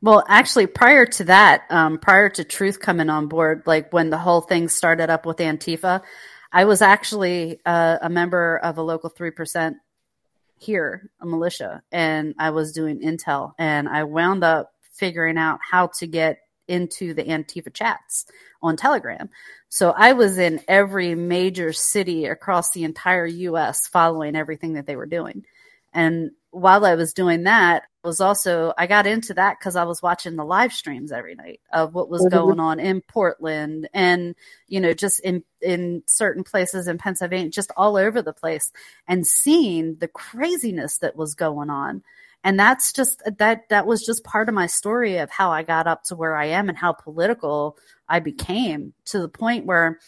well, 0.00 0.24
actually, 0.28 0.66
prior 0.66 1.06
to 1.06 1.24
that, 1.24 1.64
um, 1.70 1.98
prior 1.98 2.28
to 2.30 2.44
Truth 2.44 2.80
coming 2.80 3.08
on 3.08 3.28
board, 3.28 3.62
like 3.66 3.92
when 3.92 4.10
the 4.10 4.18
whole 4.18 4.40
thing 4.40 4.68
started 4.68 5.10
up 5.10 5.26
with 5.26 5.38
Antifa, 5.38 6.02
I 6.52 6.64
was 6.64 6.82
actually 6.82 7.60
uh, 7.64 7.98
a 8.02 8.10
member 8.10 8.58
of 8.58 8.78
a 8.78 8.82
local 8.82 9.08
three 9.08 9.30
percent 9.30 9.78
here, 10.58 11.10
a 11.20 11.26
militia, 11.26 11.82
and 11.90 12.34
I 12.38 12.50
was 12.50 12.72
doing 12.72 13.00
intel, 13.00 13.52
and 13.58 13.88
I 13.88 14.04
wound 14.04 14.44
up 14.44 14.72
figuring 14.92 15.38
out 15.38 15.60
how 15.68 15.88
to 15.98 16.06
get 16.06 16.41
into 16.68 17.14
the 17.14 17.24
Antifa 17.24 17.72
chats 17.72 18.26
on 18.62 18.76
Telegram. 18.76 19.28
So 19.68 19.90
I 19.90 20.12
was 20.12 20.38
in 20.38 20.60
every 20.68 21.14
major 21.14 21.72
city 21.72 22.26
across 22.26 22.72
the 22.72 22.84
entire 22.84 23.26
US 23.26 23.86
following 23.88 24.36
everything 24.36 24.74
that 24.74 24.86
they 24.86 24.96
were 24.96 25.06
doing. 25.06 25.44
And 25.92 26.30
while 26.50 26.84
I 26.84 26.94
was 26.94 27.12
doing 27.12 27.44
that, 27.44 27.84
was 28.04 28.20
also 28.20 28.72
I 28.76 28.86
got 28.86 29.06
into 29.06 29.34
that 29.34 29.58
because 29.58 29.76
I 29.76 29.84
was 29.84 30.02
watching 30.02 30.36
the 30.36 30.44
live 30.44 30.72
streams 30.72 31.12
every 31.12 31.34
night 31.34 31.60
of 31.72 31.94
what 31.94 32.10
was 32.10 32.22
mm-hmm. 32.22 32.36
going 32.36 32.60
on 32.60 32.80
in 32.80 33.00
Portland 33.00 33.88
and 33.94 34.34
you 34.66 34.80
know 34.80 34.92
just 34.92 35.20
in 35.20 35.44
in 35.60 36.02
certain 36.06 36.42
places 36.42 36.88
in 36.88 36.98
Pennsylvania, 36.98 37.50
just 37.50 37.70
all 37.76 37.96
over 37.96 38.20
the 38.20 38.32
place, 38.32 38.72
and 39.06 39.26
seeing 39.26 39.96
the 39.96 40.08
craziness 40.08 40.98
that 40.98 41.16
was 41.16 41.34
going 41.34 41.70
on 41.70 42.02
and 42.44 42.58
that's 42.58 42.92
just 42.92 43.22
that 43.38 43.68
that 43.68 43.86
was 43.86 44.04
just 44.04 44.24
part 44.24 44.48
of 44.48 44.54
my 44.54 44.66
story 44.66 45.18
of 45.18 45.30
how 45.30 45.50
I 45.50 45.62
got 45.62 45.86
up 45.86 46.04
to 46.04 46.16
where 46.16 46.36
I 46.36 46.46
am 46.46 46.68
and 46.68 46.76
how 46.76 46.92
political 46.92 47.76
I 48.08 48.20
became 48.20 48.94
to 49.06 49.20
the 49.20 49.28
point 49.28 49.66
where 49.66 50.00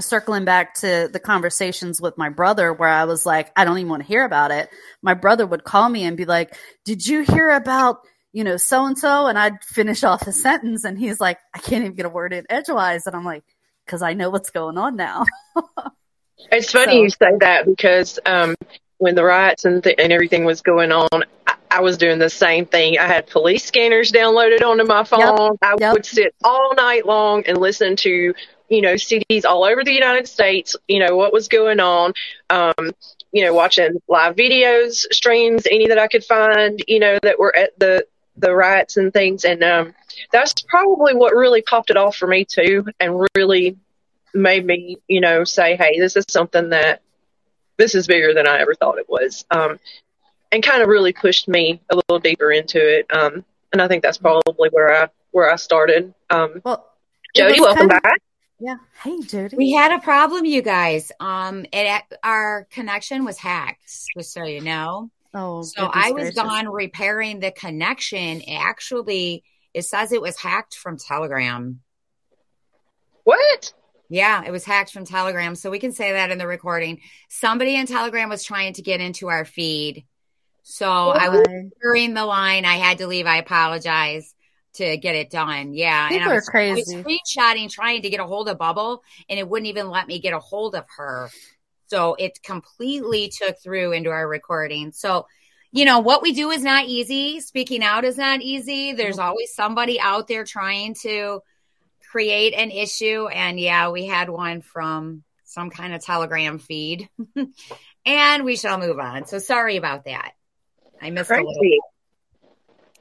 circling 0.00 0.44
back 0.44 0.74
to 0.74 1.08
the 1.12 1.20
conversations 1.20 2.00
with 2.00 2.16
my 2.16 2.30
brother 2.30 2.72
where 2.72 2.88
I 2.88 3.04
was 3.04 3.26
like 3.26 3.52
I 3.54 3.64
don't 3.64 3.78
even 3.78 3.90
want 3.90 4.02
to 4.02 4.08
hear 4.08 4.24
about 4.24 4.50
it. 4.50 4.70
My 5.02 5.14
brother 5.14 5.46
would 5.46 5.64
call 5.64 5.88
me 5.88 6.04
and 6.04 6.16
be 6.16 6.24
like 6.24 6.56
did 6.84 7.06
you 7.06 7.20
hear 7.22 7.50
about 7.50 7.98
you 8.32 8.44
know 8.44 8.56
so 8.56 8.86
and 8.86 8.98
so 8.98 9.26
and 9.26 9.38
I'd 9.38 9.62
finish 9.62 10.04
off 10.04 10.26
a 10.26 10.32
sentence 10.32 10.84
and 10.84 10.98
he's 10.98 11.20
like 11.20 11.38
I 11.54 11.58
can't 11.58 11.84
even 11.84 11.96
get 11.96 12.06
a 12.06 12.10
word 12.10 12.32
in 12.32 12.46
edgewise. 12.48 13.06
And 13.06 13.14
I'm 13.14 13.24
like 13.24 13.44
cuz 13.86 14.00
I 14.02 14.14
know 14.14 14.30
what's 14.30 14.50
going 14.50 14.78
on 14.78 14.96
now. 14.96 15.26
It's 16.50 16.72
funny 16.72 16.92
So- 16.92 17.02
you 17.02 17.10
say 17.10 17.36
that 17.40 17.66
because 17.66 18.18
um, 18.26 18.56
when 19.02 19.16
the 19.16 19.24
riots 19.24 19.64
and, 19.64 19.82
th- 19.82 19.96
and 19.98 20.12
everything 20.12 20.44
was 20.44 20.60
going 20.60 20.92
on, 20.92 21.08
I, 21.44 21.54
I 21.72 21.80
was 21.80 21.98
doing 21.98 22.20
the 22.20 22.30
same 22.30 22.66
thing. 22.66 23.00
I 23.00 23.06
had 23.08 23.26
police 23.26 23.64
scanners 23.64 24.12
downloaded 24.12 24.62
onto 24.62 24.84
my 24.84 25.02
phone. 25.02 25.56
I 25.60 25.74
Yep. 25.80 25.92
would 25.92 26.06
sit 26.06 26.34
all 26.44 26.72
night 26.76 27.04
long 27.04 27.42
and 27.46 27.58
listen 27.58 27.96
to, 27.96 28.32
you 28.68 28.80
know, 28.80 28.94
CDs 28.94 29.44
all 29.44 29.64
over 29.64 29.82
the 29.82 29.92
United 29.92 30.28
States, 30.28 30.76
you 30.86 31.00
know, 31.00 31.16
what 31.16 31.32
was 31.32 31.48
going 31.48 31.80
on. 31.80 32.12
Um, 32.48 32.92
you 33.32 33.44
know, 33.44 33.52
watching 33.52 34.00
live 34.06 34.36
videos, 34.36 35.04
streams, 35.12 35.66
any 35.68 35.88
that 35.88 35.98
I 35.98 36.06
could 36.06 36.22
find, 36.22 36.80
you 36.86 37.00
know, 37.00 37.18
that 37.24 37.40
were 37.40 37.56
at 37.56 37.76
the, 37.80 38.06
the 38.36 38.54
riots 38.54 38.98
and 38.98 39.12
things. 39.12 39.44
And 39.44 39.64
um, 39.64 39.94
that's 40.30 40.52
probably 40.68 41.14
what 41.14 41.34
really 41.34 41.62
popped 41.62 41.90
it 41.90 41.96
off 41.96 42.14
for 42.14 42.28
me 42.28 42.44
too 42.44 42.86
and 43.00 43.26
really 43.34 43.78
made 44.32 44.64
me, 44.64 44.98
you 45.08 45.20
know, 45.20 45.42
say, 45.42 45.74
hey, 45.74 45.98
this 45.98 46.14
is 46.14 46.26
something 46.28 46.68
that 46.68 47.00
this 47.82 47.96
is 47.96 48.06
bigger 48.06 48.32
than 48.32 48.46
I 48.46 48.58
ever 48.60 48.74
thought 48.76 48.98
it 48.98 49.08
was. 49.08 49.44
Um, 49.50 49.80
and 50.52 50.62
kind 50.62 50.82
of 50.82 50.88
really 50.88 51.12
pushed 51.12 51.48
me 51.48 51.80
a 51.90 51.96
little 51.96 52.20
deeper 52.20 52.52
into 52.52 52.78
it. 52.78 53.06
Um, 53.12 53.44
and 53.72 53.82
I 53.82 53.88
think 53.88 54.04
that's 54.04 54.18
probably 54.18 54.68
where 54.70 54.94
I 55.02 55.08
where 55.32 55.50
I 55.50 55.56
started. 55.56 56.14
Um, 56.30 56.60
Well, 56.64 56.88
Jody, 57.34 57.60
welcome 57.60 57.88
kind 57.88 57.92
of- 57.94 58.02
back. 58.02 58.22
Yeah. 58.60 58.76
Hey, 59.02 59.20
Jody. 59.22 59.56
We 59.56 59.72
had 59.72 59.90
a 59.92 59.98
problem, 60.00 60.44
you 60.44 60.62
guys. 60.62 61.10
Um, 61.18 61.66
it 61.72 62.02
our 62.22 62.68
connection 62.70 63.24
was 63.24 63.36
hacked, 63.36 63.90
just 64.16 64.32
so 64.32 64.44
you 64.44 64.60
know. 64.60 65.10
oh, 65.34 65.62
So 65.62 65.90
I 65.92 66.12
was 66.12 66.30
gracious. 66.30 66.36
gone 66.36 66.68
repairing 66.68 67.40
the 67.40 67.50
connection. 67.50 68.42
Actually, 68.48 69.42
it 69.74 69.82
says 69.86 70.12
it 70.12 70.22
was 70.22 70.36
hacked 70.38 70.76
from 70.76 70.96
Telegram. 70.96 71.80
What? 73.24 73.72
Yeah, 74.12 74.44
it 74.44 74.50
was 74.50 74.62
hacked 74.62 74.92
from 74.92 75.06
Telegram. 75.06 75.54
So 75.54 75.70
we 75.70 75.78
can 75.78 75.92
say 75.92 76.12
that 76.12 76.30
in 76.30 76.36
the 76.36 76.46
recording. 76.46 77.00
Somebody 77.30 77.76
in 77.76 77.86
Telegram 77.86 78.28
was 78.28 78.44
trying 78.44 78.74
to 78.74 78.82
get 78.82 79.00
into 79.00 79.28
our 79.28 79.46
feed. 79.46 80.04
So 80.64 80.86
oh, 80.86 81.10
I 81.18 81.30
was 81.30 81.46
during 81.80 82.12
the 82.12 82.26
line. 82.26 82.66
I 82.66 82.74
had 82.74 82.98
to 82.98 83.06
leave. 83.06 83.26
I 83.26 83.38
apologize 83.38 84.34
to 84.74 84.98
get 84.98 85.14
it 85.14 85.30
done. 85.30 85.72
Yeah. 85.72 86.10
People 86.10 86.28
I 86.28 86.32
are 86.32 86.34
was, 86.34 86.48
I 86.48 86.50
crazy. 86.50 86.96
was 86.96 87.06
screenshotting 87.06 87.70
trying 87.70 88.02
to 88.02 88.10
get 88.10 88.20
a 88.20 88.26
hold 88.26 88.50
of 88.50 88.58
Bubble 88.58 89.02
and 89.30 89.38
it 89.38 89.48
wouldn't 89.48 89.68
even 89.68 89.88
let 89.88 90.06
me 90.06 90.20
get 90.20 90.34
a 90.34 90.38
hold 90.38 90.74
of 90.74 90.84
her. 90.98 91.30
So 91.86 92.14
it 92.18 92.42
completely 92.42 93.32
took 93.34 93.62
through 93.62 93.92
into 93.92 94.10
our 94.10 94.28
recording. 94.28 94.92
So, 94.92 95.26
you 95.70 95.86
know, 95.86 96.00
what 96.00 96.20
we 96.20 96.34
do 96.34 96.50
is 96.50 96.62
not 96.62 96.84
easy. 96.84 97.40
Speaking 97.40 97.82
out 97.82 98.04
is 98.04 98.18
not 98.18 98.42
easy. 98.42 98.92
There's 98.92 99.16
mm-hmm. 99.16 99.28
always 99.28 99.54
somebody 99.54 99.98
out 99.98 100.28
there 100.28 100.44
trying 100.44 100.96
to 101.00 101.40
create 102.12 102.52
an 102.52 102.70
issue. 102.70 103.26
And 103.26 103.58
yeah, 103.58 103.88
we 103.88 104.04
had 104.04 104.28
one 104.28 104.60
from 104.60 105.22
some 105.44 105.70
kind 105.70 105.94
of 105.94 106.04
telegram 106.04 106.58
feed. 106.58 107.08
and 108.06 108.44
we 108.44 108.56
shall 108.56 108.78
move 108.78 108.98
on. 108.98 109.24
So 109.26 109.38
sorry 109.38 109.76
about 109.78 110.04
that. 110.04 110.32
I 111.00 111.08
missed 111.10 111.30
a 111.30 111.36
little. 111.36 111.54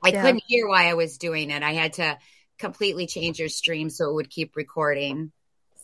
I 0.02 0.10
Yeah. 0.10 0.22
couldn't 0.22 0.44
hear 0.48 0.68
why 0.68 0.90
I 0.90 0.94
was 0.94 1.18
doing 1.18 1.52
it. 1.52 1.62
I 1.62 1.74
had 1.74 1.94
to 1.94 2.18
completely 2.58 3.06
change 3.06 3.38
your 3.38 3.50
stream 3.50 3.90
so 3.90 4.10
it 4.10 4.14
would 4.14 4.30
keep 4.30 4.56
recording. 4.56 5.32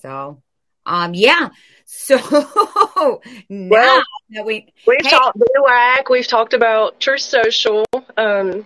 So, 0.02 0.42
um, 0.86 1.14
yeah. 1.14 1.50
So 1.86 2.18
now 3.50 3.70
Well, 3.70 4.04
that 4.32 4.46
we, 4.46 4.74
We've 4.86 5.00
Hey. 5.02 5.10
talked 5.10 5.38
DWAC. 5.38 6.10
We've 6.10 6.28
talked 6.28 6.54
about 6.54 7.00
Truth 7.00 7.22
Social. 7.22 7.86
Um, 8.18 8.66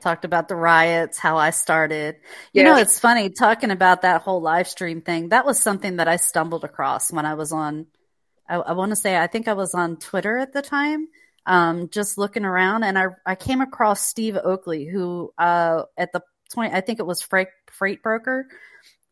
talked 0.00 0.24
about 0.24 0.48
the 0.48 0.56
riots, 0.56 1.18
how 1.18 1.36
I 1.36 1.50
started. 1.50 2.16
You 2.54 2.62
Yeah. 2.62 2.64
know, 2.64 2.76
it's 2.76 2.98
funny 2.98 3.30
talking 3.30 3.70
about 3.70 4.02
that 4.02 4.22
whole 4.22 4.40
live 4.40 4.68
stream 4.68 5.00
thing. 5.02 5.30
That 5.30 5.46
was 5.46 5.60
something 5.60 5.96
that 5.96 6.08
I 6.08 6.16
stumbled 6.16 6.64
across 6.64 7.12
when 7.12 7.26
I 7.26 7.34
was 7.34 7.52
on, 7.52 7.86
I, 8.48 8.56
I 8.56 8.72
want 8.72 8.90
to 8.90 8.96
say, 8.96 9.16
I 9.16 9.26
think 9.26 9.48
I 9.48 9.54
was 9.54 9.74
on 9.74 9.96
Twitter 9.96 10.38
at 10.38 10.52
the 10.52 10.62
time, 10.62 11.08
um, 11.46 11.88
just 11.90 12.18
looking 12.18 12.44
around 12.44 12.84
and 12.84 12.98
I, 12.98 13.06
I 13.24 13.34
came 13.34 13.60
across 13.60 14.02
Steve 14.06 14.36
Oakley, 14.36 14.86
who, 14.86 15.32
uh, 15.38 15.84
at 15.96 16.12
the 16.12 16.22
point, 16.54 16.74
I 16.74 16.80
think 16.80 16.98
it 16.98 17.06
was 17.06 17.22
Freight, 17.22 17.48
Freight 17.70 18.02
Broker 18.02 18.46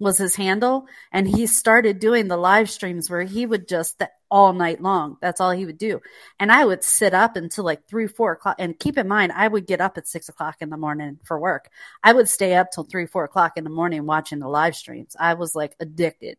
was 0.01 0.18
his 0.18 0.36
handle. 0.36 0.86
And 1.12 1.26
he 1.28 1.46
started 1.46 1.99
doing 1.99 2.28
the 2.28 2.36
live 2.36 2.70
streams 2.70 3.11
where 3.11 3.22
he 3.22 3.46
would 3.46 3.68
just 3.68 3.99
that 3.99 4.12
all 4.30 4.53
night 4.53 4.80
long. 4.80 5.16
That's 5.20 5.40
all 5.40 5.51
he 5.51 5.66
would 5.66 5.78
do. 5.78 6.01
And 6.38 6.53
I 6.53 6.64
would 6.64 6.84
sit 6.84 7.14
up 7.14 7.36
until 7.36 7.64
like 7.64 7.88
three, 7.88 8.07
four 8.07 8.32
o'clock. 8.32 8.57
And 8.59 8.78
keep 8.78 8.99
in 8.99 9.09
mind, 9.09 9.32
I 9.32 9.49
would 9.49 9.66
get 9.66 9.80
up 9.80 9.99
at 9.99 10.07
six 10.07 10.28
o'clock 10.28 10.57
in 10.61 10.70
the 10.70 10.76
morning 10.76 11.18
for 11.24 11.38
work. 11.38 11.68
I 12.03 12.12
would 12.12 12.28
stay 12.28 12.55
up 12.55 12.70
till 12.70 12.84
three, 12.84 13.07
four 13.07 13.24
o'clock 13.24 13.53
in 13.57 13.64
the 13.64 13.70
morning 13.70 14.07
watching 14.07 14.38
the 14.38 14.49
live 14.49 14.76
streams. 14.76 15.16
I 15.18 15.34
was 15.34 15.55
like 15.55 15.74
addicted 15.80 16.36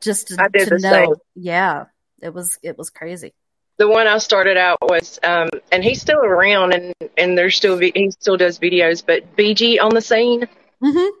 just 0.00 0.28
to, 0.28 0.42
I 0.42 0.48
did 0.48 0.64
to 0.64 0.70
the 0.70 0.78
know. 0.78 0.90
same. 0.90 1.14
Yeah, 1.34 1.84
it 2.22 2.32
was, 2.34 2.58
it 2.62 2.78
was 2.78 2.90
crazy. 2.90 3.34
the 3.78 3.88
one 3.88 4.06
I 4.06 4.18
started 4.18 4.56
out 4.56 4.78
was, 4.82 5.18
um, 5.22 5.48
and 5.72 5.82
he's 5.84 6.00
still 6.00 6.20
around, 6.20 6.72
and 6.74 6.94
and 7.16 7.36
there's 7.36 7.56
still 7.56 7.78
he 7.78 8.10
still 8.10 8.36
does 8.36 8.58
videos, 8.58 9.04
but 9.04 9.36
BG 9.36 9.80
on 9.80 9.94
the 9.94 10.02
scene. 10.02 10.46
hmm 10.82 11.19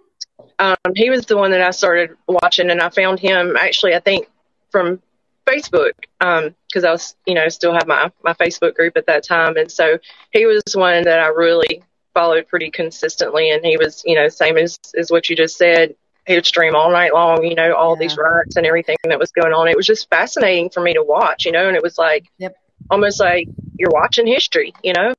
Um, 0.60 0.76
he 0.94 1.08
was 1.08 1.24
the 1.26 1.36
one 1.38 1.50
that 1.52 1.62
I 1.62 1.70
started 1.70 2.16
watching, 2.28 2.70
and 2.70 2.80
I 2.82 2.90
found 2.90 3.18
him 3.18 3.56
actually, 3.58 3.94
I 3.94 4.00
think, 4.00 4.28
from 4.70 5.00
Facebook, 5.48 5.92
because 6.20 6.84
I 6.84 6.90
was, 6.92 7.16
you 7.26 7.34
know, 7.34 7.48
still 7.48 7.72
have 7.72 7.86
my 7.86 8.12
my 8.22 8.34
Facebook 8.34 8.74
group 8.74 8.96
at 8.96 9.06
that 9.06 9.24
time, 9.24 9.56
and 9.56 9.72
so 9.72 9.98
he 10.32 10.44
was 10.46 10.62
one 10.74 11.04
that 11.04 11.18
I 11.18 11.28
really 11.28 11.82
followed 12.14 12.46
pretty 12.46 12.70
consistently, 12.70 13.50
and 13.50 13.64
he 13.64 13.78
was, 13.78 14.02
you 14.04 14.14
know, 14.14 14.28
same 14.28 14.58
as 14.58 14.78
as 14.96 15.10
what 15.10 15.28
you 15.30 15.34
just 15.36 15.56
said. 15.56 15.94
He 16.26 16.34
would 16.34 16.44
stream 16.46 16.76
all 16.76 16.92
night 16.92 17.14
long, 17.14 17.42
you 17.42 17.54
know, 17.54 17.74
all 17.74 17.94
Yeah. 17.96 18.00
these 18.00 18.16
riots 18.18 18.56
and 18.56 18.66
everything 18.66 18.96
that 19.04 19.18
was 19.18 19.32
going 19.32 19.54
on. 19.54 19.66
It 19.66 19.76
was 19.76 19.86
just 19.86 20.08
fascinating 20.10 20.68
for 20.68 20.80
me 20.80 20.92
to 20.92 21.02
watch, 21.02 21.46
you 21.46 21.52
know, 21.52 21.66
and 21.66 21.74
it 21.76 21.82
was 21.82 21.96
like 21.96 22.26
Yep. 22.38 22.54
almost 22.90 23.18
like 23.18 23.48
you're 23.78 23.90
watching 23.90 24.26
history, 24.26 24.74
you 24.84 24.92
know. 24.92 25.14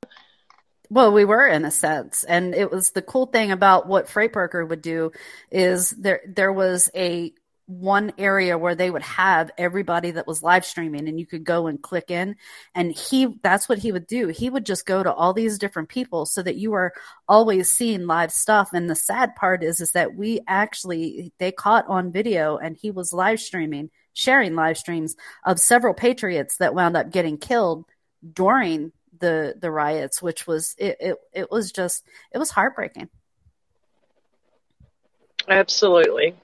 Well, 0.92 1.10
we 1.10 1.24
were 1.24 1.46
in 1.46 1.64
a 1.64 1.70
sense, 1.70 2.22
and 2.22 2.54
it 2.54 2.70
was 2.70 2.90
the 2.90 3.00
cool 3.00 3.24
thing 3.24 3.50
about 3.50 3.88
what 3.88 4.10
Freight 4.10 4.30
Broker 4.30 4.62
would 4.66 4.82
do 4.82 5.10
is 5.50 5.88
there 5.88 6.20
there 6.26 6.52
was 6.52 6.90
a 6.94 7.32
one 7.64 8.12
area 8.18 8.58
where 8.58 8.74
they 8.74 8.90
would 8.90 9.02
have 9.02 9.50
everybody 9.56 10.10
that 10.10 10.26
was 10.26 10.42
live 10.42 10.66
streaming 10.66 11.08
and 11.08 11.18
you 11.18 11.24
could 11.24 11.44
go 11.44 11.66
and 11.66 11.82
click 11.82 12.10
in. 12.10 12.36
And 12.74 12.92
he 12.92 13.38
that's 13.42 13.70
what 13.70 13.78
he 13.78 13.90
would 13.90 14.06
do. 14.06 14.28
He 14.28 14.50
would 14.50 14.66
just 14.66 14.84
go 14.84 15.02
to 15.02 15.10
all 15.10 15.32
these 15.32 15.56
different 15.58 15.88
people 15.88 16.26
so 16.26 16.42
that 16.42 16.56
you 16.56 16.74
are 16.74 16.92
always 17.26 17.72
seeing 17.72 18.06
live 18.06 18.30
stuff. 18.30 18.74
And 18.74 18.90
the 18.90 18.94
sad 18.94 19.34
part 19.34 19.64
is 19.64 19.80
is 19.80 19.92
that 19.92 20.14
we 20.14 20.40
actually 20.46 21.32
they 21.38 21.52
caught 21.52 21.86
on 21.88 22.12
video 22.12 22.58
and 22.58 22.76
he 22.76 22.90
was 22.90 23.14
live 23.14 23.40
streaming 23.40 23.88
sharing 24.12 24.54
live 24.54 24.76
streams 24.76 25.16
of 25.42 25.58
several 25.58 25.94
patriots 25.94 26.58
that 26.58 26.74
wound 26.74 26.98
up 26.98 27.10
getting 27.10 27.38
killed 27.38 27.86
during 28.34 28.92
the 29.22 29.54
the 29.58 29.70
riots 29.70 30.20
which 30.20 30.46
was 30.46 30.74
it 30.78 30.96
it, 31.00 31.16
it 31.32 31.50
was 31.50 31.72
just 31.72 32.04
it 32.32 32.38
was 32.38 32.50
heartbreaking 32.50 33.08
Absolutely. 35.48 36.34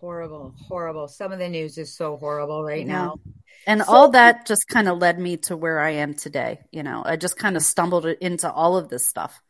horrible, 0.00 0.54
horrible. 0.68 1.08
Some 1.08 1.32
of 1.32 1.38
the 1.38 1.48
news 1.48 1.78
is 1.78 1.96
so 1.96 2.16
horrible 2.18 2.62
right 2.62 2.84
Yeah. 2.86 2.92
now. 2.92 3.14
and 3.66 3.80
So- 3.82 3.90
all 3.92 4.08
that 4.10 4.44
just 4.46 4.68
kind 4.68 4.88
of 4.88 4.98
led 4.98 5.18
me 5.18 5.38
to 5.38 5.56
where 5.56 5.80
I 5.80 5.90
am 6.04 6.12
today 6.14 6.60
you 6.70 6.82
know 6.82 7.02
I 7.06 7.16
just 7.16 7.38
kind 7.38 7.56
of 7.56 7.62
stumbled 7.62 8.04
into 8.04 8.50
all 8.52 8.76
of 8.76 8.88
this 8.90 9.06
stuff 9.06 9.40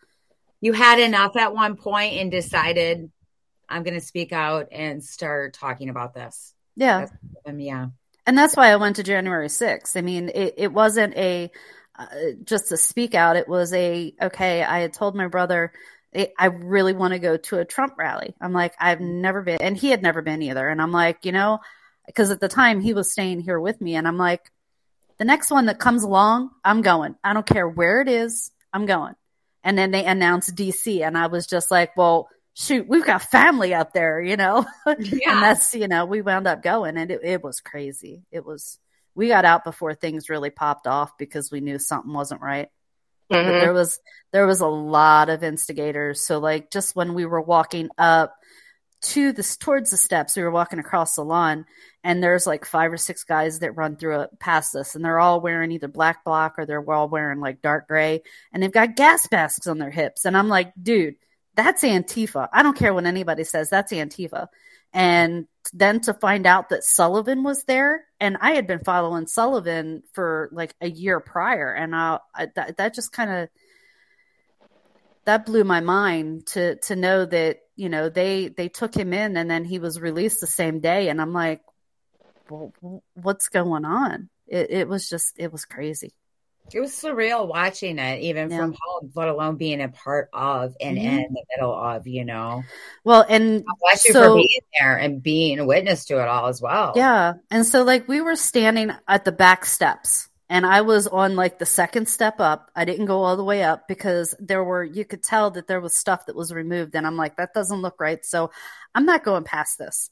You 0.60 0.72
had 0.72 1.00
enough 1.00 1.36
at 1.36 1.52
one 1.54 1.76
point 1.76 2.14
and 2.20 2.30
decided, 2.30 3.10
I'm 3.68 3.82
going 3.82 3.98
to 3.98 4.06
speak 4.06 4.32
out 4.32 4.68
and 4.70 5.02
start 5.02 5.54
talking 5.54 5.88
about 5.88 6.14
this. 6.14 6.54
yeah 6.76 7.06
Um, 7.44 7.58
yeah. 7.58 7.86
and 8.26 8.38
that's 8.38 8.56
why 8.56 8.68
I 8.70 8.76
went 8.76 8.96
to 8.96 9.02
January 9.02 9.48
6th. 9.48 9.96
I 9.96 10.00
mean, 10.02 10.28
it, 10.32 10.54
it 10.58 10.72
wasn't 10.72 11.16
a 11.16 11.50
uh, 11.96 12.06
just 12.44 12.68
to 12.68 12.76
speak 12.76 13.14
out. 13.14 13.36
It 13.36 13.48
was 13.48 13.72
a 13.72 14.14
okay. 14.20 14.62
I 14.62 14.80
had 14.80 14.92
told 14.92 15.14
my 15.14 15.28
brother 15.28 15.72
I 16.14 16.32
I 16.38 16.46
really 16.46 16.92
want 16.92 17.12
to 17.12 17.18
go 17.18 17.36
to 17.36 17.58
a 17.58 17.64
Trump 17.64 17.94
rally. 17.98 18.34
I'm 18.40 18.52
like, 18.52 18.74
I've 18.78 19.00
never 19.00 19.42
been, 19.42 19.58
and 19.60 19.76
he 19.76 19.90
had 19.90 20.02
never 20.02 20.22
been 20.22 20.42
either. 20.42 20.68
And 20.68 20.80
I'm 20.80 20.92
like, 20.92 21.24
you 21.24 21.32
know, 21.32 21.60
because 22.06 22.30
at 22.30 22.40
the 22.40 22.48
time 22.48 22.80
he 22.80 22.94
was 22.94 23.12
staying 23.12 23.40
here 23.40 23.58
with 23.58 23.80
me, 23.80 23.94
and 23.96 24.06
I'm 24.06 24.18
like, 24.18 24.50
the 25.18 25.24
next 25.24 25.50
one 25.50 25.66
that 25.66 25.78
comes 25.78 26.02
along, 26.02 26.50
I'm 26.64 26.82
going. 26.82 27.16
I 27.22 27.32
don't 27.32 27.46
care 27.46 27.68
where 27.68 28.00
it 28.00 28.08
is, 28.08 28.50
I'm 28.72 28.86
going. 28.86 29.14
And 29.62 29.78
then 29.78 29.90
they 29.90 30.04
announced 30.04 30.54
DC, 30.54 31.06
and 31.06 31.16
I 31.16 31.28
was 31.28 31.46
just 31.46 31.70
like, 31.70 31.96
well, 31.96 32.28
shoot, 32.54 32.86
we've 32.88 33.04
got 33.06 33.22
family 33.22 33.74
up 33.74 33.92
there, 33.92 34.20
you 34.20 34.36
know. 34.36 34.66
Yeah. 34.98 35.32
and 35.32 35.42
that's 35.42 35.74
you 35.74 35.88
know 35.88 36.04
we 36.04 36.20
wound 36.22 36.46
up 36.46 36.62
going 36.62 36.96
and 36.96 37.10
it, 37.10 37.20
it 37.24 37.42
was 37.42 37.60
crazy 37.60 38.22
it 38.30 38.44
was 38.44 38.78
we 39.14 39.28
got 39.28 39.44
out 39.44 39.64
before 39.64 39.94
things 39.94 40.28
really 40.28 40.50
popped 40.50 40.86
off 40.86 41.16
because 41.18 41.50
we 41.50 41.60
knew 41.60 41.78
something 41.78 42.12
wasn't 42.12 42.40
right. 42.40 42.68
But 43.28 43.44
Mhm. 43.44 43.60
there 43.60 43.72
was 43.72 43.98
there 44.32 44.46
was 44.46 44.60
a 44.60 44.66
lot 44.66 45.28
of 45.30 45.42
instigators. 45.44 46.26
So 46.26 46.38
like 46.38 46.70
just 46.70 46.94
when 46.96 47.14
we 47.14 47.24
were 47.24 47.40
walking 47.40 47.88
up 47.98 48.34
to 49.02 49.32
this 49.32 49.56
towards 49.58 49.90
the 49.90 49.98
steps 49.98 50.34
we 50.34 50.42
were 50.42 50.50
walking 50.50 50.78
across 50.78 51.14
the 51.14 51.22
lawn 51.24 51.66
and 52.02 52.22
there's 52.22 52.46
like 52.46 52.64
five 52.64 52.90
or 52.90 52.96
six 52.96 53.22
guys 53.24 53.58
that 53.58 53.76
run 53.76 53.96
through 53.96 54.20
it 54.20 54.30
past 54.40 54.74
us 54.74 54.94
and 54.94 55.04
they're 55.04 55.20
all 55.20 55.42
wearing 55.42 55.70
either 55.72 55.88
black 55.88 56.24
bloc 56.24 56.54
or 56.58 56.64
they're 56.64 56.90
all 56.90 57.06
wearing 57.08 57.38
like 57.38 57.60
dark 57.60 57.86
gray 57.86 58.22
and 58.50 58.62
they've 58.62 58.72
got 58.72 58.96
gas 58.96 59.28
masks 59.30 59.66
on 59.66 59.76
their 59.78 59.90
hips. 59.90 60.24
And 60.24 60.36
i'm 60.36 60.48
like 60.48 60.72
dude 60.82 61.16
that's 61.54 61.84
antifa. 61.84 62.48
I 62.52 62.62
don't 62.64 62.76
care 62.76 62.92
what 62.92 63.04
anybody 63.06 63.44
says 63.44 63.70
that's 63.70 63.92
antifa. 63.92 64.48
And 64.92 65.46
then 65.72 66.00
to 66.02 66.14
find 66.14 66.46
out 66.46 66.70
that 66.70 66.82
sullivan 66.82 67.42
was 67.42 67.62
there 67.64 68.04
and 68.24 68.38
I 68.40 68.52
had 68.52 68.66
been 68.66 68.82
following 68.82 69.26
Sullivan 69.26 70.02
for 70.14 70.48
like 70.50 70.74
a 70.80 70.88
year 70.88 71.20
prior, 71.20 71.70
and 71.70 71.94
I, 71.94 72.18
I 72.34 72.48
that, 72.56 72.78
that 72.78 72.94
just 72.94 73.12
kind 73.12 73.30
of 73.30 73.48
that 75.26 75.44
blew 75.44 75.62
my 75.62 75.80
mind 75.80 76.46
to 76.48 76.76
to 76.76 76.96
know 76.96 77.26
that 77.26 77.58
you 77.76 77.90
know 77.90 78.08
they 78.08 78.48
they 78.48 78.70
took 78.70 78.94
him 78.94 79.12
in 79.12 79.36
and 79.36 79.50
then 79.50 79.64
he 79.64 79.78
was 79.78 80.00
released 80.00 80.40
the 80.40 80.46
same 80.46 80.80
day, 80.80 81.10
and 81.10 81.20
I'm 81.20 81.34
like, 81.34 81.60
well, 82.48 82.72
what's 83.12 83.50
going 83.50 83.84
on? 83.84 84.30
It, 84.46 84.70
it 84.70 84.88
was 84.88 85.06
just 85.06 85.34
it 85.36 85.52
was 85.52 85.66
crazy. 85.66 86.14
It 86.72 86.80
was 86.80 86.92
surreal 86.92 87.46
watching 87.46 87.98
it, 87.98 88.22
even 88.22 88.50
yeah. 88.50 88.56
from 88.56 88.74
home, 88.80 89.12
let 89.14 89.28
alone 89.28 89.56
being 89.56 89.82
a 89.82 89.88
part 89.88 90.30
of 90.32 90.74
and 90.80 90.96
mm-hmm. 90.96 91.06
in 91.06 91.32
the 91.32 91.44
middle 91.54 91.74
of, 91.74 92.06
you 92.06 92.24
know. 92.24 92.64
Well, 93.04 93.24
and 93.28 93.64
bless 93.80 94.06
you 94.06 94.12
so, 94.12 94.30
for 94.30 94.36
being 94.36 94.60
there 94.80 94.96
and 94.96 95.22
being 95.22 95.58
a 95.58 95.66
witness 95.66 96.06
to 96.06 96.20
it 96.20 96.26
all 96.26 96.46
as 96.48 96.62
well. 96.62 96.94
Yeah. 96.96 97.34
And 97.50 97.66
so, 97.66 97.84
like, 97.84 98.08
we 98.08 98.22
were 98.22 98.34
standing 98.34 98.92
at 99.06 99.24
the 99.24 99.30
back 99.30 99.66
steps, 99.66 100.28
and 100.48 100.64
I 100.64 100.80
was 100.80 101.06
on 101.06 101.36
like 101.36 101.58
the 101.58 101.66
second 101.66 102.08
step 102.08 102.40
up. 102.40 102.70
I 102.74 102.84
didn't 102.84 103.06
go 103.06 103.22
all 103.22 103.36
the 103.36 103.44
way 103.44 103.62
up 103.62 103.86
because 103.86 104.34
there 104.38 104.64
were, 104.64 104.84
you 104.84 105.04
could 105.04 105.22
tell 105.22 105.50
that 105.52 105.66
there 105.66 105.80
was 105.80 105.96
stuff 105.96 106.26
that 106.26 106.36
was 106.36 106.52
removed. 106.52 106.94
And 106.94 107.06
I'm 107.06 107.16
like, 107.16 107.36
that 107.36 107.54
doesn't 107.54 107.82
look 107.82 108.00
right. 108.00 108.24
So 108.24 108.50
I'm 108.94 109.06
not 109.06 109.24
going 109.24 109.44
past 109.44 109.78
this. 109.78 110.10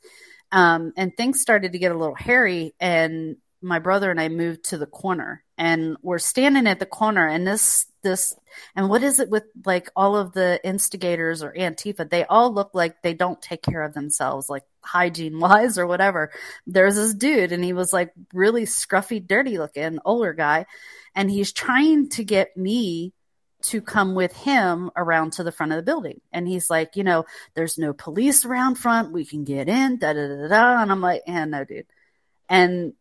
Um, 0.50 0.92
and 0.96 1.16
things 1.16 1.40
started 1.40 1.72
to 1.72 1.78
get 1.78 1.92
a 1.92 1.98
little 1.98 2.14
hairy. 2.14 2.74
And 2.80 3.36
my 3.62 3.78
brother 3.78 4.10
and 4.10 4.20
I 4.20 4.28
moved 4.28 4.64
to 4.64 4.78
the 4.78 4.86
corner 4.86 5.42
and 5.56 5.96
we're 6.02 6.18
standing 6.18 6.66
at 6.66 6.78
the 6.78 6.86
corner 6.86 7.26
and 7.26 7.46
this 7.46 7.86
this 8.02 8.34
and 8.74 8.88
what 8.88 9.02
is 9.02 9.20
it 9.20 9.30
with 9.30 9.44
like 9.64 9.88
all 9.94 10.16
of 10.16 10.32
the 10.32 10.60
instigators 10.64 11.42
or 11.42 11.52
Antifa? 11.52 12.08
They 12.08 12.24
all 12.24 12.52
look 12.52 12.70
like 12.74 13.00
they 13.02 13.14
don't 13.14 13.40
take 13.40 13.62
care 13.62 13.82
of 13.82 13.94
themselves, 13.94 14.50
like 14.50 14.64
hygiene 14.80 15.38
wise 15.38 15.78
or 15.78 15.86
whatever. 15.86 16.30
There's 16.66 16.96
this 16.96 17.14
dude 17.14 17.52
and 17.52 17.64
he 17.64 17.72
was 17.72 17.92
like 17.92 18.12
really 18.34 18.64
scruffy, 18.64 19.24
dirty 19.24 19.58
looking, 19.58 19.98
older 20.04 20.32
guy, 20.32 20.66
and 21.14 21.30
he's 21.30 21.52
trying 21.52 22.08
to 22.10 22.24
get 22.24 22.56
me 22.56 23.12
to 23.62 23.80
come 23.80 24.14
with 24.14 24.32
him 24.32 24.90
around 24.96 25.34
to 25.34 25.44
the 25.44 25.52
front 25.52 25.72
of 25.72 25.76
the 25.76 25.82
building. 25.82 26.20
And 26.32 26.46
he's 26.46 26.68
like, 26.68 26.96
you 26.96 27.04
know, 27.04 27.24
there's 27.54 27.78
no 27.78 27.92
police 27.92 28.44
around 28.44 28.74
front. 28.74 29.12
We 29.12 29.24
can 29.24 29.44
get 29.44 29.68
in, 29.68 29.98
da 29.98 30.12
da 30.12 30.26
da 30.26 30.48
da. 30.48 30.82
And 30.82 30.90
I'm 30.90 31.00
like, 31.00 31.22
and 31.26 31.52
no, 31.52 31.64
dude. 31.64 31.86
And 32.48 32.94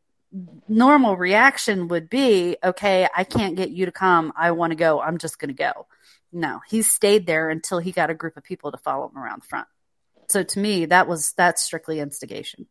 normal 0.67 1.17
reaction 1.17 1.87
would 1.89 2.09
be, 2.09 2.57
okay, 2.63 3.07
I 3.15 3.23
can't 3.23 3.55
get 3.55 3.69
you 3.69 3.85
to 3.85 3.91
come. 3.91 4.31
I 4.35 4.51
want 4.51 4.71
to 4.71 4.75
go. 4.75 5.01
I'm 5.01 5.17
just 5.17 5.39
going 5.39 5.49
to 5.49 5.53
go. 5.53 5.87
No, 6.31 6.61
he 6.69 6.81
stayed 6.81 7.25
there 7.25 7.49
until 7.49 7.79
he 7.79 7.91
got 7.91 8.09
a 8.09 8.15
group 8.15 8.37
of 8.37 8.43
people 8.43 8.71
to 8.71 8.77
follow 8.77 9.09
him 9.09 9.17
around 9.17 9.41
the 9.41 9.47
front. 9.47 9.67
So 10.29 10.43
to 10.43 10.59
me, 10.59 10.85
that 10.85 11.07
was 11.07 11.33
that's 11.33 11.61
strictly 11.61 11.99
instigation. 11.99 12.67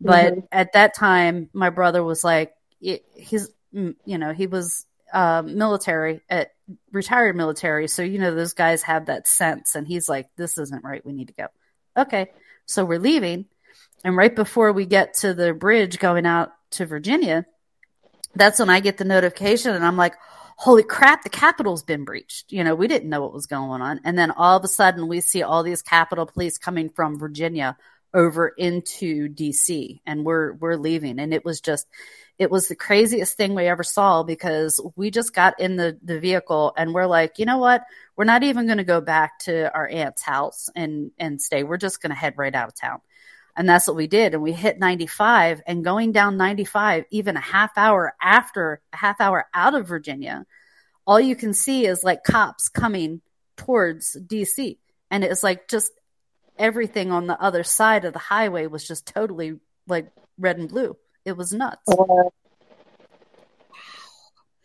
But 0.00 0.32
mm-hmm. 0.32 0.40
at 0.50 0.72
that 0.72 0.94
time, 0.94 1.50
my 1.52 1.70
brother 1.70 2.02
was 2.02 2.24
like, 2.24 2.54
he's, 2.80 3.50
you 3.72 3.94
know, 4.06 4.32
he 4.32 4.46
was 4.46 4.86
uh, 5.12 5.42
military 5.42 6.22
at 6.28 6.52
retired 6.92 7.36
military, 7.36 7.88
so 7.88 8.02
you 8.02 8.18
know 8.18 8.34
those 8.34 8.54
guys 8.54 8.82
have 8.82 9.06
that 9.06 9.28
sense, 9.28 9.74
and 9.74 9.86
he's 9.86 10.08
like, 10.08 10.28
this 10.36 10.58
isn't 10.58 10.82
right. 10.82 11.04
We 11.04 11.12
need 11.12 11.28
to 11.28 11.34
go. 11.34 11.46
Okay, 11.96 12.30
so 12.66 12.84
we're 12.84 12.98
leaving, 12.98 13.44
and 14.02 14.16
right 14.16 14.34
before 14.34 14.72
we 14.72 14.86
get 14.86 15.14
to 15.18 15.34
the 15.34 15.52
bridge 15.52 15.98
going 15.98 16.26
out 16.26 16.52
to 16.74 16.86
Virginia, 16.86 17.46
that's 18.34 18.58
when 18.58 18.70
I 18.70 18.80
get 18.80 18.98
the 18.98 19.04
notification 19.04 19.74
and 19.74 19.84
I'm 19.84 19.96
like, 19.96 20.14
holy 20.56 20.82
crap, 20.82 21.22
the 21.22 21.28
Capitol's 21.28 21.82
been 21.82 22.04
breached. 22.04 22.52
You 22.52 22.64
know, 22.64 22.74
we 22.74 22.88
didn't 22.88 23.10
know 23.10 23.22
what 23.22 23.32
was 23.32 23.46
going 23.46 23.82
on. 23.82 24.00
And 24.04 24.18
then 24.18 24.30
all 24.30 24.56
of 24.56 24.64
a 24.64 24.68
sudden 24.68 25.08
we 25.08 25.20
see 25.20 25.42
all 25.42 25.62
these 25.62 25.82
Capitol 25.82 26.26
police 26.26 26.58
coming 26.58 26.88
from 26.88 27.18
Virginia 27.18 27.76
over 28.12 28.48
into 28.48 29.28
DC 29.28 30.00
and 30.06 30.24
we're 30.24 30.52
we're 30.54 30.76
leaving. 30.76 31.18
And 31.18 31.34
it 31.34 31.44
was 31.44 31.60
just 31.60 31.86
it 32.38 32.50
was 32.50 32.68
the 32.68 32.76
craziest 32.76 33.36
thing 33.36 33.54
we 33.54 33.66
ever 33.66 33.84
saw 33.84 34.22
because 34.22 34.80
we 34.96 35.10
just 35.10 35.34
got 35.34 35.60
in 35.60 35.76
the, 35.76 35.98
the 36.02 36.18
vehicle 36.18 36.72
and 36.76 36.92
we're 36.92 37.06
like, 37.06 37.38
you 37.38 37.46
know 37.46 37.58
what? 37.58 37.84
We're 38.16 38.24
not 38.24 38.42
even 38.42 38.66
going 38.66 38.78
to 38.78 38.84
go 38.84 39.00
back 39.00 39.38
to 39.40 39.72
our 39.72 39.88
aunt's 39.88 40.22
house 40.22 40.68
and, 40.74 41.12
and 41.18 41.40
stay. 41.40 41.62
We're 41.62 41.76
just 41.76 42.02
going 42.02 42.10
to 42.10 42.16
head 42.16 42.34
right 42.36 42.54
out 42.54 42.68
of 42.68 42.74
town. 42.74 43.00
And 43.56 43.68
that's 43.68 43.86
what 43.86 43.96
we 43.96 44.06
did. 44.06 44.34
And 44.34 44.42
we 44.42 44.52
hit 44.52 44.78
95 44.78 45.62
and 45.66 45.84
going 45.84 46.12
down 46.12 46.36
95, 46.36 47.04
even 47.10 47.36
a 47.36 47.40
half 47.40 47.70
hour 47.76 48.14
after 48.20 48.80
a 48.92 48.96
half 48.96 49.20
hour 49.20 49.46
out 49.54 49.74
of 49.74 49.86
Virginia, 49.86 50.44
all 51.06 51.20
you 51.20 51.36
can 51.36 51.54
see 51.54 51.86
is 51.86 52.02
like 52.02 52.24
cops 52.24 52.68
coming 52.68 53.20
towards 53.56 54.16
DC. 54.16 54.78
And 55.10 55.22
it's 55.22 55.42
like 55.42 55.68
just 55.68 55.92
everything 56.58 57.12
on 57.12 57.26
the 57.26 57.40
other 57.40 57.62
side 57.62 58.04
of 58.04 58.12
the 58.12 58.18
highway 58.18 58.66
was 58.66 58.86
just 58.86 59.06
totally 59.06 59.58
like 59.86 60.10
red 60.38 60.58
and 60.58 60.68
blue. 60.68 60.96
It 61.24 61.36
was 61.36 61.52
nuts. 61.52 61.82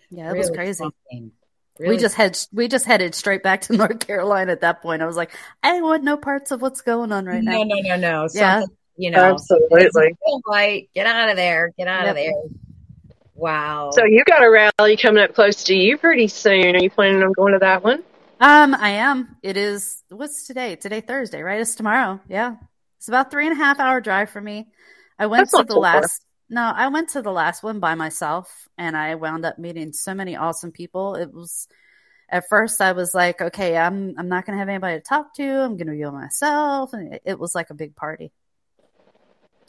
yeah, 0.10 0.26
it 0.26 0.28
really 0.28 0.38
was 0.40 0.50
crazy. 0.50 0.84
Really? 1.80 1.96
We 1.96 1.98
just 1.98 2.16
had 2.16 2.38
we 2.52 2.68
just 2.68 2.86
headed 2.86 3.16
straight 3.16 3.42
back 3.42 3.62
to 3.62 3.74
North 3.78 4.00
Carolina 4.00 4.52
at 4.52 4.62
that 4.62 4.82
point. 4.82 5.02
I 5.02 5.06
was 5.06 5.16
like, 5.16 5.32
I 5.64 5.82
want 5.82 6.04
no 6.04 6.18
parts 6.18 6.52
of 6.52 6.62
what's 6.62 6.82
going 6.82 7.12
on 7.12 7.26
right 7.26 7.42
now. 7.42 7.64
No, 7.64 7.64
no, 7.64 7.76
no, 7.82 7.96
no. 7.96 8.28
yeah, 8.34 8.64
you 9.00 9.12
know, 9.12 9.34
absolutely. 9.34 9.88
Light, 10.46 10.90
get 10.94 11.08
out 11.08 11.30
of 11.30 11.38
there, 11.38 11.74
get 11.78 11.88
out 11.88 12.02
yep. 12.02 12.10
of 12.10 12.16
there. 12.18 12.34
Wow. 13.34 13.92
So 13.94 14.04
you 14.04 14.26
got 14.26 14.44
a 14.44 14.50
rally 14.50 14.98
coming 14.98 15.24
up 15.24 15.34
close 15.34 15.64
to 15.64 15.74
you 15.74 15.98
pretty 15.98 16.28
soon. 16.28 16.76
Are 16.76 16.80
you 16.80 16.90
planning 16.90 17.24
on 17.24 17.32
going 17.32 17.54
to 17.54 17.60
that 17.60 17.82
one? 17.82 18.04
Um, 18.42 18.76
I 18.76 18.90
am. 18.90 19.38
It 19.42 19.56
is. 19.56 20.04
What's 20.10 20.48
today? 20.48 20.76
Today 20.76 21.00
Thursday, 21.00 21.42
right? 21.42 21.62
It's 21.62 21.76
tomorrow. 21.76 22.20
Yeah, 22.28 22.58
it's 22.98 23.08
about 23.08 23.32
three 23.32 23.48
and 23.48 23.54
a 23.54 23.64
half 23.64 23.80
hour 23.80 24.02
drive 24.02 24.32
for 24.32 24.42
me. 24.42 24.68
I 25.18 25.28
went 25.28 25.50
That's 25.50 25.66
to 25.70 25.74
the 25.74 25.80
last. 25.80 26.22
Far. 26.22 26.26
No, 26.50 26.74
I 26.76 26.90
went 26.90 27.10
to 27.10 27.22
the 27.22 27.32
last 27.32 27.64
one 27.64 27.80
by 27.80 27.96
myself, 27.96 28.68
and 28.78 28.98
I 28.98 29.16
wound 29.16 29.46
up 29.46 29.58
meeting 29.58 29.94
so 29.94 30.14
many 30.14 30.36
awesome 30.36 30.74
people. 30.74 31.16
It 31.16 31.34
was 31.34 31.70
at 32.30 32.50
first 32.50 32.82
I 32.82 32.92
was 32.92 33.14
like, 33.14 33.42
okay, 33.42 33.78
I'm 33.78 34.16
I'm 34.18 34.28
not 34.28 34.46
gonna 34.46 34.58
have 34.58 34.68
anybody 34.68 34.98
to 34.98 35.04
talk 35.04 35.34
to. 35.36 35.44
I'm 35.44 35.78
gonna 35.78 35.92
be 35.92 36.04
by 36.04 36.12
myself, 36.12 36.92
and 36.92 37.14
it, 37.14 37.22
it 37.26 37.40
was 37.40 37.56
like 37.56 37.70
a 37.70 37.76
big 37.76 37.96
party. 37.96 38.34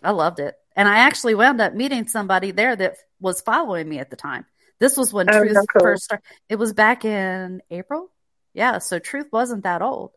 I 0.02 0.10
loved 0.12 0.40
it. 0.40 0.54
And 0.76 0.88
I 0.88 0.98
actually 0.98 1.34
wound 1.34 1.60
up 1.60 1.74
meeting 1.74 2.06
somebody 2.06 2.52
there 2.52 2.76
that 2.76 2.96
was 3.20 3.40
following 3.40 3.88
me 3.88 3.98
at 3.98 4.10
the 4.10 4.16
time. 4.16 4.46
This 4.78 4.96
was 4.96 5.12
when 5.12 5.28
oh, 5.28 5.40
Truth 5.40 5.56
cool. 5.72 5.82
first 5.82 6.04
started. 6.04 6.24
It 6.48 6.56
was 6.56 6.72
back 6.72 7.04
in 7.04 7.62
April. 7.70 8.10
Yeah, 8.54 8.78
so 8.78 8.98
Truth 8.98 9.26
wasn't 9.30 9.64
that 9.64 9.82
old. 9.82 10.12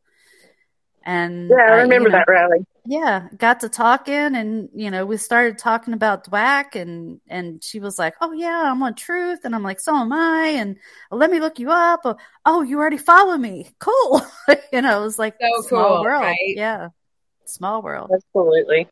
And 1.05 1.49
yeah, 1.49 1.57
I 1.57 1.81
remember 1.81 1.93
I, 1.93 1.97
you 1.97 2.03
know, 2.03 2.11
that 2.11 2.27
rally. 2.29 2.65
Yeah, 2.86 3.27
got 3.38 3.59
to 3.61 3.69
talking, 3.69 4.13
and 4.36 4.69
you 4.73 4.89
know, 4.89 5.05
we 5.05 5.17
started 5.17 5.57
talking 5.57 5.93
about 5.93 6.25
DWAC, 6.25 6.75
and 6.75 7.19
and 7.27 7.61
she 7.61 7.81
was 7.81 7.99
like, 7.99 8.15
"Oh 8.21 8.31
yeah, 8.31 8.71
I'm 8.71 8.81
on 8.84 8.95
Truth," 8.95 9.41
and 9.43 9.53
I'm 9.53 9.63
like, 9.63 9.81
"So 9.81 9.93
am 9.93 10.13
I," 10.13 10.47
and 10.55 10.77
oh, 11.11 11.17
let 11.17 11.29
me 11.29 11.41
look 11.41 11.59
you 11.59 11.71
up. 11.71 12.05
Oh, 12.45 12.61
you 12.61 12.79
already 12.79 12.97
follow 12.97 13.38
me. 13.38 13.67
Cool. 13.79 14.21
you 14.71 14.81
know, 14.81 15.01
it 15.01 15.03
was 15.03 15.19
like 15.19 15.36
so 15.41 15.61
small 15.67 15.95
cool, 15.95 16.03
world. 16.03 16.23
Right? 16.23 16.55
Yeah, 16.55 16.89
small 17.45 17.81
world. 17.81 18.11
Absolutely. 18.13 18.88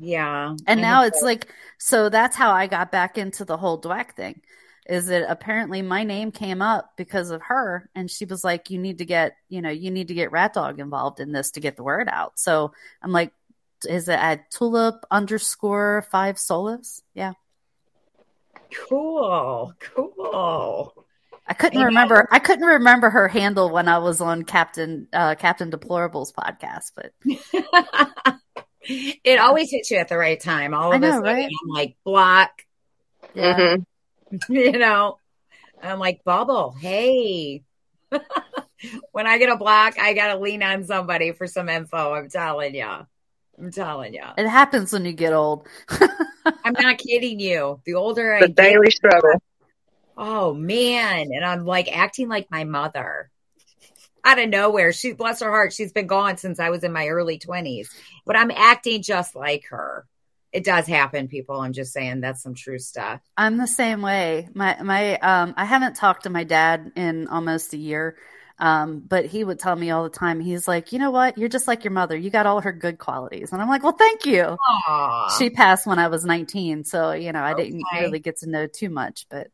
Yeah. 0.00 0.56
And 0.66 0.80
now 0.80 1.04
it's 1.04 1.22
like, 1.22 1.52
so 1.78 2.08
that's 2.08 2.34
how 2.34 2.52
I 2.52 2.66
got 2.66 2.90
back 2.90 3.18
into 3.18 3.44
the 3.44 3.56
whole 3.56 3.80
DWAC 3.80 4.12
thing. 4.12 4.40
Is 4.86 5.06
that 5.06 5.30
apparently 5.30 5.82
my 5.82 6.02
name 6.02 6.32
came 6.32 6.62
up 6.62 6.94
because 6.96 7.30
of 7.30 7.42
her, 7.42 7.88
and 7.94 8.10
she 8.10 8.24
was 8.24 8.42
like, 8.42 8.70
"You 8.70 8.78
need 8.78 8.98
to 8.98 9.04
get, 9.04 9.36
you 9.48 9.62
know, 9.62 9.70
you 9.70 9.90
need 9.90 10.08
to 10.08 10.14
get 10.14 10.32
Rat 10.32 10.54
Dog 10.54 10.80
involved 10.80 11.20
in 11.20 11.30
this 11.30 11.52
to 11.52 11.60
get 11.60 11.76
the 11.76 11.84
word 11.84 12.08
out." 12.08 12.40
So 12.40 12.72
I'm 13.00 13.12
like, 13.12 13.32
"Is 13.88 14.08
it 14.08 14.18
at 14.18 14.50
Tulip 14.50 15.04
underscore 15.10 16.06
five 16.10 16.36
Solas?" 16.36 17.02
Yeah. 17.14 17.34
Cool, 18.88 19.74
cool. 19.78 21.06
I 21.46 21.54
couldn't 21.54 21.82
remember. 21.82 22.28
I 22.30 22.38
couldn't 22.38 22.66
remember 22.66 23.10
her 23.10 23.26
handle 23.26 23.70
when 23.70 23.88
I 23.88 23.98
was 23.98 24.20
on 24.20 24.44
Captain 24.44 25.08
uh, 25.12 25.34
Captain 25.34 25.68
Deplorable's 25.70 26.32
podcast, 26.32 26.92
but 26.94 27.12
it 28.82 29.38
always 29.38 29.70
hits 29.70 29.90
you 29.90 29.98
at 29.98 30.08
the 30.08 30.16
right 30.16 30.40
time. 30.40 30.74
All 30.74 30.92
of 30.92 31.02
a 31.02 31.20
right? 31.20 31.44
I'm 31.44 31.68
like 31.68 31.96
block. 32.04 32.50
Mm-hmm. 33.34 33.82
you 34.52 34.72
know, 34.72 35.18
I'm 35.82 35.98
like 35.98 36.24
bubble. 36.24 36.72
Hey, 36.72 37.62
when 39.12 39.26
I 39.26 39.38
get 39.38 39.50
a 39.50 39.56
block, 39.56 39.98
I 39.98 40.14
got 40.14 40.34
to 40.34 40.40
lean 40.40 40.62
on 40.62 40.84
somebody 40.84 41.32
for 41.32 41.46
some 41.46 41.68
info. 41.68 42.14
I'm 42.14 42.28
telling 42.28 42.74
you. 42.74 43.06
I'm 43.58 43.70
telling 43.70 44.14
you. 44.14 44.24
It 44.38 44.48
happens 44.48 44.92
when 44.92 45.04
you 45.04 45.12
get 45.12 45.32
old. 45.32 45.66
I'm 45.90 46.72
not 46.72 46.98
kidding 46.98 47.40
you. 47.40 47.80
The 47.84 47.94
older 47.94 48.36
the 48.38 48.44
I 48.44 48.46
get, 48.48 48.56
daily 48.56 48.90
struggle. 48.90 49.42
Oh 50.16 50.54
man, 50.54 51.28
and 51.32 51.44
I'm 51.44 51.64
like 51.64 51.94
acting 51.94 52.28
like 52.28 52.50
my 52.50 52.64
mother 52.64 53.30
out 54.24 54.38
of 54.38 54.48
nowhere. 54.48 54.92
She, 54.92 55.12
bless 55.12 55.40
her 55.40 55.50
heart, 55.50 55.72
she's 55.72 55.92
been 55.92 56.06
gone 56.06 56.36
since 56.36 56.60
I 56.60 56.70
was 56.70 56.84
in 56.84 56.92
my 56.92 57.08
early 57.08 57.38
20s, 57.38 57.88
but 58.26 58.36
I'm 58.36 58.50
acting 58.50 59.02
just 59.02 59.34
like 59.34 59.66
her. 59.70 60.06
It 60.52 60.64
does 60.64 60.86
happen, 60.86 61.28
people. 61.28 61.60
I'm 61.60 61.72
just 61.72 61.92
saying 61.92 62.20
that's 62.20 62.42
some 62.42 62.54
true 62.54 62.78
stuff. 62.78 63.20
I'm 63.36 63.56
the 63.56 63.68
same 63.68 64.02
way. 64.02 64.48
My, 64.52 64.82
my, 64.82 65.16
um, 65.18 65.54
I 65.56 65.64
haven't 65.64 65.94
talked 65.94 66.24
to 66.24 66.30
my 66.30 66.42
dad 66.42 66.92
in 66.96 67.28
almost 67.28 67.72
a 67.72 67.76
year. 67.76 68.16
Um, 68.60 69.00
but 69.00 69.24
he 69.24 69.42
would 69.42 69.58
tell 69.58 69.74
me 69.74 69.90
all 69.90 70.02
the 70.02 70.10
time, 70.10 70.38
he's 70.38 70.68
like, 70.68 70.92
you 70.92 70.98
know 70.98 71.10
what? 71.10 71.38
You're 71.38 71.48
just 71.48 71.66
like 71.66 71.82
your 71.82 71.92
mother. 71.92 72.14
You 72.14 72.28
got 72.28 72.44
all 72.44 72.60
her 72.60 72.72
good 72.72 72.98
qualities. 72.98 73.52
And 73.52 73.62
I'm 73.62 73.68
like, 73.68 73.82
well, 73.82 73.96
thank 73.96 74.26
you. 74.26 74.58
Aww. 74.88 75.38
She 75.38 75.48
passed 75.48 75.86
when 75.86 75.98
I 75.98 76.08
was 76.08 76.26
19. 76.26 76.84
So, 76.84 77.12
you 77.12 77.32
know, 77.32 77.42
I 77.42 77.54
didn't 77.54 77.82
really 77.94 78.18
get 78.18 78.36
to 78.38 78.50
know 78.50 78.66
too 78.66 78.90
much, 78.90 79.26
but 79.30 79.48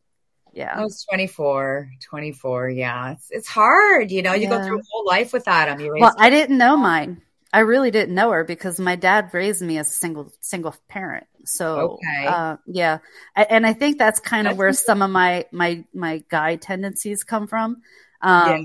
yeah. 0.57 0.75
I 0.75 0.83
was 0.83 1.05
24, 1.05 1.91
24. 2.03 2.71
Yeah. 2.71 3.13
It's, 3.13 3.31
it's 3.31 3.49
hard. 3.49 4.11
You 4.11 4.23
know, 4.23 4.33
you 4.33 4.49
go 4.49 4.63
through 4.65 4.79
a 4.79 4.83
whole 4.91 5.05
life 5.05 5.35
without 5.35 5.69
raise 5.79 5.91
Well, 6.01 6.15
I 6.19 6.31
didn't 6.31 6.57
know 6.57 6.79
mine. 6.79 7.21
I 7.53 7.61
really 7.61 7.91
didn't 7.91 8.15
know 8.15 8.31
her 8.31 8.43
because 8.43 8.81
my 8.81 8.97
dad 8.97 9.31
raised 9.35 9.61
me 9.61 9.77
as 9.79 9.89
a 9.89 9.93
single 9.93 10.33
single 10.41 10.75
parent. 10.89 11.27
So 11.45 11.99
Okay. 11.99 12.27
uh, 12.27 12.57
yeah, 12.67 12.99
I, 13.37 13.43
and 13.45 13.67
I 13.67 13.75
think 13.75 13.99
that's 13.99 14.19
kind 14.19 14.49
of 14.49 14.57
where 14.57 14.73
some 14.73 15.03
of 15.03 15.11
my 15.11 15.45
my 15.53 15.85
my 15.95 16.25
guy 16.31 16.57
tendencies 16.57 17.23
come 17.23 17.47
from. 17.47 17.83
Um, 18.23 18.51
Yeah. 18.51 18.59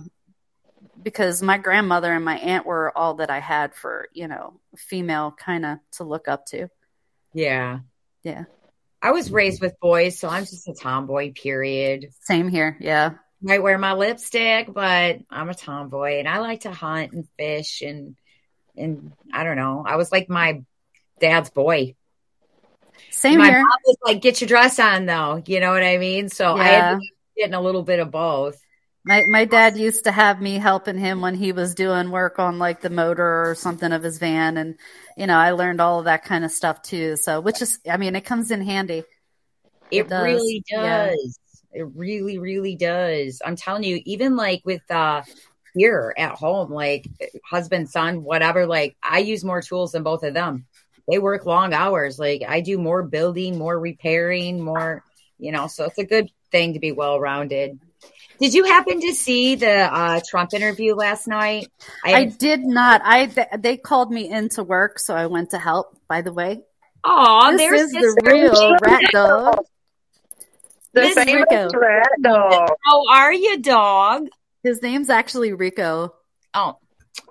Because 1.04 1.42
my 1.42 1.58
grandmother 1.58 2.14
and 2.14 2.24
my 2.24 2.38
aunt 2.38 2.66
were 2.66 2.96
all 2.98 3.16
that 3.16 3.30
I 3.30 3.40
had 3.40 3.76
for 3.76 4.08
you 4.14 4.28
know 4.28 4.60
female 4.78 5.32
kind 5.38 5.66
of 5.66 5.80
to 5.94 6.04
look 6.06 6.28
up 6.28 6.46
to. 6.48 6.70
yeah. 7.34 7.80
Yeah, 8.24 8.44
I 9.02 9.12
was 9.12 9.32
raised 9.32 9.62
with 9.62 9.80
boys, 9.80 10.20
so 10.20 10.30
I'm 10.30 10.44
just 10.46 10.68
a 10.68 10.74
tomboy, 10.74 11.34
period. 11.34 12.08
same 12.22 12.50
here. 12.50 12.78
Yeah, 12.80 13.16
Might 13.42 13.64
wear 13.64 13.78
my 13.78 13.94
lipstick, 13.94 14.72
but 14.72 15.18
I'm 15.30 15.50
a 15.50 15.56
tomboy 15.56 16.20
and 16.20 16.28
I 16.28 16.38
like 16.40 16.62
to 16.62 16.72
hunt 16.72 17.12
and 17.14 17.28
fish 17.38 17.82
and, 17.82 18.16
and 18.78 19.12
I 19.34 19.44
don't 19.44 19.56
know. 19.58 19.84
I 19.88 19.96
was 19.96 20.12
like 20.12 20.30
my 20.30 20.62
dad's 21.20 21.50
boy. 21.50 21.96
same 23.10 23.40
my 23.40 23.46
here. 23.46 23.60
mom 23.60 23.80
was 23.86 23.98
like, 24.06 24.22
get 24.22 24.42
your 24.42 24.48
dress 24.48 24.78
on 24.78 25.08
though. 25.08 25.42
You 25.48 25.60
know 25.60 25.72
what 25.72 25.84
I 25.84 25.98
mean? 25.98 26.30
So 26.30 26.56
I 26.56 26.74
Yeah. 26.74 26.78
ended 26.78 26.98
up 26.98 27.00
getting 27.36 27.54
a 27.56 27.62
little 27.62 27.84
bit 27.84 28.00
of 28.00 28.12
both. 28.12 28.61
My 29.04 29.24
my 29.28 29.46
dad 29.46 29.78
used 29.78 30.04
to 30.04 30.12
have 30.12 30.42
me 30.42 30.56
helping 30.60 30.98
him 30.98 31.22
when 31.22 31.36
he 31.36 31.52
was 31.52 31.74
doing 31.76 32.12
work 32.12 32.38
on 32.40 32.60
like 32.60 32.82
the 32.82 32.90
motor 32.90 33.50
or 33.50 33.56
something 33.56 33.92
of 33.92 34.04
his 34.04 34.20
van 34.20 34.58
and 34.58 34.78
you 35.18 35.28
know, 35.28 35.38
I 35.38 35.52
learned 35.52 35.82
all 35.82 36.00
of 36.00 36.06
that 36.06 36.24
kind 36.24 36.46
of 36.46 36.52
stuff 36.52 36.82
too. 36.84 37.18
So 37.18 37.42
which 37.42 37.62
is 37.62 37.80
I 37.90 37.98
mean, 37.98 38.16
it 38.16 38.22
comes 38.26 38.52
in 38.52 38.62
handy. 38.62 39.04
It, 39.92 40.06
It 40.06 40.08
does, 40.08 40.24
really 40.24 40.64
yeah. 40.70 41.08
does. 41.10 41.40
It 41.74 41.84
really, 41.96 42.38
really 42.38 42.76
does. 42.76 43.42
I'm 43.46 43.56
telling 43.56 43.84
you, 43.84 44.02
even 44.06 44.36
like 44.36 44.62
with 44.66 44.90
uh 44.92 45.24
here 45.74 46.14
at 46.18 46.34
home, 46.38 46.72
like 46.72 47.08
husband, 47.46 47.90
son, 47.90 48.24
whatever, 48.24 48.66
like 48.68 48.98
I 49.02 49.20
use 49.20 49.44
more 49.44 49.62
tools 49.62 49.94
than 49.94 50.04
both 50.04 50.24
of 50.24 50.34
them. 50.34 50.66
They 51.10 51.20
work 51.20 51.46
long 51.46 51.74
hours. 51.74 52.20
Like 52.20 52.44
I 52.48 52.62
do 52.62 52.78
more 52.78 53.04
building, 53.04 53.58
more 53.58 53.80
repairing, 53.80 54.62
more, 54.62 55.04
you 55.40 55.52
know, 55.52 55.68
so 55.68 55.86
it's 55.86 55.98
a 55.98 56.06
good 56.06 56.30
thing 56.52 56.74
to 56.74 56.80
be 56.80 56.92
well 56.92 57.20
rounded. 57.20 57.80
Did 58.42 58.56
you 58.56 58.64
happen 58.66 59.00
to 59.02 59.14
see 59.14 59.54
the 59.54 59.70
uh, 59.94 60.20
Trump 60.28 60.54
interview 60.56 60.96
last 60.96 61.28
night? 61.28 61.68
I 62.04 62.26
did 62.26 62.62
not. 62.62 63.02
I 63.06 63.28
th- 63.28 63.48
they 63.60 63.78
called 63.78 64.12
me 64.12 64.28
into 64.30 64.64
work, 64.64 64.98
so 64.98 65.16
I 65.16 65.28
went 65.28 65.52
to 65.52 65.60
help. 65.60 65.96
By 66.08 66.22
the 66.24 66.34
way, 66.34 66.62
oh, 67.04 67.52
this 67.52 67.60
there's 67.62 67.82
is 67.82 68.16
the 68.16 68.22
real 68.26 68.78
rat 68.82 69.04
dog. 69.12 69.60
The 70.94 71.02
This 71.02 71.16
is 71.16 71.24
famous 71.24 71.46
Rico. 71.50 71.80
rat 71.80 72.10
dog. 72.22 72.70
How 72.84 73.08
are 73.12 73.32
you, 73.32 73.62
dog? 73.62 74.28
His 74.62 74.82
name's 74.82 75.10
actually 75.10 75.54
Rico. 75.54 76.14
Oh, 76.54 76.80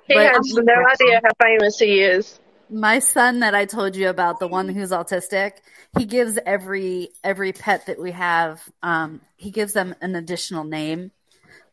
He 0.06 0.14
But- 0.14 0.32
has 0.32 0.54
no 0.54 0.72
idea 0.72 1.20
how 1.22 1.30
famous 1.42 1.78
he 1.78 2.00
is. 2.00 2.38
My 2.70 3.00
son 3.00 3.40
that 3.40 3.54
I 3.54 3.64
told 3.64 3.96
you 3.96 4.08
about, 4.08 4.38
the 4.38 4.48
one 4.48 4.68
who's 4.68 4.90
autistic, 4.90 5.54
he 5.98 6.04
gives 6.04 6.38
every 6.46 7.10
every 7.24 7.52
pet 7.52 7.86
that 7.86 8.00
we 8.00 8.12
have, 8.12 8.62
um, 8.82 9.20
he 9.36 9.50
gives 9.50 9.72
them 9.72 9.94
an 10.00 10.14
additional 10.14 10.64
name. 10.64 11.10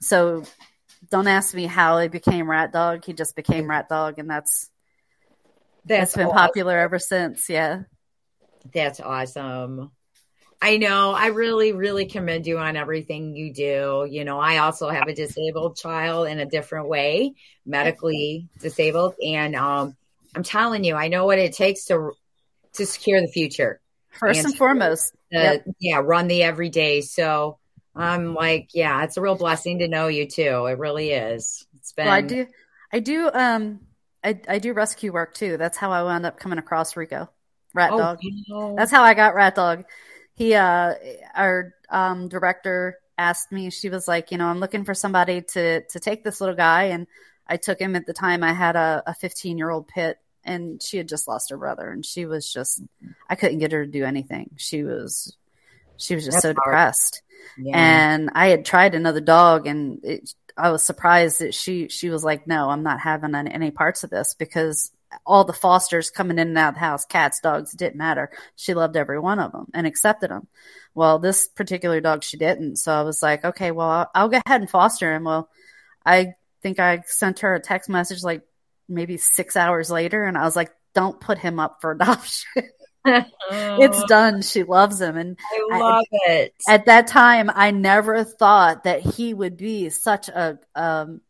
So 0.02 0.44
don't 1.10 1.28
ask 1.28 1.54
me 1.54 1.66
how 1.66 2.00
he 2.00 2.08
became 2.08 2.50
Rat 2.50 2.72
Dog. 2.74 3.06
He 3.06 3.14
just 3.14 3.36
became 3.36 3.70
Rat 3.70 3.90
Dog, 3.90 4.18
and 4.18 4.30
that's 4.30 4.70
that's 5.86 6.14
that's 6.14 6.16
been 6.16 6.28
awesome. 6.28 6.38
popular 6.38 6.78
ever 6.78 7.00
since. 7.00 7.50
Yeah. 7.50 7.84
That's 8.74 9.00
awesome. 9.00 9.92
I 10.62 10.78
know. 10.78 11.12
I 11.12 11.28
really, 11.28 11.72
really 11.72 12.08
commend 12.08 12.48
you 12.48 12.58
on 12.58 12.76
everything 12.76 13.36
you 13.36 13.54
do. 13.54 14.08
You 14.10 14.26
know, 14.26 14.40
I 14.40 14.58
also 14.58 14.90
have 14.90 15.08
a 15.08 15.14
disabled 15.14 15.78
child 15.78 16.28
in 16.28 16.40
a 16.40 16.46
different 16.46 16.90
way, 16.90 17.36
medically 17.66 18.50
disabled, 18.60 19.14
and 19.24 19.56
um, 19.56 19.96
I'm 20.38 20.44
telling 20.44 20.84
you, 20.84 20.96
I 20.96 21.08
know 21.08 21.26
what 21.26 21.40
it 21.40 21.54
takes 21.54 21.86
to 21.86 22.12
to 22.74 22.86
secure 22.86 23.20
the 23.20 23.28
future. 23.28 23.82
First 24.12 24.40
And- 24.40 24.50
and 24.50 24.58
foremost, 24.58 25.14
To, 25.34 25.38
Yep. 25.40 25.66
Yeah, 25.80 26.02
run 26.04 26.28
the 26.28 26.44
everyday. 26.44 27.02
So 27.02 27.58
I'm 27.96 28.36
like, 28.36 28.70
yeah, 28.74 29.04
it's 29.04 29.18
a 29.18 29.22
real 29.22 29.36
blessing 29.36 29.80
to 29.80 29.88
know 29.88 30.08
you 30.08 30.28
too. 30.28 30.68
It 30.68 30.78
really 30.78 31.10
is. 31.12 31.66
It's 31.78 31.94
been. 31.94 32.06
Well, 32.06 32.14
I 32.14 32.22
do, 32.22 32.46
I 32.94 33.00
do, 33.00 33.32
um, 33.34 33.80
I, 34.24 34.40
I 34.48 34.60
do 34.60 34.74
rescue 34.74 35.12
work 35.12 35.34
too. 35.34 35.58
That's 35.58 35.78
how 35.78 35.92
I 35.92 36.04
wound 36.04 36.26
up 36.28 36.40
coming 36.40 36.60
across 36.60 36.96
Rico, 36.96 37.30
Rat 37.74 37.92
Oh, 37.94 37.98
Dog. 37.98 38.20
know. 38.48 38.76
That's 38.78 38.92
how 38.92 39.02
I 39.04 39.16
got 39.16 39.34
Rat 39.34 39.56
Dog. 39.56 39.86
He, 40.36 40.54
uh, 40.54 40.94
our 41.34 41.74
um, 41.90 42.28
director 42.28 43.00
asked 43.18 43.52
me. 43.52 43.72
She 43.72 43.90
was 43.90 44.08
like, 44.08 44.32
you 44.32 44.38
know, 44.38 44.46
I'm 44.46 44.60
looking 44.60 44.84
for 44.86 44.94
somebody 44.94 45.42
to 45.54 45.82
to 45.82 46.00
take 46.00 46.24
this 46.24 46.40
little 46.40 46.56
guy, 46.56 46.84
and 46.86 47.08
I 47.48 47.58
took 47.58 47.80
him. 47.80 47.96
At 47.96 48.06
the 48.06 48.14
time, 48.14 48.44
I 48.44 48.54
had 48.54 48.76
a, 48.76 49.02
a 49.08 49.14
15 49.16 49.58
year 49.58 49.72
old 49.72 49.88
pit, 49.88 50.18
and 50.48 50.82
she 50.82 50.98
had 50.98 51.08
just 51.08 51.28
lost 51.28 51.50
her 51.50 51.58
brother, 51.58 51.90
and 51.90 52.06
she 52.06 52.26
was 52.26 52.52
just, 52.52 52.82
I 53.30 53.36
couldn't 53.36 53.60
get 53.60 53.72
her 53.72 53.86
to 53.86 53.92
do 53.92 54.06
anything. 54.06 54.52
She 54.58 54.84
was, 54.84 55.36
she 55.98 56.16
was 56.16 56.26
just 56.26 56.38
That's 56.38 56.44
so 56.44 56.54
depressed 56.54 57.22
yeah. 57.58 57.78
and 57.78 58.30
I 58.34 58.48
had 58.48 58.66
tried 58.66 58.96
another 58.96 59.22
dog, 59.22 59.68
and 59.68 60.04
it, 60.04 60.34
I 60.56 60.72
was 60.72 60.84
surprised 60.84 61.40
that 61.40 61.54
she 61.54 61.88
she 61.90 62.10
was 62.10 62.24
like, 62.24 62.48
"No, 62.48 62.70
I'm 62.70 62.84
not 62.84 63.00
having 63.00 63.36
any, 63.36 63.52
any 63.52 63.72
parts 63.72 64.04
of 64.04 64.10
this," 64.10 64.34
because 64.34 64.92
all 65.26 65.44
the 65.44 65.54
fosters 65.54 66.10
coming 66.10 66.38
in 66.38 66.50
and 66.50 66.58
out 66.58 66.70
of 66.70 66.74
the 66.76 66.80
house, 66.82 67.06
cats, 67.06 67.40
dogs, 67.40 67.72
didn't 67.72 67.96
matter. 67.96 68.30
She 68.56 68.74
loved 68.74 68.98
every 68.98 69.20
one 69.20 69.40
of 69.40 69.52
them 69.52 69.68
and 69.74 69.88
accepted 69.88 70.30
them. 70.30 70.48
Well, 70.94 71.20
this 71.20 71.48
particular 71.48 72.02
dog 72.02 72.24
she 72.24 72.38
didn't, 72.38 72.78
so 72.78 72.92
I 72.94 73.02
was 73.04 73.22
like, 73.24 73.46
"Okay, 73.46 73.72
well, 73.72 73.90
I'll, 73.90 74.12
I'll 74.16 74.30
go 74.30 74.42
ahead 74.46 74.62
and 74.62 74.70
foster 74.70 75.14
him." 75.14 75.24
Well, 75.24 75.50
I 76.06 76.34
think 76.62 76.80
I 76.80 77.04
sent 77.06 77.40
her 77.40 77.56
a 77.56 77.62
text 77.62 77.90
message 77.90 78.24
like 78.24 78.42
maybe 78.90 79.18
six 79.18 79.56
hours 79.56 79.90
later, 79.92 80.24
and 80.24 80.38
I 80.38 80.44
was 80.44 80.56
like, 80.56 80.72
"Don't 80.94 81.20
put 81.20 81.38
him 81.38 81.60
up 81.60 81.80
for 81.82 81.92
adoption." 82.00 82.64
it's 83.06 84.04
done. 84.06 84.42
She 84.42 84.64
loves 84.64 85.00
him, 85.00 85.18
and 85.18 85.38
I 85.72 85.80
love 85.80 86.06
it. 86.12 86.54
at 86.68 86.86
that 86.88 87.08
time 87.08 87.50
i 87.54 87.72
never 87.72 88.24
thought 88.24 88.84
that 88.84 89.02
he 89.02 89.34
would 89.34 89.56
be 89.58 89.90
such 89.90 90.28
a 90.28 90.60
um 90.76 91.22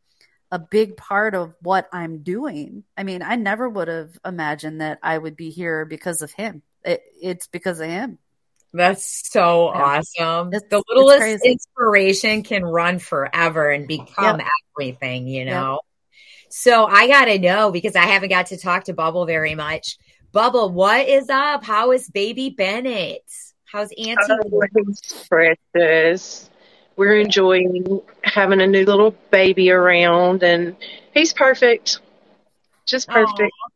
a 0.51 0.57
big 0.57 0.95
part 0.97 1.35
of 1.35 1.53
what 1.61 1.87
i'm 1.91 2.23
doing 2.23 2.83
i 2.97 3.03
mean 3.03 3.21
i 3.21 3.35
never 3.35 3.67
would 3.67 3.87
have 3.89 4.17
imagined 4.25 4.79
that 4.81 4.97
i 5.03 5.17
would 5.17 5.35
be 5.35 5.49
here 5.49 5.85
because 5.85 6.21
of 6.21 6.31
him 6.31 6.61
it, 6.85 7.01
it's 7.21 7.47
because 7.47 7.79
of 7.79 7.87
him 7.89 8.17
That's 8.73 9.29
so 9.29 9.71
Yeah. 9.73 9.81
awesome. 9.81 10.53
It's- 10.53 10.69
the 10.69 10.81
littlest 10.89 11.45
inspiration 11.45 12.43
can 12.43 12.63
run 12.63 12.99
forever 12.99 13.69
and 13.69 13.87
become 13.87 14.39
Yep. 14.39 14.47
everything, 14.77 15.27
you 15.27 15.45
know? 15.45 15.79
So 16.49 16.85
I 16.85 17.07
got 17.07 17.25
to 17.25 17.39
know 17.39 17.71
because 17.71 17.95
I 17.95 18.05
haven't 18.05 18.29
got 18.29 18.47
to 18.47 18.57
talk 18.57 18.85
to 18.85 18.93
Bubble 18.93 19.25
very 19.25 19.55
much. 19.55 19.97
Bubble, 20.31 20.71
what 20.71 21.07
is 21.07 21.29
up? 21.29 21.63
How 21.63 21.91
is 21.91 22.09
baby 22.09 22.49
Bennett? 22.49 23.23
How's 23.65 23.91
Auntie? 23.97 24.17
Oh, 24.29 24.61
precious. 25.29 26.49
We're 26.95 27.19
enjoying 27.19 28.01
having 28.23 28.61
a 28.61 28.67
new 28.67 28.85
little 28.85 29.11
baby 29.29 29.71
around, 29.71 30.41
and 30.43 30.75
he's 31.13 31.33
perfect. 31.33 31.99
Just 32.85 33.07
perfect. 33.07 33.39
Aw, 33.41 33.69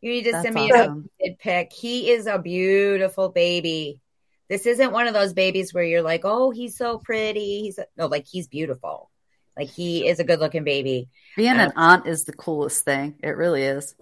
you 0.00 0.10
need 0.10 0.24
to 0.24 0.32
That's 0.32 0.44
send 0.44 0.54
me 0.54 0.72
awesome. 0.72 1.08
a 1.20 1.28
updated 1.28 1.38
pic. 1.38 1.72
He 1.72 2.10
is 2.10 2.26
a 2.26 2.38
beautiful 2.38 3.28
baby. 3.28 4.00
This 4.48 4.66
isn't 4.66 4.92
one 4.92 5.06
of 5.06 5.14
those 5.14 5.32
babies 5.32 5.72
where 5.72 5.84
you're 5.84 6.02
like, 6.02 6.22
oh, 6.24 6.50
he's 6.50 6.76
so 6.76 6.98
pretty. 6.98 7.62
He's 7.62 7.78
no, 7.96 8.06
like 8.06 8.26
he's 8.26 8.48
beautiful. 8.48 9.10
Like 9.56 9.68
he 9.68 10.06
is 10.08 10.18
a 10.18 10.24
good 10.24 10.40
looking 10.40 10.64
baby. 10.64 11.08
being 11.36 11.58
an 11.58 11.72
aunt 11.76 12.06
is 12.06 12.24
the 12.24 12.32
coolest 12.32 12.84
thing 12.84 13.14
it 13.22 13.36
really 13.36 13.62
is 13.62 13.94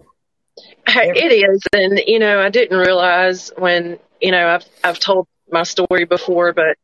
It 0.87 1.31
is, 1.31 1.61
and 1.73 2.01
you 2.05 2.19
know, 2.19 2.39
I 2.39 2.49
didn't 2.49 2.77
realize 2.77 3.51
when 3.57 3.97
you 4.21 4.31
know 4.31 4.47
I've 4.47 4.65
I've 4.83 4.99
told 4.99 5.27
my 5.51 5.63
story 5.63 6.05
before, 6.05 6.53
but 6.53 6.77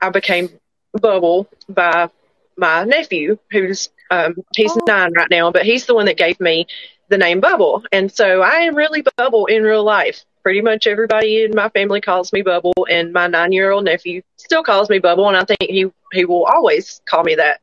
I 0.00 0.10
became 0.10 0.48
Bubble 0.92 1.48
by 1.68 2.08
my 2.56 2.84
nephew, 2.84 3.38
who's 3.50 3.90
um, 4.10 4.36
he's 4.56 4.72
Oh. 4.72 4.80
nine 4.86 5.12
right 5.12 5.30
now, 5.30 5.50
but 5.50 5.64
he's 5.64 5.86
the 5.86 5.94
one 5.94 6.06
that 6.06 6.16
gave 6.16 6.40
me 6.40 6.66
the 7.08 7.18
name 7.18 7.40
Bubble, 7.40 7.82
and 7.92 8.10
so 8.12 8.42
I 8.42 8.60
am 8.60 8.74
really 8.74 9.02
Bubble 9.16 9.46
in 9.46 9.62
real 9.62 9.84
life. 9.84 10.24
Pretty 10.42 10.60
much 10.62 10.86
everybody 10.86 11.44
in 11.44 11.54
my 11.54 11.68
family 11.70 12.00
calls 12.00 12.32
me 12.32 12.42
Bubble, 12.42 12.86
and 12.88 13.12
my 13.12 13.26
nine-year-old 13.26 13.84
nephew 13.84 14.22
still 14.36 14.62
calls 14.62 14.88
me 14.88 14.98
Bubble, 14.98 15.28
and 15.28 15.36
I 15.36 15.44
think 15.44 15.58
he 15.62 15.86
he 16.12 16.24
will 16.24 16.44
always 16.44 17.00
call 17.06 17.24
me 17.24 17.34
that. 17.34 17.60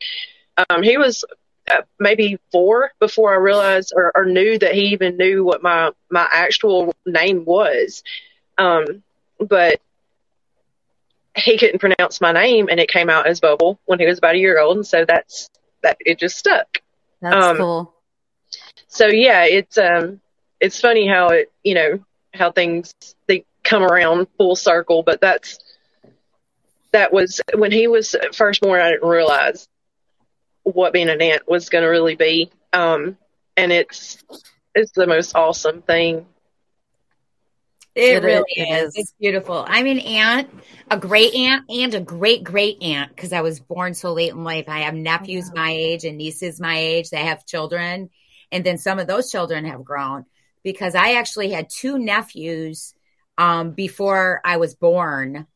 Um, 0.58 0.84
he 0.84 0.98
was 0.98 1.24
uh, 1.70 1.82
maybe 2.00 2.40
four 2.52 2.92
before 3.00 3.34
I 3.34 3.38
realized 3.38 3.94
or, 3.96 4.12
or 4.16 4.26
knew 4.26 4.58
that 4.60 4.74
he 4.74 4.88
even 4.88 5.18
knew 5.18 5.44
what 5.44 5.64
my 5.64 5.92
my 6.10 6.28
actual 6.32 6.96
name 7.06 7.46
was. 7.46 8.04
Um, 8.58 9.04
but 9.40 9.82
he 11.36 11.58
couldn't 11.58 11.80
pronounce 11.80 12.22
my 12.22 12.32
name, 12.32 12.70
and 12.70 12.80
it 12.80 12.90
came 12.90 13.10
out 13.10 13.28
as 13.28 13.40
Bubble 13.42 13.80
when 13.86 14.00
he 14.00 14.06
was 14.06 14.18
about 14.18 14.36
a 14.36 14.40
year 14.40 14.60
old, 14.60 14.78
and 14.78 14.88
so 14.88 15.06
that's 15.06 15.50
that 15.82 15.98
it 16.00 16.20
just 16.20 16.38
stuck. 16.38 16.82
That's 17.22 17.36
Um, 17.36 17.58
cool. 17.58 17.94
So 18.88 19.08
yeah, 19.08 19.44
it's 19.46 19.78
um 19.78 20.22
it's 20.62 20.80
funny 20.80 21.08
how 21.08 21.30
it 21.30 21.52
you 21.64 21.74
know 21.74 22.00
how 22.34 22.52
things 22.52 22.94
they 23.28 23.46
come 23.64 23.84
around 23.84 24.28
full 24.38 24.56
circle, 24.56 25.04
but 25.04 25.20
that's 25.20 25.60
that 26.92 27.12
was 27.12 27.42
when 27.56 27.72
he 27.72 27.88
was 27.88 28.16
first 28.34 28.62
born. 28.62 28.80
I 28.80 28.92
didn't 28.92 29.10
realize 29.10 29.68
what 30.66 30.94
being 30.94 31.10
an 31.10 31.22
aunt 31.22 31.48
was 31.48 31.70
going 31.70 31.84
to 31.84 31.88
really 31.90 32.16
be, 32.16 32.52
um, 32.74 33.18
and 33.56 33.72
it's 33.72 34.18
it's 34.74 34.92
the 34.92 35.08
most 35.08 35.36
awesome 35.36 35.82
thing. 35.82 36.26
It, 37.96 38.18
It 38.18 38.24
really 38.24 38.44
is- 38.58 38.68
it 38.68 38.70
is. 38.70 38.88
is. 38.90 38.96
It's 38.98 39.14
beautiful. 39.18 39.64
I'm 39.66 39.86
an 39.86 40.00
aunt, 40.00 40.50
a 40.92 41.00
great 41.00 41.34
aunt, 41.34 41.64
and 41.70 41.94
a 41.94 42.02
great 42.02 42.44
great 42.44 42.84
aunt 42.84 43.16
because 43.16 43.32
I 43.32 43.40
was 43.42 43.62
born 43.62 43.94
so 43.94 44.12
late 44.12 44.32
in 44.32 44.44
life. 44.44 44.66
I 44.68 44.82
have 44.82 44.94
nephews 44.94 45.54
my 45.54 45.72
age 45.72 46.04
and 46.04 46.18
nieces 46.18 46.60
my 46.60 46.78
age 46.78 47.12
that 47.12 47.24
have 47.24 47.46
children, 47.46 48.10
and 48.52 48.66
then 48.66 48.78
some 48.78 49.00
of 49.00 49.08
those 49.08 49.32
children 49.32 49.64
have 49.66 49.86
grown 49.86 50.26
because 50.64 50.94
I 50.96 51.14
actually 51.14 51.52
had 51.52 51.70
two 51.70 51.98
nephews 51.98 52.94
um, 53.38 53.72
before 53.72 54.42
I 54.44 54.58
was 54.58 54.76
born. 54.76 55.48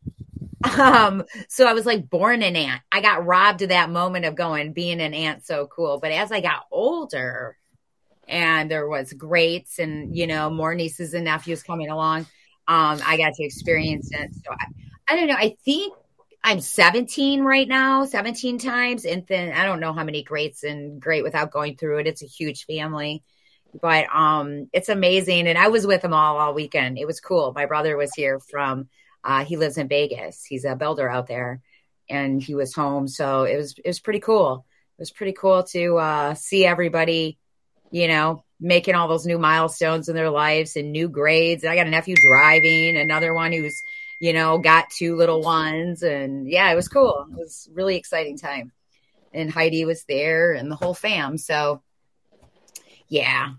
Um, 0.78 1.24
so 1.48 1.66
I 1.66 1.74
was 1.74 1.86
like 1.86 2.10
born 2.10 2.42
an 2.42 2.56
aunt. 2.56 2.82
I 2.92 3.02
got 3.02 3.26
robbed 3.26 3.62
of 3.62 3.70
that 3.70 3.90
moment 3.90 4.26
of 4.26 4.36
going 4.36 4.74
being 4.74 5.00
an 5.00 5.14
aunt 5.14 5.46
so 5.46 5.68
cool. 5.68 6.00
But 6.00 6.12
as 6.12 6.32
I 6.32 6.42
got 6.42 6.66
older, 6.72 7.58
and 8.30 8.70
there 8.70 8.88
was 8.88 9.12
greats 9.14 9.80
and 9.80 10.16
you 10.16 10.28
know 10.28 10.50
more 10.50 10.76
nieces 10.76 11.14
and 11.14 11.26
nephews 11.26 11.64
coming 11.64 11.90
along 11.90 12.22
um 12.68 13.00
i 13.06 13.18
got 13.18 13.34
to 13.34 13.44
experience 13.44 14.10
it. 14.12 14.34
So 14.36 14.52
I, 14.52 15.14
I 15.14 15.16
don't 15.16 15.28
know. 15.28 15.36
I 15.36 15.58
think 15.66 15.94
i'm 16.44 16.62
17 16.62 17.44
right 17.44 17.68
now 17.68 18.06
17 18.06 18.60
times. 18.60 19.06
And 19.06 19.26
then 19.28 19.52
i 19.54 19.66
don't 19.66 19.80
know 19.80 19.94
how 19.94 20.04
many 20.04 20.24
greats 20.24 20.64
and 20.64 21.02
great 21.02 21.24
without 21.24 21.52
going 21.52 21.76
through 21.76 22.00
it. 22.00 22.08
It's 22.08 22.24
a 22.24 22.28
huge 22.28 22.66
family. 22.66 23.24
But 23.82 24.06
um 24.14 24.70
it's 24.72 24.90
amazing. 24.90 25.48
And 25.48 25.58
i 25.58 25.68
was 25.68 25.88
with 25.88 26.04
them 26.04 26.14
all 26.14 26.38
all 26.38 26.54
weekend. 26.54 26.98
It 26.98 27.08
was 27.08 27.20
cool. 27.20 27.52
My 27.54 27.66
brother 27.66 27.98
was 27.98 28.14
here 28.14 28.40
from 28.40 28.90
uh 29.24 29.44
he 29.46 29.58
lives 29.58 29.78
in 29.78 29.88
vegas 29.88 30.44
he's 30.46 30.66
a 30.66 30.76
builder 30.76 31.10
out 31.10 31.28
there 31.28 31.62
and 32.10 32.42
he 32.42 32.56
was 32.56 32.74
home 32.74 33.08
so 33.08 33.44
it 33.44 33.58
was 33.58 33.76
it 33.78 33.88
was 33.88 34.00
pretty 34.00 34.20
cool 34.20 34.66
it 34.98 35.02
was 35.02 35.12
pretty 35.12 35.34
cool 35.34 35.64
to 35.64 35.98
uh 35.98 36.34
see 36.36 36.66
everybody 36.66 37.38
you 37.92 38.08
know, 38.08 38.44
making 38.60 38.96
all 38.96 39.08
those 39.08 39.26
new 39.26 39.40
milestones 39.40 40.10
in 40.10 40.16
their 40.16 40.30
lives 40.30 40.76
and 40.76 40.92
new 40.92 41.10
grades. 41.10 41.66
I 41.66 41.76
got 41.76 41.88
a 41.88 41.92
nephew 41.92 42.16
driving, 42.16 42.98
another 42.98 43.34
one 43.34 43.52
who's, 43.52 43.76
you 44.20 44.34
know, 44.34 44.60
got 44.60 44.92
two 44.92 45.16
little 45.16 45.42
ones. 45.42 46.04
And 46.04 46.50
yeah, 46.50 46.72
it 46.72 46.76
was 46.76 46.88
cool. 46.88 47.26
It 47.32 47.38
was 47.38 47.68
a 47.72 47.74
really 47.74 47.96
exciting 47.96 48.38
time. 48.38 48.72
And 49.34 49.52
Heidi 49.52 49.86
was 49.86 50.04
there 50.06 50.52
and 50.54 50.72
the 50.72 50.76
whole 50.76 50.94
fam. 50.94 51.38
So 51.38 51.82
yeah, 53.08 53.54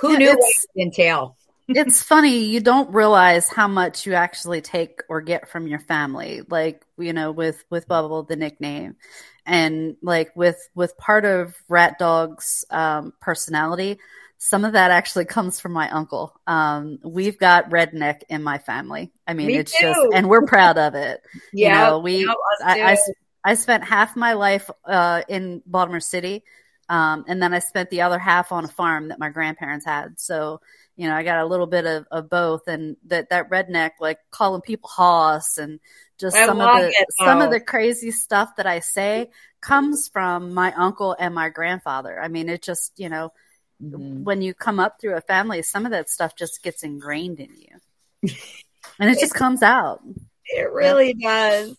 who 0.00 0.10
Yeah, 0.12 0.18
knew 0.18 0.30
what 0.30 0.54
entail? 0.76 1.37
It's 1.68 2.02
funny 2.02 2.38
you 2.38 2.60
don't 2.60 2.92
realize 2.94 3.48
how 3.48 3.68
much 3.68 4.06
you 4.06 4.14
actually 4.14 4.60
take 4.60 5.02
or 5.08 5.20
get 5.20 5.48
from 5.48 5.66
your 5.66 5.78
family 5.78 6.42
like 6.48 6.82
you 6.98 7.12
know 7.12 7.30
with 7.30 7.62
with 7.70 7.86
bubble 7.86 8.22
the 8.22 8.36
nickname. 8.36 8.96
And 9.44 9.96
like 10.02 10.34
with 10.36 10.68
with 10.74 10.96
part 10.98 11.24
of 11.24 11.54
rat 11.68 11.98
dog's 11.98 12.64
um, 12.70 13.12
personality 13.20 13.98
some 14.40 14.64
of 14.64 14.74
that 14.74 14.90
actually 14.92 15.24
comes 15.36 15.58
from 15.58 15.72
my 15.72 15.90
uncle. 15.90 16.32
Um, 16.46 17.00
we've 17.02 17.38
got 17.38 17.70
redneck 17.70 18.22
in 18.28 18.42
my 18.42 18.58
family. 18.58 19.12
I 19.26 19.34
mean 19.34 19.48
Me 19.48 19.56
it's 19.56 19.78
just 19.78 20.00
and 20.14 20.28
we're 20.28 20.46
proud 20.46 20.78
of 20.78 20.94
it. 20.94 21.22
You 21.52 21.70
know 21.70 21.98
we 21.98 22.26
I, 22.64 22.92
I. 22.92 22.96
I 23.44 23.54
spent 23.54 23.84
half 23.84 24.16
my 24.16 24.32
life 24.34 24.68
uh, 24.84 25.22
in 25.28 25.62
baltimore 25.64 26.00
city 26.00 26.42
um, 26.88 27.24
and 27.28 27.42
then 27.42 27.52
i 27.54 27.58
spent 27.58 27.90
the 27.90 28.00
other 28.02 28.18
half 28.18 28.52
on 28.52 28.64
a 28.64 28.68
farm 28.68 29.08
that 29.08 29.18
my 29.18 29.28
grandparents 29.28 29.84
had 29.84 30.18
so 30.18 30.60
you 30.98 31.06
know, 31.06 31.14
I 31.14 31.22
got 31.22 31.38
a 31.38 31.46
little 31.46 31.68
bit 31.68 31.86
of, 31.86 32.06
of 32.10 32.28
both 32.28 32.66
and 32.66 32.96
that, 33.06 33.30
that 33.30 33.48
redneck, 33.50 33.92
like 34.00 34.18
calling 34.32 34.60
people 34.60 34.90
hoss 34.90 35.56
and 35.56 35.78
just 36.18 36.36
I 36.36 36.44
some 36.44 36.60
of 36.60 36.66
the, 36.72 36.88
it, 36.88 37.06
some 37.24 37.40
of 37.40 37.52
the 37.52 37.60
crazy 37.60 38.10
stuff 38.10 38.56
that 38.56 38.66
I 38.66 38.80
say 38.80 39.30
comes 39.60 40.08
from 40.12 40.52
my 40.52 40.72
uncle 40.72 41.14
and 41.16 41.32
my 41.32 41.50
grandfather. 41.50 42.20
I 42.20 42.26
mean, 42.26 42.48
it 42.48 42.62
just, 42.62 42.92
you 42.98 43.08
know, 43.08 43.32
Mhm. 43.80 44.24
when 44.24 44.42
you 44.42 44.54
come 44.54 44.80
up 44.80 45.00
through 45.00 45.14
a 45.14 45.20
family, 45.20 45.62
some 45.62 45.86
of 45.86 45.92
that 45.92 46.10
stuff 46.10 46.34
just 46.36 46.64
gets 46.64 46.82
ingrained 46.82 47.38
in 47.38 47.54
you 47.54 48.32
and 48.98 49.08
it 49.08 49.20
just 49.20 49.34
comes 49.34 49.62
out. 49.62 50.02
It 50.46 50.72
really 50.72 51.14
does. 51.14 51.76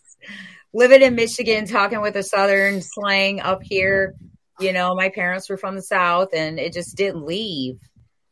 Living 0.72 1.02
in 1.02 1.14
Michigan, 1.14 1.66
talking 1.66 2.00
with 2.00 2.16
a 2.16 2.22
Southern 2.22 2.80
slang 2.80 3.40
up 3.40 3.60
here, 3.62 4.14
you 4.60 4.72
know, 4.72 4.94
my 4.94 5.08
parents 5.08 5.48
were 5.48 5.56
from 5.56 5.74
the 5.74 5.82
South 5.82 6.28
and 6.34 6.58
it 6.58 6.72
just 6.72 6.96
didn't 6.96 7.24
leave, 7.24 7.80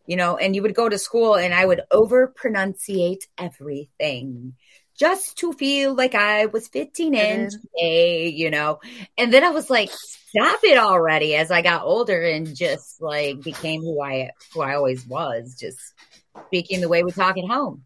you 0.07 0.17
know, 0.17 0.37
and 0.37 0.55
you 0.55 0.63
would 0.63 0.75
go 0.75 0.89
to 0.89 0.99
school 0.99 1.37
and 1.37 1.55
I 1.55 1.65
would 1.65 1.81
over 1.91 2.33
pronunciate 2.33 3.27
everything 3.37 4.55
just 4.99 5.39
to 5.39 5.53
feel 5.53 5.95
like 5.95 6.15
I 6.15 6.47
was 6.47 6.69
15 6.69 7.15
It 7.15 7.19
in 7.19 7.49
today, 7.51 8.29
you 8.29 8.51
know, 8.51 8.81
and 9.17 9.33
then 9.33 9.45
I 9.45 9.51
was 9.51 9.71
like, 9.71 9.91
stop 9.91 10.61
it 10.65 10.77
already 10.77 11.35
as 11.35 11.51
I 11.51 11.63
got 11.63 11.85
older 11.85 12.21
and 12.21 12.55
just 12.55 13.01
like 13.01 13.41
became 13.41 13.81
who 13.81 14.03
I, 14.03 14.31
who 14.53 14.61
I 14.61 14.75
always 14.75 15.07
was, 15.07 15.57
just 15.59 15.79
speaking 16.47 16.81
the 16.81 16.89
way 16.89 17.03
we 17.03 17.13
talk 17.13 17.39
at 17.39 17.49
home, 17.49 17.85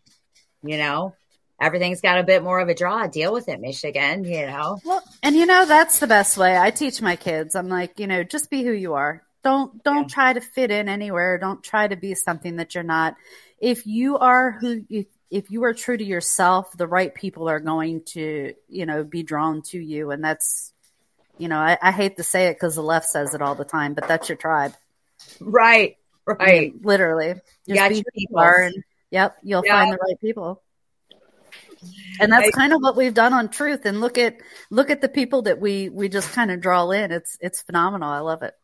you 0.62 0.78
know 0.78 1.14
everything's 1.62 2.00
got 2.02 2.18
a 2.18 2.22
bit 2.24 2.42
more 2.42 2.60
of 2.60 2.68
a 2.68 2.74
draw. 2.74 3.06
Deal 3.06 3.32
with 3.32 3.48
it, 3.48 3.60
Michigan. 3.60 4.24
You 4.24 4.46
know, 4.46 4.78
Well, 4.84 5.02
and 5.22 5.36
you 5.36 5.46
know 5.46 5.64
that's 5.64 5.98
the 6.00 6.06
best 6.06 6.36
way. 6.36 6.58
I 6.58 6.70
teach 6.70 7.00
my 7.00 7.16
kids. 7.16 7.54
I'm 7.54 7.68
like, 7.68 7.98
you 7.98 8.06
know, 8.06 8.22
just 8.24 8.50
be 8.50 8.62
who 8.64 8.72
you 8.72 8.94
are. 8.94 9.22
Don't 9.44 9.82
don't 9.82 10.08
Yeah. 10.08 10.14
try 10.14 10.32
to 10.34 10.40
fit 10.40 10.70
in 10.70 10.88
anywhere. 10.88 11.38
Don't 11.38 11.62
try 11.62 11.88
to 11.88 11.96
be 11.96 12.14
something 12.14 12.56
that 12.56 12.74
you're 12.74 12.84
not. 12.84 13.16
If 13.60 13.86
you 13.86 14.18
are 14.18 14.52
who 14.52 14.84
if, 14.90 15.06
if 15.30 15.50
you 15.50 15.64
are 15.64 15.72
true 15.74 15.96
to 15.96 16.04
yourself, 16.04 16.70
the 16.76 16.86
right 16.86 17.14
people 17.14 17.48
are 17.48 17.60
going 17.60 18.02
to, 18.08 18.54
you 18.68 18.86
know, 18.86 19.04
be 19.04 19.22
drawn 19.22 19.62
to 19.62 19.78
you 19.78 20.10
and 20.10 20.22
that's 20.22 20.72
you 21.38 21.48
know, 21.48 21.58
I, 21.58 21.78
I 21.82 21.90
hate 21.92 22.18
to 22.18 22.22
say 22.22 22.46
it 22.48 22.54
because 22.54 22.74
the 22.76 22.82
left 22.82 23.06
says 23.06 23.34
it 23.34 23.42
all 23.42 23.54
the 23.54 23.64
time, 23.64 23.94
but 23.94 24.06
that's 24.06 24.28
your 24.28 24.36
tribe. 24.36 24.74
right, 25.40 25.96
I 26.28 26.32
right. 26.32 26.72
mean, 26.74 26.80
literally. 26.84 27.34
You 27.66 27.74
got 27.74 27.88
be 27.88 27.96
who 27.96 28.02
you 28.14 28.28
people. 28.28 28.38
are 28.38 28.62
and 28.62 28.84
yep, 29.10 29.36
you'll 29.42 29.64
Yeah. 29.64 29.80
find 29.80 29.92
the 29.92 29.96
right 29.98 30.20
people. 30.20 30.61
And 32.20 32.32
that's 32.32 32.48
I- 32.48 32.50
kind 32.50 32.72
of 32.72 32.80
what 32.80 32.96
we've 32.96 33.14
done 33.14 33.32
on 33.32 33.48
Truth. 33.48 33.84
And 33.84 34.00
look 34.00 34.18
at 34.18 34.36
look 34.70 34.90
at 34.90 35.00
the 35.00 35.08
people 35.08 35.42
that 35.42 35.60
we 35.60 35.88
we 35.88 36.08
just 36.08 36.32
kind 36.32 36.50
of 36.50 36.60
draw 36.60 36.90
in. 36.90 37.10
It's 37.10 37.36
it's 37.40 37.62
phenomenal. 37.62 38.10
I 38.10 38.20
love 38.20 38.42
it. 38.42 38.54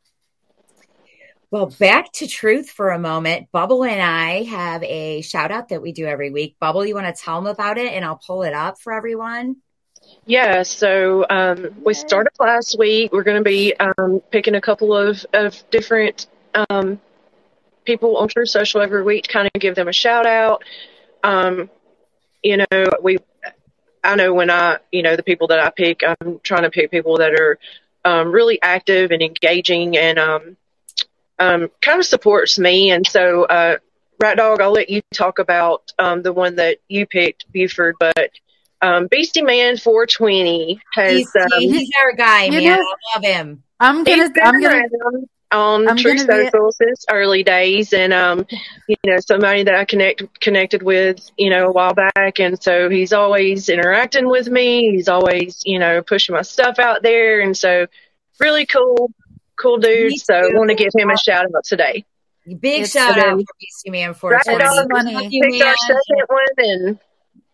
Well, 1.51 1.67
back 1.67 2.13
to 2.15 2.27
truth 2.27 2.69
for 2.69 2.91
a 2.91 2.99
moment. 2.99 3.51
Bubble 3.53 3.83
and 3.83 4.03
I 4.03 4.43
have 4.43 4.83
a 4.83 5.23
shout 5.23 5.51
out 5.51 5.71
that 5.71 5.81
we 5.81 5.93
do 5.93 6.05
every 6.05 6.31
week. 6.31 6.57
Bubble, 6.61 6.85
you 6.85 6.95
want 6.95 7.15
to 7.15 7.23
tell 7.23 7.41
them 7.41 7.51
about 7.51 7.79
it, 7.79 7.93
and 7.95 8.05
I'll 8.05 8.21
pull 8.25 8.43
it 8.43 8.53
up 8.53 8.79
for 8.79 8.93
everyone. 8.93 9.57
Yeah, 10.27 10.63
so 10.63 11.25
um, 11.29 11.69
we 11.85 11.95
started 11.95 12.33
last 12.39 12.77
week. 12.79 13.13
We're 13.13 13.23
going 13.23 13.43
to 13.43 13.49
be 13.49 13.75
um, 13.77 14.21
picking 14.31 14.55
a 14.57 14.61
couple 14.61 14.95
of, 14.95 15.25
of 15.33 15.63
different 15.71 16.27
um, 16.55 17.01
people 17.87 18.19
on 18.19 18.29
Truth 18.29 18.51
Social 18.51 18.83
every 18.83 19.03
week 19.03 19.25
to 19.25 19.33
kind 19.33 19.51
of 19.53 19.61
give 19.61 19.75
them 19.75 19.89
a 19.89 19.93
shout 19.93 20.27
out. 20.27 20.63
You 22.43 22.59
know, 22.59 22.87
we, 23.03 23.19
I 24.05 24.15
know 24.15 24.33
when 24.33 24.51
I, 24.51 24.79
you 24.93 25.03
know, 25.03 25.17
the 25.17 25.23
people 25.23 25.49
that 25.49 25.59
I 25.59 25.71
pick, 25.71 26.03
I'm 26.07 26.41
trying 26.43 26.63
to 26.63 26.71
pick 26.71 26.91
people 26.91 27.19
that 27.19 27.33
are 27.33 27.59
um, 28.05 28.31
really 28.31 28.61
active 28.63 29.11
and 29.11 29.23
engaging 29.23 29.97
and 29.97 30.19
um, 30.19 30.57
um, 31.39 31.71
kind 31.81 31.99
of 31.99 32.07
supports 32.07 32.59
me. 32.59 32.91
And 32.91 33.07
so, 33.07 33.45
uh, 33.45 33.79
Rat 34.21 34.37
Dog, 34.37 34.61
I'll 34.61 34.73
let 34.73 34.91
you 34.91 35.01
talk 35.15 35.39
about 35.39 35.93
um, 35.99 36.23
the 36.23 36.33
one 36.33 36.57
that 36.57 36.79
you 36.89 37.07
picked, 37.07 37.51
Buford, 37.53 37.97
but 38.01 38.31
um, 38.83 39.07
Beastie 39.09 39.43
Man 39.43 39.77
420 39.77 40.81
has 40.95 41.17
He's, 41.19 41.37
um, 41.37 41.49
he's 41.59 41.91
our 42.01 42.13
guy, 42.13 42.45
you 42.45 42.53
man. 42.53 42.65
know- 42.65 42.73
I 42.75 43.15
love 43.15 43.25
him. 43.25 43.63
I'm 43.81 44.03
gonna. 44.03 44.29
I'm 44.43 44.61
gonna 44.61 44.77
around 44.77 45.29
on 45.51 45.89
I'm 45.89 45.97
True 45.97 46.15
gonna 46.17 46.27
be- 46.45 46.51
Social 46.51 46.71
early 47.11 47.43
days, 47.43 47.93
and 47.93 48.13
um, 48.13 48.47
you 48.87 48.97
know, 49.05 49.19
somebody 49.21 49.63
that 49.65 49.75
I 49.75 49.85
connect 49.85 50.41
connected 50.41 50.83
with, 50.83 51.31
you 51.39 51.51
know, 51.51 51.69
a 51.69 51.73
while 51.73 51.95
back, 51.95 52.39
and 52.39 52.63
so 52.63 52.91
he's 52.91 53.13
always 53.13 53.69
interacting 53.69 54.29
with 54.29 54.49
me. 54.49 54.91
He's 54.91 55.09
always, 55.09 55.63
you 55.65 55.79
know, 55.79 56.03
pushing 56.03 56.35
my 56.35 56.43
stuff 56.43 56.79
out 56.79 57.03
there, 57.03 57.41
and 57.41 57.57
so 57.57 57.87
really 58.41 58.67
cool, 58.67 59.11
cool 59.57 59.79
dude. 59.79 60.11
Me 60.13 60.17
So 60.19 60.35
I 60.35 60.49
want 60.55 60.71
to 60.71 60.77
give 60.77 60.91
him 60.97 61.11
a 61.11 61.17
shout 61.17 61.45
out 61.47 61.65
today. 61.65 62.05
Big 62.61 62.83
It's 62.83 62.93
shout 62.93 63.19
out 63.19 63.37
been- 63.37 63.45
for 63.45 63.53
Beastie 63.61 63.91
Man 63.91 64.09
Right 64.11 64.17
420. 64.17 64.65
on. 64.65 64.89
funny. 64.91 65.15
Love 65.15 65.25
you, 65.33 65.43
Picked 65.51 65.65
our 65.65 65.75
second 65.77 66.27
one, 66.29 66.45
and 66.59 66.99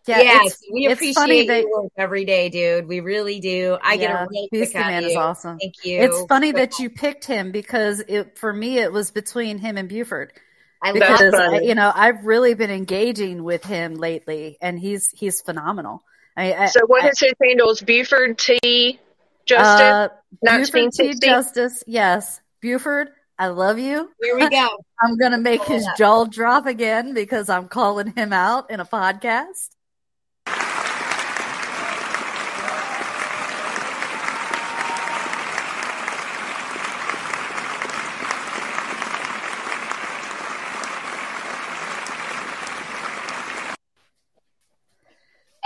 yeah, 0.07 0.21
yes, 0.21 0.45
it's, 0.45 0.61
we 0.71 0.87
it's 0.87 1.13
funny 1.13 1.41
appreciate 1.41 1.47
that 1.47 1.61
your 1.61 1.83
work 1.83 1.91
every 1.97 2.25
day, 2.25 2.49
dude. 2.49 2.87
We 2.87 2.99
really 2.99 3.39
do. 3.39 3.77
I 3.83 3.97
get 3.97 4.09
yeah, 4.09 4.23
a 4.23 4.27
real 4.29 4.47
Beastie 4.51 4.73
kick 4.73 4.75
out 4.75 4.87
Man 4.87 5.03
of 5.03 5.09
is 5.09 5.15
awesome. 5.15 5.57
Thank 5.59 5.83
you. 5.83 6.01
It's 6.01 6.25
funny 6.27 6.51
that 6.53 6.79
you 6.79 6.89
picked 6.89 7.25
him 7.25 7.51
because 7.51 8.01
it 8.07 8.37
for 8.37 8.51
me 8.53 8.79
it 8.79 8.91
was 8.91 9.11
between 9.11 9.57
him 9.57 9.77
and 9.77 9.89
Buford. 9.89 10.33
I 10.81 10.91
because 10.91 11.33
I, 11.33 11.61
you 11.61 11.73
know 11.75 11.91
I've 11.93 12.25
really 12.25 12.53
been 12.53 12.69
engaging 12.71 13.43
with 13.43 13.63
him 13.63 13.95
lately, 13.95 14.57
and 14.61 14.79
he's 14.79 15.09
he's 15.11 15.41
phenomenal. 15.41 16.03
I, 16.37 16.53
I, 16.53 16.65
so 16.67 16.81
what 16.87 17.03
I- 17.03 17.09
is 17.09 17.19
his 17.19 17.33
handle? 17.41 17.69
Is 17.69 17.81
Buford 17.81 18.37
T 18.37 18.99
Justin, 19.45 19.87
Uh, 19.87 20.09
Buford 20.41 20.91
T. 20.91 21.13
Justice, 21.21 21.83
yes. 21.87 22.41
Buford, 22.61 23.09
I 23.37 23.47
love 23.47 23.77
you. 23.77 24.09
Here 24.21 24.35
we 24.35 24.49
go. 24.49 24.67
I'm 25.01 25.17
going 25.17 25.33
to 25.33 25.37
make 25.37 25.63
his 25.63 25.83
Yeah. 25.83 25.93
jaw 25.97 26.25
drop 26.25 26.65
again 26.65 27.13
because 27.13 27.47
I'm 27.49 27.67
calling 27.67 28.11
him 28.13 28.33
out 28.33 28.71
in 28.71 28.79
a 28.79 28.85
podcast. 28.85 29.69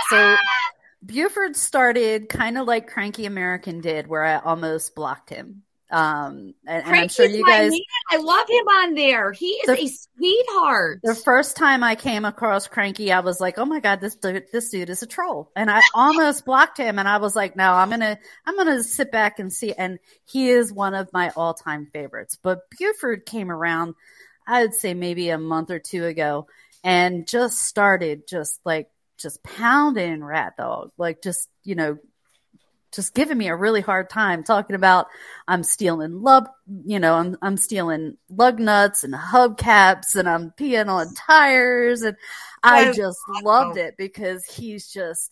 So 0.10 0.36
Buford 1.06 1.56
started 1.56 2.30
kind 2.30 2.58
of 2.58 2.68
like 2.68 2.88
Cranky 2.88 3.26
American 3.26 3.82
did, 3.82 4.08
where 4.08 4.24
I 4.24 4.38
almost 4.40 4.96
blocked 4.96 5.30
him. 5.30 5.64
Um, 5.92 6.54
and, 6.68 6.86
and 6.86 6.96
I'm 6.96 7.08
sure 7.08 7.26
you 7.26 7.44
guys. 7.44 7.72
man. 7.72 7.80
I 8.12 8.18
love 8.18 8.48
him 8.48 8.68
on 8.68 8.94
there. 8.94 9.32
He 9.32 9.48
is 9.48 9.66
The- 9.66 9.84
a 9.84 9.88
sweetheart. 9.88 11.00
The 11.04 11.16
first 11.16 11.58
time 11.58 11.84
I 11.84 11.96
came 11.96 12.26
across 12.26 12.68
Cranky, 12.68 13.12
I 13.12 13.22
was 13.22 13.40
like, 13.42 13.58
"Oh 13.58 13.66
my 13.66 13.80
god, 13.80 14.00
this 14.00 14.14
dude, 14.16 14.46
this 14.54 14.70
dude 14.70 14.92
is 14.92 15.02
a 15.02 15.08
troll," 15.08 15.52
and 15.56 15.72
I 15.72 15.82
almost 15.96 16.46
blocked 16.46 16.78
him. 16.78 17.00
And 17.00 17.08
I 17.08 17.18
was 17.18 17.36
like, 17.36 17.56
"No, 17.56 17.74
I'm 17.74 17.90
gonna, 17.90 18.20
I'm 18.46 18.56
gonna 18.56 18.84
sit 18.84 19.12
back 19.12 19.40
and 19.40 19.52
see." 19.52 19.74
And 19.74 19.98
he 20.26 20.50
is 20.50 20.72
one 20.72 20.94
of 20.94 21.12
my 21.12 21.32
all-time 21.36 21.88
favorites. 21.92 22.38
But 22.40 22.70
Buford 22.78 23.26
came 23.26 23.50
around, 23.50 23.96
I'd 24.46 24.76
say 24.76 24.94
maybe 24.94 25.30
a 25.30 25.40
month 25.40 25.72
or 25.72 25.80
two 25.80 26.06
ago, 26.06 26.46
and 26.84 27.28
just 27.28 27.64
started 27.66 28.28
just 28.28 28.60
like 28.64 28.90
just 29.20 29.44
pounding 29.44 30.24
Rat 30.24 30.56
Dog, 30.58 30.92
like 30.98 31.22
just 31.22 31.50
you 31.64 31.76
know, 31.76 31.98
just 32.92 33.14
giving 33.14 33.38
me 33.38 33.48
a 33.48 33.56
really 33.56 33.82
hard 33.82 34.10
time 34.10 34.44
talking 34.44 34.76
about 34.76 35.08
I'm 35.48 35.64
stealing 35.64 36.22
lug, 36.22 36.48
you 36.86 37.00
know, 37.00 37.14
I'm 37.16 37.38
I'm 37.42 37.58
stealing 37.58 38.18
lug 38.30 38.60
nuts 38.60 39.04
and 39.04 39.14
hubcaps 39.14 40.16
and 40.16 40.28
I'm 40.28 40.52
peeing 40.52 40.88
on 40.88 41.14
tires 41.14 42.02
and 42.02 42.18
I 42.64 42.92
just 42.94 43.20
loved 43.44 43.78
it 43.78 43.96
because 43.98 44.46
he's 44.46 44.92
just 44.92 45.32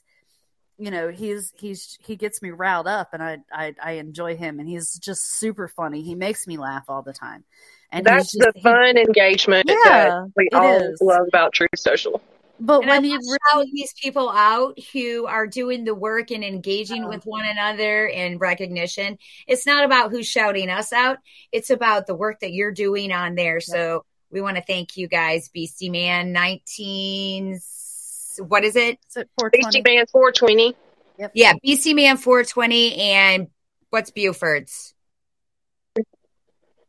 you 0.79 0.91
know, 0.91 1.09
he's 1.09 1.51
he's 1.57 1.97
he 2.01 2.15
gets 2.15 2.41
me 2.41 2.51
riled 2.51 2.87
up 2.87 3.09
and 3.13 3.23
I 3.23 3.39
I, 3.51 3.73
I 3.83 3.91
enjoy 3.93 4.35
him 4.35 4.59
and 4.59 4.69
he's 4.69 4.93
just 4.99 5.37
super 5.39 5.67
funny. 5.67 6.03
He 6.03 6.13
makes 6.13 6.45
me 6.45 6.57
laugh 6.57 6.85
all 6.87 7.01
the 7.01 7.13
time. 7.13 7.43
And 7.91 8.05
That's 8.05 8.31
just, 8.31 8.39
the 8.39 8.51
he- 8.53 8.61
fun 8.61 8.97
engagement 8.97 9.65
Yeah, 9.67 9.75
that 9.85 10.31
we 10.35 10.49
all 10.53 10.77
is. 10.81 11.01
love 11.01 11.27
about 11.27 11.53
Truth 11.53 11.69
Social. 11.77 12.21
But 12.59 12.81
And 12.81 12.91
I 12.91 12.97
when 12.97 13.05
you 13.05 13.11
want 13.11 13.23
to 13.23 13.57
shout 13.57 13.65
these 13.71 13.93
people 14.01 14.29
out 14.29 14.79
who 14.91 15.25
are 15.25 15.47
doing 15.47 15.83
the 15.83 15.93
work 15.93 16.31
and 16.31 16.43
engaging 16.43 17.03
uh-huh. 17.03 17.09
with 17.09 17.25
one 17.25 17.45
another 17.45 18.09
and 18.09 18.39
recognition. 18.39 19.17
It's 19.47 19.65
not 19.65 19.85
about 19.85 20.11
who's 20.11 20.27
shouting 20.27 20.69
us 20.69 20.91
out. 20.91 21.17
It's 21.51 21.69
about 21.69 22.07
the 22.07 22.15
work 22.15 22.39
that 22.39 22.53
you're 22.53 22.71
doing 22.71 23.11
on 23.11 23.35
there. 23.35 23.59
So 23.59 24.05
we 24.31 24.41
want 24.41 24.57
to 24.57 24.63
thank 24.63 24.97
you 24.97 25.07
guys, 25.07 25.49
Beastie 25.49 25.89
Man 25.89 26.31
19. 26.33 27.59
What 28.39 28.63
is 28.63 28.75
it? 28.75 28.99
it's 29.05 29.17
at 29.17 29.27
420. 29.39 29.51
Beastie 29.51 29.81
Man 29.81 30.05
420. 30.07 30.75
Yeah, 31.33 31.53
Beastie 31.63 31.93
Man 31.93 32.17
420 32.17 32.95
and 32.95 33.47
what's 33.89 34.11
Buford's? 34.11 34.93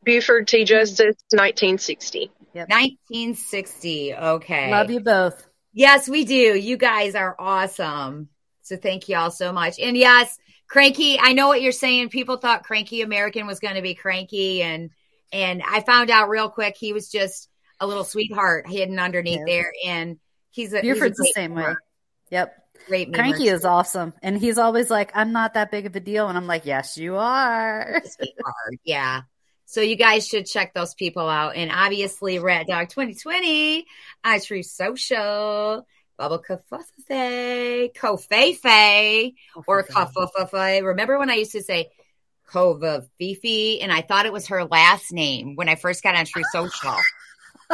Buford 0.05 0.49
T. 0.49 0.65
Justice 0.65 1.17
1960. 1.31 2.31
Yep. 2.55 2.69
1960. 2.69 4.15
Okay. 4.15 4.71
Love 4.71 4.91
you 4.91 5.01
both. 5.01 5.48
Yes, 5.73 6.09
we 6.09 6.25
do. 6.25 6.35
You 6.35 6.77
guys 6.77 7.15
are 7.15 7.37
awesome. 7.39 8.29
So 8.63 8.77
thank 8.77 9.09
you 9.09 9.17
all 9.17 9.31
so 9.31 9.53
much. 9.53 9.79
And 9.79 9.97
yes, 9.97 10.37
Cranky, 10.69 11.19
I 11.19 11.33
know 11.33 11.49
what 11.49 11.63
you're 11.63 11.73
saying. 11.73 12.11
People 12.11 12.37
thought 12.37 12.65
Cranky 12.65 13.01
American 13.03 13.47
was 13.47 13.61
going 13.61 13.77
to 13.77 13.83
be 13.83 13.95
cranky 13.95 14.63
and 14.63 14.91
and 15.33 15.63
I 15.67 15.81
found 15.83 16.11
out 16.11 16.29
real 16.29 16.49
quick 16.49 16.77
he 16.79 16.93
was 16.93 17.11
just 17.11 17.49
a 17.81 17.87
little 17.87 18.05
sweetheart 18.05 18.67
hidden 18.69 18.99
underneath 18.99 19.41
Yeah. 19.47 19.53
there 19.63 19.73
and 19.87 20.19
he's 20.51 20.73
a 20.73 20.81
he's 20.81 21.01
a 21.01 21.09
the 21.11 21.33
same 21.35 21.55
way. 21.55 21.75
Yep. 22.31 22.55
Great. 22.87 23.13
Cranky 23.13 23.49
is 23.49 23.65
awesome. 23.65 24.15
And 24.23 24.39
he's 24.39 24.59
always 24.59 24.91
like, 24.91 25.13
I'm 25.15 25.33
not 25.33 25.55
that 25.55 25.71
big 25.71 25.87
of 25.87 25.97
a 25.97 26.01
deal. 26.01 26.29
And 26.29 26.37
I'm 26.39 26.47
like, 26.47 26.65
yes, 26.65 26.97
you 26.97 27.17
are. 27.17 28.03
sweetheart. 28.05 28.81
Yeah. 28.85 29.23
So 29.71 29.83
you 29.83 29.97
guys 29.97 30.27
should 30.27 30.47
check 30.47 30.73
those 30.73 30.95
people 30.95 31.29
out. 31.29 31.55
And 31.55 31.71
obviously, 31.71 32.39
Rat 32.39 32.67
Dog 32.67 32.89
2020, 32.89 33.85
I 34.25 34.39
Truth 34.39 34.65
Social, 34.65 35.87
Bubble 36.17 36.43
Kafufafe, 36.43 37.95
Kofefe, 37.95 39.35
or 39.67 39.85
Kafufafe. 39.85 40.83
Remember 40.83 41.19
when 41.19 41.29
I 41.29 41.35
used 41.35 41.53
to 41.53 41.63
say 41.63 41.91
Kova 42.51 43.07
Fifi 43.19 43.83
and 43.83 43.93
I 43.93 44.01
thought 44.01 44.25
it 44.25 44.33
was 44.33 44.47
her 44.47 44.65
last 44.65 45.13
name 45.13 45.55
when 45.55 45.69
I 45.69 45.75
first 45.75 46.03
got 46.03 46.17
on 46.17 46.25
Truth 46.25 46.47
Social? 46.51 46.97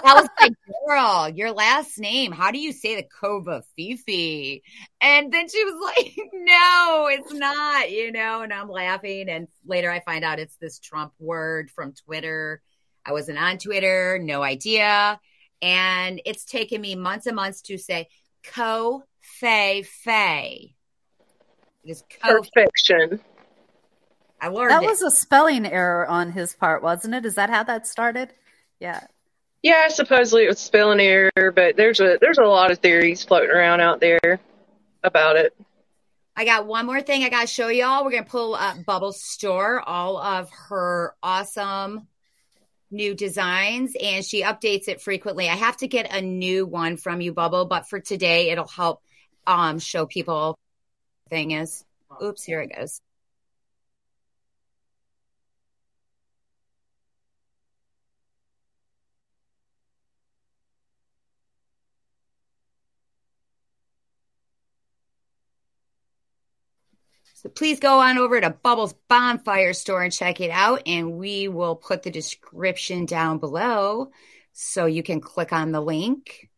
That 0.03 0.15
was 0.15 0.29
like, 0.41 0.53
girl, 0.87 1.29
your 1.29 1.53
last 1.53 1.99
name. 1.99 2.33
How 2.33 2.51
do 2.51 2.59
you 2.59 2.73
say 2.73 2.97
the 2.97 3.07
Kova 3.23 3.63
Fifi? 3.77 4.63
And 5.01 5.33
then 5.33 5.49
she 5.49 5.65
was 5.65 5.93
like, 5.97 6.17
no, 6.33 7.09
it's 7.11 7.33
not, 7.33 7.91
you 7.91 8.11
know, 8.13 8.43
and 8.43 8.53
I'm 8.53 8.69
laughing. 8.69 9.29
And 9.29 9.49
later 9.65 9.91
I 9.91 10.01
find 10.01 10.25
out 10.25 10.39
it's 10.41 10.57
this 10.57 10.79
Trump 10.79 11.13
word 11.19 11.71
from 11.71 11.93
Twitter. 11.93 12.61
I 13.07 13.13
wasn't 13.13 13.39
on 13.39 13.59
Twitter, 13.59 14.19
no 14.21 14.43
idea. 14.43 15.21
And 15.63 16.21
it's 16.25 16.45
taken 16.45 16.81
me 16.81 16.95
months 16.97 17.27
and 17.27 17.37
months 17.37 17.63
to 17.63 17.79
say 17.79 18.09
ko 18.43 19.05
fe 19.21 19.83
fe. 19.83 20.75
It 21.85 21.91
is 21.91 22.03
ko. 22.21 22.41
Perfection. 22.43 23.21
I 24.41 24.49
learned 24.49 24.73
That 24.73 24.83
it. 24.83 24.87
was 24.87 25.03
a 25.03 25.11
spelling 25.11 25.65
error 25.67 26.07
on 26.07 26.33
his 26.33 26.55
part, 26.55 26.83
wasn't 26.83 27.15
it? 27.15 27.25
Is 27.25 27.37
that 27.37 27.49
how 27.51 27.63
that 27.63 27.87
started? 27.87 28.33
Yeah. 28.81 29.01
Yeah, 29.65 29.89
supposedly 29.89 30.45
it 30.45 30.49
was 30.49 30.59
spelling 30.59 31.01
error, 31.01 31.31
but 31.35 31.75
there's 31.75 31.99
a 31.99 32.19
there's 32.21 32.37
a 32.37 32.45
lot 32.45 32.71
of 32.71 32.81
theories 32.81 33.25
floating 33.25 33.49
around 33.49 33.81
out 33.81 33.99
there 33.99 34.39
about 35.03 35.37
it. 35.37 35.57
I 36.37 36.45
got 36.45 36.67
one 36.67 36.85
more 36.85 37.01
thing 37.01 37.25
I 37.25 37.31
got 37.31 37.41
to 37.41 37.47
show 37.47 37.69
y'all. 37.69 38.05
We're 38.05 38.11
going 38.11 38.25
to 38.25 38.31
pull 38.31 38.55
up 38.55 38.85
Bubble's 38.85 39.25
store, 39.25 39.81
all 39.81 40.19
of 40.19 40.51
her 40.69 41.15
awesome 41.23 42.09
new 42.91 43.15
designs, 43.15 43.97
and 43.99 44.23
she 44.23 44.43
updates 44.43 44.87
it 44.89 45.01
frequently. 45.01 45.49
I 45.49 45.55
have 45.55 45.79
to 45.79 45.89
get 45.89 46.15
a 46.15 46.21
new 46.21 46.67
one 46.67 46.99
from 46.99 47.23
you, 47.23 47.33
Bubble, 47.33 47.65
but 47.65 47.89
for 47.89 48.01
today, 48.01 48.51
it'll 48.51 48.69
help 48.69 49.01
um, 49.47 49.79
show 49.79 50.05
people 50.05 50.59
thing 51.31 51.53
is. 51.53 51.87
Oops, 52.23 52.45
here 52.45 52.61
it 52.61 52.77
goes. 52.77 53.01
So 67.45 67.51
please 67.51 67.79
go 67.79 68.01
on 68.01 68.17
over 68.17 68.41
to 68.41 68.49
Bubbles 68.49 68.95
Bonfire 69.07 69.75
Store 69.75 70.03
and 70.03 70.11
check 70.11 70.41
it 70.41 70.51
out. 70.51 70.81
And 70.87 71.19
we 71.19 71.47
will 71.47 71.77
put 71.77 72.03
the 72.03 72.11
description 72.11 73.05
down 73.05 73.37
below 73.37 74.11
so 74.55 74.87
you 74.87 75.03
can 75.03 75.21
click 75.21 75.53
on 75.53 75.71
the 75.71 75.83
link. 75.83 76.49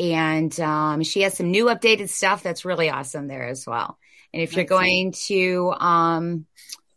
And 0.00 0.58
um, 0.58 1.04
she 1.04 1.20
has 1.20 1.34
some 1.34 1.52
new 1.52 1.66
updated 1.66 2.08
stuff 2.08 2.42
that's 2.42 2.64
really 2.64 2.90
awesome 2.90 3.28
there 3.28 3.46
as 3.46 3.64
well. 3.64 3.96
And 4.32 4.42
if 4.42 4.56
you're 4.56 4.64
going 4.64 5.12
to, 5.26 5.72
um, 5.78 6.46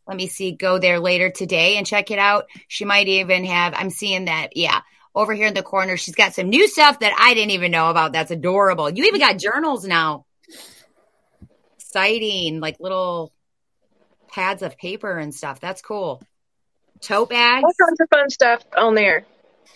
let 0.08 0.18
me 0.18 0.26
see, 0.26 0.54
go 0.54 0.80
there 0.80 1.00
later 1.00 1.30
today 1.30 1.78
and 1.78 1.86
check 1.86 2.10
it 2.10 2.18
out, 2.18 2.46
she 2.68 2.86
might 2.86 3.08
even 3.08 3.46
have, 3.46 3.76
I'm 3.76 3.92
seeing 3.92 4.26
that, 4.26 4.58
yeah, 4.58 4.82
over 5.14 5.36
here 5.36 5.46
in 5.46 5.54
the 5.54 5.62
corner, 5.62 5.96
she's 5.96 6.16
got 6.16 6.34
some 6.34 6.50
new 6.50 6.68
stuff 6.68 7.02
that 7.02 7.14
I 7.20 7.36
didn't 7.36 7.52
even 7.52 7.70
know 7.70 7.92
about. 7.92 8.14
That's 8.14 8.32
adorable. 8.32 8.90
You 8.90 9.04
even 9.04 9.20
got 9.20 9.38
journals 9.38 9.86
now 9.86 10.26
exciting, 11.98 12.60
like 12.60 12.80
little 12.80 13.34
pads 14.30 14.62
of 14.62 14.78
paper 14.78 15.18
and 15.18 15.34
stuff. 15.34 15.60
That's 15.60 15.82
cool. 15.82 16.22
Tote 17.02 17.30
bags. 17.30 17.64
All 17.64 17.88
kinds 17.88 18.00
of 18.00 18.08
fun 18.10 18.30
stuff 18.30 18.64
on 18.78 18.96
there. 18.96 19.26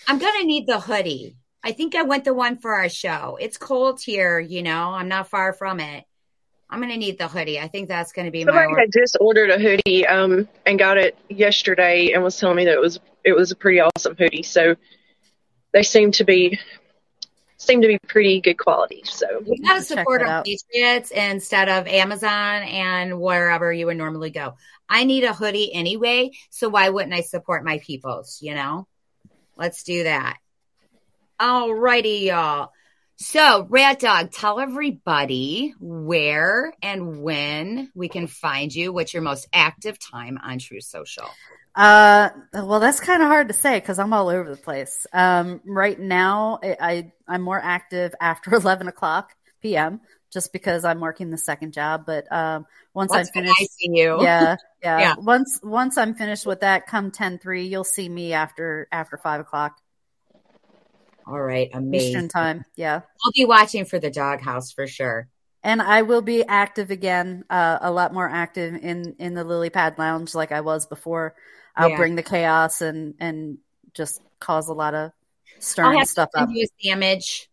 I'm 0.08 0.20
gonna 0.20 0.44
need 0.44 0.68
the 0.68 0.80
hoodie. 0.80 1.36
I 1.64 1.72
think 1.74 1.96
I 1.96 2.04
went 2.04 2.26
the 2.26 2.34
one 2.34 2.58
for 2.58 2.74
our 2.74 2.90
show. 2.90 3.38
It's 3.40 3.58
cold 3.58 4.02
here, 4.02 4.40
you 4.40 4.64
know. 4.64 4.90
I'm 4.90 5.08
not 5.08 5.30
far 5.30 5.54
from 5.54 5.80
it. 5.80 6.06
I'm 6.70 6.80
gonna 6.80 6.98
need 6.98 7.18
the 7.18 7.28
hoodie. 7.28 7.60
I 7.60 7.68
think 7.68 7.88
that's 7.88 8.12
gonna 8.12 8.32
be 8.32 8.44
my 8.46 8.52
Somebody 8.52 8.68
order. 8.68 8.82
had 8.82 8.92
just 8.94 9.18
ordered 9.20 9.50
a 9.50 9.60
hoodie 9.60 10.08
um 10.08 10.48
and 10.66 10.80
got 10.80 10.98
it 10.98 11.18
yesterday 11.30 12.12
and 12.14 12.24
was 12.24 12.40
telling 12.40 12.58
me 12.58 12.66
that 12.66 12.74
it 12.74 12.82
was 12.82 13.00
it 13.24 13.34
was 13.34 13.52
a 13.52 13.56
pretty 13.56 13.82
awesome 13.82 14.16
hoodie. 14.18 14.44
So 14.44 14.76
they 15.74 15.84
seem 15.84 16.12
to 16.14 16.24
be 16.24 16.60
seem 17.62 17.82
to 17.82 17.88
be 17.88 18.00
pretty 18.08 18.42
good 18.42 18.58
quality. 18.58 19.02
So 19.06 19.44
We 19.46 19.58
gotta 19.60 19.82
support 19.82 20.22
that 20.22 20.28
our 20.28 20.36
out. 20.40 20.46
patriots 20.46 21.12
instead 21.12 21.70
of 21.70 21.88
Amazon 21.88 22.64
and 22.64 23.20
wherever 23.20 23.72
you 23.72 23.86
would 23.86 23.98
normally 23.98 24.32
go. 24.32 24.56
I 24.90 25.04
need 25.04 25.24
a 25.24 25.34
hoodie 25.34 25.74
anyway, 25.74 26.32
so 26.50 26.70
why 26.70 26.90
wouldn't 26.90 27.14
I 27.14 27.22
support 27.22 27.64
my 27.64 27.80
peoples? 27.80 28.40
You 28.42 28.56
know, 28.56 28.88
let's 29.56 29.84
do 29.84 30.04
that. 30.04 30.38
All 31.40 31.74
righty, 31.74 32.28
y'all. 32.28 32.72
So, 33.18 33.68
Rat 33.70 34.00
Dog, 34.00 34.32
tell 34.32 34.60
everybody 34.60 35.76
where 35.80 36.74
and 36.82 37.22
when 37.22 37.92
we 37.94 38.10
can 38.10 38.26
find 38.26 38.74
you. 38.74 38.92
What's 38.92 39.14
your 39.14 39.22
most 39.22 39.48
active 39.54 40.00
time 40.00 40.40
on 40.44 40.58
Truth 40.58 40.86
Social? 40.86 41.30
Uh, 41.76 42.30
well, 42.54 42.80
that's 42.80 43.00
kind 43.00 43.22
of 43.22 43.30
hard 43.30 43.48
to 43.48 43.54
say 43.54 43.80
because 43.80 43.98
I'm 43.98 44.14
all 44.14 44.28
over 44.28 44.50
the 44.50 44.62
place. 44.62 45.08
Um, 45.14 45.62
right 45.66 45.98
now, 45.98 46.60
I, 46.62 47.12
I 47.28 47.36
am 47.36 47.42
more 47.42 47.60
active 47.62 48.14
after 48.20 48.54
11 48.56 48.88
o'clock 48.88 49.32
p.m. 49.62 50.02
just 50.32 50.52
because 50.52 50.84
I'm 50.84 51.00
working 51.00 51.30
the 51.30 51.38
second 51.38 51.74
job. 51.74 52.06
But 52.06 52.30
um, 52.32 52.66
once 52.94 53.14
I'm 53.14 53.26
finished, 53.26 53.62
I 53.62 53.66
see 53.66 53.90
you. 53.94 54.22
Yeah, 54.22 54.58
yeah, 54.84 55.00
yeah. 55.00 55.16
Once 55.18 55.60
once 55.64 55.98
I'm 55.98 56.14
finished 56.14 56.46
with 56.46 56.60
that, 56.60 56.88
come 56.88 57.10
10-3, 57.12 57.70
you'll 57.70 57.84
see 57.86 58.10
me 58.10 58.34
after 58.34 58.88
after 58.92 59.18
five 59.18 59.40
o'clock. 59.40 59.78
All 61.26 61.40
right, 61.40 61.70
amazing. 61.74 62.08
Eastern 62.10 62.28
time. 62.28 62.66
Yeah, 62.76 63.02
I'll 63.24 63.32
be 63.34 63.46
watching 63.46 63.86
for 63.86 64.00
the 64.00 64.10
doghouse 64.10 64.72
for 64.72 64.88
sure. 64.88 65.30
And 65.64 65.82
I 65.82 66.02
will 66.02 66.24
be 66.24 66.44
active 66.44 66.90
again, 66.90 67.46
uh, 67.50 67.78
a 67.82 67.92
lot 67.92 68.14
more 68.14 68.28
active 68.28 68.74
in 68.76 69.16
in 69.20 69.36
the 69.36 69.46
Lily 69.46 69.70
Pad 69.70 69.98
Lounge 69.98 70.36
like 70.36 70.52
I 70.52 70.62
was 70.62 70.86
before. 70.86 71.36
I'll 71.76 71.92
yeah. 71.92 71.98
bring 71.98 72.16
the 72.16 72.24
chaos 72.24 72.82
and 72.82 73.16
and 73.20 73.58
just 73.94 74.22
cause 74.40 74.68
a 74.68 74.74
lot 74.74 74.94
of 74.94 75.12
stirring 75.60 76.06
stuff 76.06 76.30
up. 76.36 76.50
Sandwich. 76.82 77.50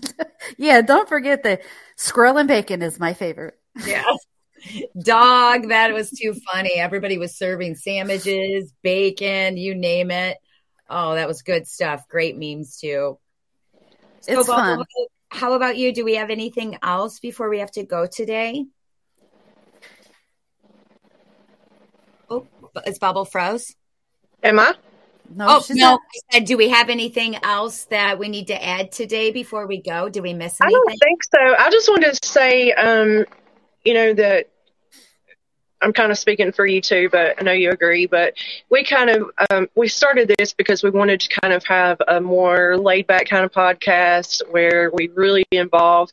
yeah, 0.58 0.82
don't 0.82 1.08
forget 1.08 1.42
that 1.44 1.62
squirrel 1.96 2.38
and 2.38 2.48
bacon 2.48 2.82
is 2.82 2.98
my 2.98 3.14
favorite. 3.14 3.58
Yeah. 3.86 4.04
Dog, 5.02 5.68
that 5.68 5.92
was 5.92 6.10
too 6.10 6.34
funny. 6.52 6.74
Everybody 6.74 7.18
was 7.18 7.36
serving 7.36 7.74
sandwiches, 7.76 8.72
bacon, 8.82 9.56
you 9.56 9.74
name 9.74 10.10
it. 10.10 10.38
Oh, 10.88 11.14
that 11.14 11.28
was 11.28 11.42
good 11.42 11.66
stuff. 11.66 12.06
Great 12.08 12.36
memes 12.36 12.78
too. 12.78 13.18
So, 14.20 14.38
it's 14.38 14.46
fun. 14.46 14.84
How 15.30 15.54
about 15.54 15.78
you? 15.78 15.92
Do 15.92 16.04
we 16.04 16.16
have 16.16 16.30
anything 16.30 16.78
else 16.82 17.18
before 17.18 17.48
we 17.48 17.60
have 17.60 17.70
to 17.72 17.84
go 17.84 18.06
today? 18.06 18.66
Oh, 22.28 22.46
is 22.86 22.98
Bubble 22.98 23.24
froze? 23.24 23.74
Emma? 24.42 24.76
No, 25.34 25.46
oh 25.48 25.64
no! 25.70 25.94
I 25.94 26.20
said, 26.32 26.44
do 26.44 26.56
we 26.56 26.68
have 26.68 26.90
anything 26.90 27.36
else 27.42 27.84
that 27.84 28.18
we 28.18 28.28
need 28.28 28.48
to 28.48 28.64
add 28.64 28.92
today 28.92 29.30
before 29.30 29.66
we 29.66 29.80
go? 29.80 30.08
Do 30.08 30.20
we 30.20 30.34
miss 30.34 30.60
anything? 30.60 30.76
I 30.76 30.90
don't 30.90 30.98
think 30.98 31.24
so. 31.24 31.54
I 31.58 31.70
just 31.70 31.88
wanted 31.88 32.14
to 32.14 32.28
say, 32.28 32.72
um, 32.72 33.24
you 33.84 33.94
know, 33.94 34.12
that 34.14 34.50
I'm 35.82 35.92
kind 35.92 36.12
of 36.12 36.18
speaking 36.18 36.52
for 36.52 36.66
you 36.66 36.80
too, 36.80 37.08
but 37.10 37.36
I 37.38 37.42
know 37.44 37.52
you 37.52 37.70
agree. 37.70 38.06
But 38.06 38.34
we 38.70 38.84
kind 38.84 39.10
of 39.10 39.30
um, 39.50 39.68
we 39.74 39.88
started 39.88 40.34
this 40.38 40.52
because 40.52 40.82
we 40.82 40.90
wanted 40.90 41.20
to 41.20 41.40
kind 41.40 41.52
of 41.52 41.64
have 41.64 42.00
a 42.08 42.20
more 42.20 42.76
laid 42.76 43.06
back 43.06 43.26
kind 43.26 43.44
of 43.44 43.52
podcast 43.52 44.42
where 44.50 44.90
we 44.92 45.08
really 45.08 45.44
involve, 45.50 46.10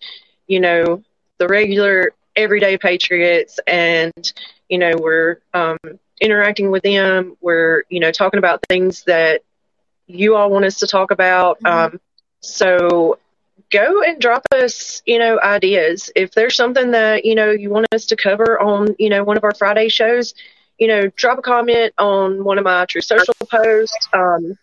you 0.47 0.59
know, 0.59 1.03
the 1.37 1.47
regular 1.47 2.13
everyday 2.35 2.77
patriots, 2.77 3.59
and 3.67 4.33
you 4.69 4.77
know, 4.77 4.91
we're 4.97 5.39
um, 5.53 5.77
interacting 6.21 6.71
with 6.71 6.83
them. 6.83 7.37
We're, 7.41 7.83
you 7.89 7.99
know, 7.99 8.11
talking 8.11 8.37
about 8.37 8.63
things 8.67 9.03
that 9.03 9.41
you 10.07 10.35
all 10.35 10.49
want 10.49 10.65
us 10.65 10.79
to 10.79 10.87
talk 10.87 11.11
about. 11.11 11.59
Mm-hmm. 11.61 11.95
Um, 11.95 12.01
so 12.41 13.19
go 13.71 14.01
and 14.03 14.19
drop 14.19 14.43
us, 14.51 15.01
you 15.05 15.19
know, 15.19 15.39
ideas. 15.41 16.11
If 16.15 16.31
there's 16.31 16.55
something 16.55 16.91
that, 16.91 17.25
you 17.25 17.35
know, 17.35 17.51
you 17.51 17.69
want 17.69 17.87
us 17.93 18.05
to 18.07 18.15
cover 18.15 18.59
on, 18.59 18.95
you 18.97 19.09
know, 19.09 19.23
one 19.23 19.37
of 19.37 19.43
our 19.43 19.53
Friday 19.53 19.89
shows, 19.89 20.33
you 20.77 20.87
know, 20.87 21.07
drop 21.15 21.39
a 21.39 21.41
comment 21.41 21.93
on 21.97 22.43
one 22.43 22.57
of 22.57 22.63
my 22.63 22.85
Truth 22.85 23.05
Social 23.05 23.33
posts. 23.49 24.07
Um, 24.13 24.57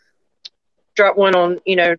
drop 0.95 1.17
one 1.17 1.35
on, 1.35 1.61
you 1.65 1.77
know, 1.77 1.95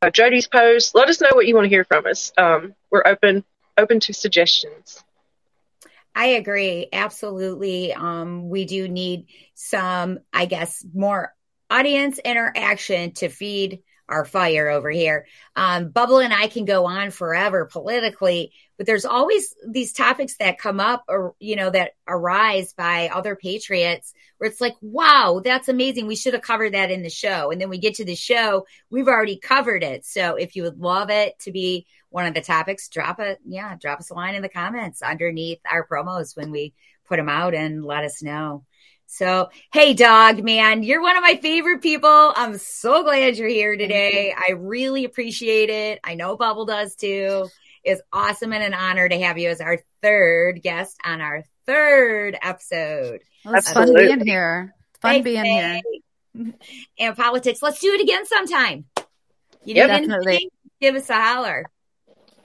uh, 0.00 0.10
Jody's 0.10 0.46
post. 0.46 0.94
Let 0.94 1.08
us 1.08 1.20
know 1.20 1.30
what 1.32 1.46
you 1.46 1.54
want 1.54 1.64
to 1.64 1.68
hear 1.68 1.84
from 1.84 2.06
us. 2.06 2.32
Um, 2.38 2.74
we're 2.90 3.02
open 3.04 3.44
open 3.76 4.00
to 4.00 4.12
suggestions. 4.12 5.02
I 6.20 6.26
agree. 6.32 6.86
Absolutely. 6.92 7.94
Um, 7.94 8.50
we 8.50 8.66
do 8.66 8.88
need 8.88 9.28
some, 9.54 10.18
I 10.34 10.44
guess, 10.44 10.84
more 10.92 11.32
audience 11.70 12.18
interaction 12.18 13.12
to 13.12 13.30
feed 13.30 13.80
our 14.06 14.26
fire 14.26 14.68
over 14.68 14.90
here. 14.90 15.26
Um, 15.56 15.88
Bubble 15.88 16.18
and 16.18 16.34
I 16.34 16.48
can 16.48 16.66
go 16.66 16.84
on 16.84 17.10
forever 17.10 17.64
politically, 17.64 18.52
but 18.76 18.86
there's 18.86 19.06
always 19.06 19.54
these 19.66 19.94
topics 19.94 20.36
that 20.40 20.58
come 20.58 20.78
up 20.78 21.04
or, 21.08 21.36
you 21.40 21.56
know, 21.56 21.70
that 21.70 21.92
arise 22.06 22.74
by 22.74 23.08
other 23.08 23.34
patriots 23.34 24.12
where 24.36 24.50
it's 24.50 24.60
like, 24.60 24.74
wow, 24.82 25.40
that's 25.42 25.68
amazing. 25.68 26.06
We 26.06 26.16
should 26.16 26.34
have 26.34 26.42
covered 26.42 26.74
that 26.74 26.90
in 26.90 27.02
the 27.02 27.08
show. 27.08 27.50
And 27.50 27.58
then 27.58 27.70
we 27.70 27.78
get 27.78 27.94
to 27.94 28.04
the 28.04 28.14
show, 28.14 28.66
we've 28.90 29.08
already 29.08 29.38
covered 29.38 29.82
it. 29.82 30.04
So 30.04 30.36
if 30.36 30.54
you 30.54 30.64
would 30.64 30.80
love 30.80 31.08
it 31.08 31.38
to 31.40 31.50
be 31.50 31.86
one 32.10 32.26
of 32.26 32.34
the 32.34 32.40
topics, 32.40 32.88
drop 32.88 33.18
a 33.18 33.36
Yeah, 33.44 33.76
drop 33.80 34.00
us 34.00 34.10
a 34.10 34.14
line 34.14 34.34
in 34.34 34.42
the 34.42 34.48
comments 34.48 35.02
underneath 35.02 35.60
our 35.70 35.86
promos 35.86 36.36
when 36.36 36.50
we 36.50 36.74
put 37.06 37.16
them 37.16 37.28
out 37.28 37.54
and 37.54 37.84
let 37.84 38.04
us 38.04 38.22
know. 38.22 38.64
So, 39.06 39.48
hey, 39.72 39.94
dog, 39.94 40.44
man, 40.44 40.84
you're 40.84 41.02
one 41.02 41.16
of 41.16 41.22
my 41.22 41.34
favorite 41.42 41.82
people. 41.82 42.32
I'm 42.36 42.58
so 42.58 43.02
glad 43.02 43.36
you're 43.36 43.48
here 43.48 43.76
today. 43.76 44.32
I 44.36 44.52
really 44.52 45.04
appreciate 45.04 45.68
it. 45.68 45.98
I 46.04 46.14
know 46.14 46.36
Bubble 46.36 46.64
does 46.64 46.94
too. 46.94 47.48
It's 47.82 48.00
awesome 48.12 48.52
and 48.52 48.62
an 48.62 48.74
honor 48.74 49.08
to 49.08 49.18
have 49.20 49.36
you 49.36 49.48
as 49.48 49.60
our 49.60 49.78
third 50.00 50.62
guest 50.62 50.96
on 51.04 51.20
our 51.20 51.42
third 51.66 52.38
episode. 52.40 53.22
Well, 53.44 53.54
it's 53.54 53.72
fun 53.72 53.92
being 53.94 54.24
here. 54.24 54.74
fun 55.00 55.14
hey, 55.14 55.22
being 55.22 55.44
hey. 55.44 55.82
here. 56.34 56.54
And 57.00 57.16
politics. 57.16 57.62
Let's 57.62 57.80
do 57.80 57.92
it 57.92 58.00
again 58.00 58.26
sometime. 58.26 58.84
You 59.64 59.74
yep, 59.74 59.88
definitely. 59.88 60.50
Give 60.80 60.94
us 60.94 61.10
a 61.10 61.20
holler. 61.20 61.66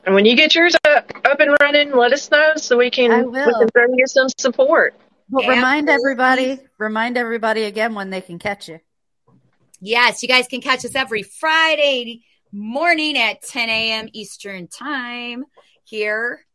And 0.05 0.13
when 0.13 0.25
you 0.25 0.35
get 0.35 0.53
yours 0.53 0.75
up, 0.85 1.11
up 1.25 1.39
and 1.39 1.55
running, 1.61 1.91
let 1.91 2.13
us 2.13 2.29
know 2.29 2.53
so 2.57 2.77
we 2.77 2.91
can, 2.91 3.31
we 3.31 3.39
can 3.39 3.67
bring 3.73 3.95
you 3.95 4.05
some 4.05 4.27
support. 4.37 4.93
Well, 5.31 5.47
remind 5.47 5.89
everybody, 5.89 6.59
remind 6.77 7.17
everybody 7.17 7.63
again 7.63 7.95
when 7.95 8.11
they 8.11 8.21
can 8.21 8.37
catch 8.37 8.69
you. 8.69 8.79
Yes, 9.81 10.21
you 10.21 10.29
guys 10.29 10.47
can 10.47 10.61
catch 10.61 10.85
us 10.85 10.95
every 10.95 11.23
Friday 11.23 12.23
morning 12.51 13.17
at 13.17 13.41
10 13.41 13.69
a.m. 13.69 14.09
Eastern 14.13 14.67
Time 14.67 15.45
here 15.83 16.45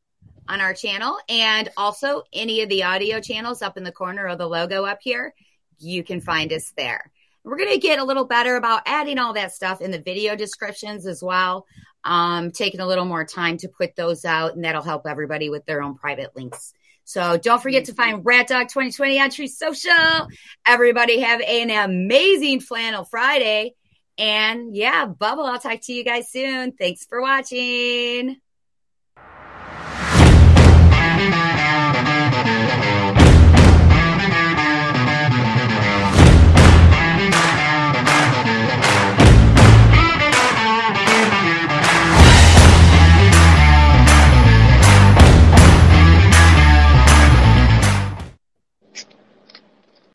on 0.48 0.60
our 0.60 0.72
channel. 0.72 1.18
And 1.28 1.68
also, 1.76 2.22
any 2.32 2.62
of 2.62 2.68
the 2.68 2.84
audio 2.84 3.20
channels 3.20 3.62
up 3.62 3.76
in 3.76 3.82
the 3.84 3.92
corner 3.92 4.26
of 4.26 4.38
the 4.38 4.48
logo 4.48 4.84
up 4.84 4.98
here, 5.02 5.34
you 5.78 6.04
can 6.04 6.20
find 6.20 6.52
us 6.52 6.72
there. 6.76 7.10
We're 7.42 7.56
going 7.56 7.72
to 7.72 7.78
get 7.78 7.98
a 7.98 8.04
little 8.04 8.26
better 8.26 8.56
about 8.56 8.82
adding 8.86 9.18
all 9.18 9.32
that 9.32 9.52
stuff 9.52 9.80
in 9.80 9.90
the 9.90 10.00
video 10.00 10.36
descriptions 10.36 11.06
as 11.06 11.22
well. 11.22 11.66
Um, 12.02 12.50
taking 12.50 12.80
a 12.80 12.86
little 12.86 13.04
more 13.04 13.24
time 13.24 13.58
to 13.58 13.68
put 13.68 13.94
those 13.94 14.24
out, 14.24 14.54
and 14.54 14.64
that'll 14.64 14.82
help 14.82 15.06
everybody 15.06 15.50
with 15.50 15.66
their 15.66 15.82
own 15.82 15.96
private 15.96 16.34
links. 16.34 16.72
So 17.04 17.36
don't 17.36 17.60
forget 17.60 17.86
to 17.86 17.94
find 17.94 18.24
Rat 18.24 18.46
Dog 18.46 18.68
2020 18.68 19.20
on 19.20 19.30
Truth 19.30 19.50
Social. 19.50 20.28
Everybody 20.66 21.20
have 21.20 21.40
an 21.40 21.70
amazing 21.70 22.60
Flannel 22.60 23.04
Friday. 23.04 23.74
And 24.16 24.76
yeah, 24.76 25.06
Bubble, 25.06 25.44
I'll 25.44 25.58
talk 25.58 25.80
to 25.82 25.92
you 25.92 26.04
guys 26.04 26.30
soon. 26.30 26.72
Thanks 26.72 27.06
for 27.06 27.20
watching. 27.20 28.36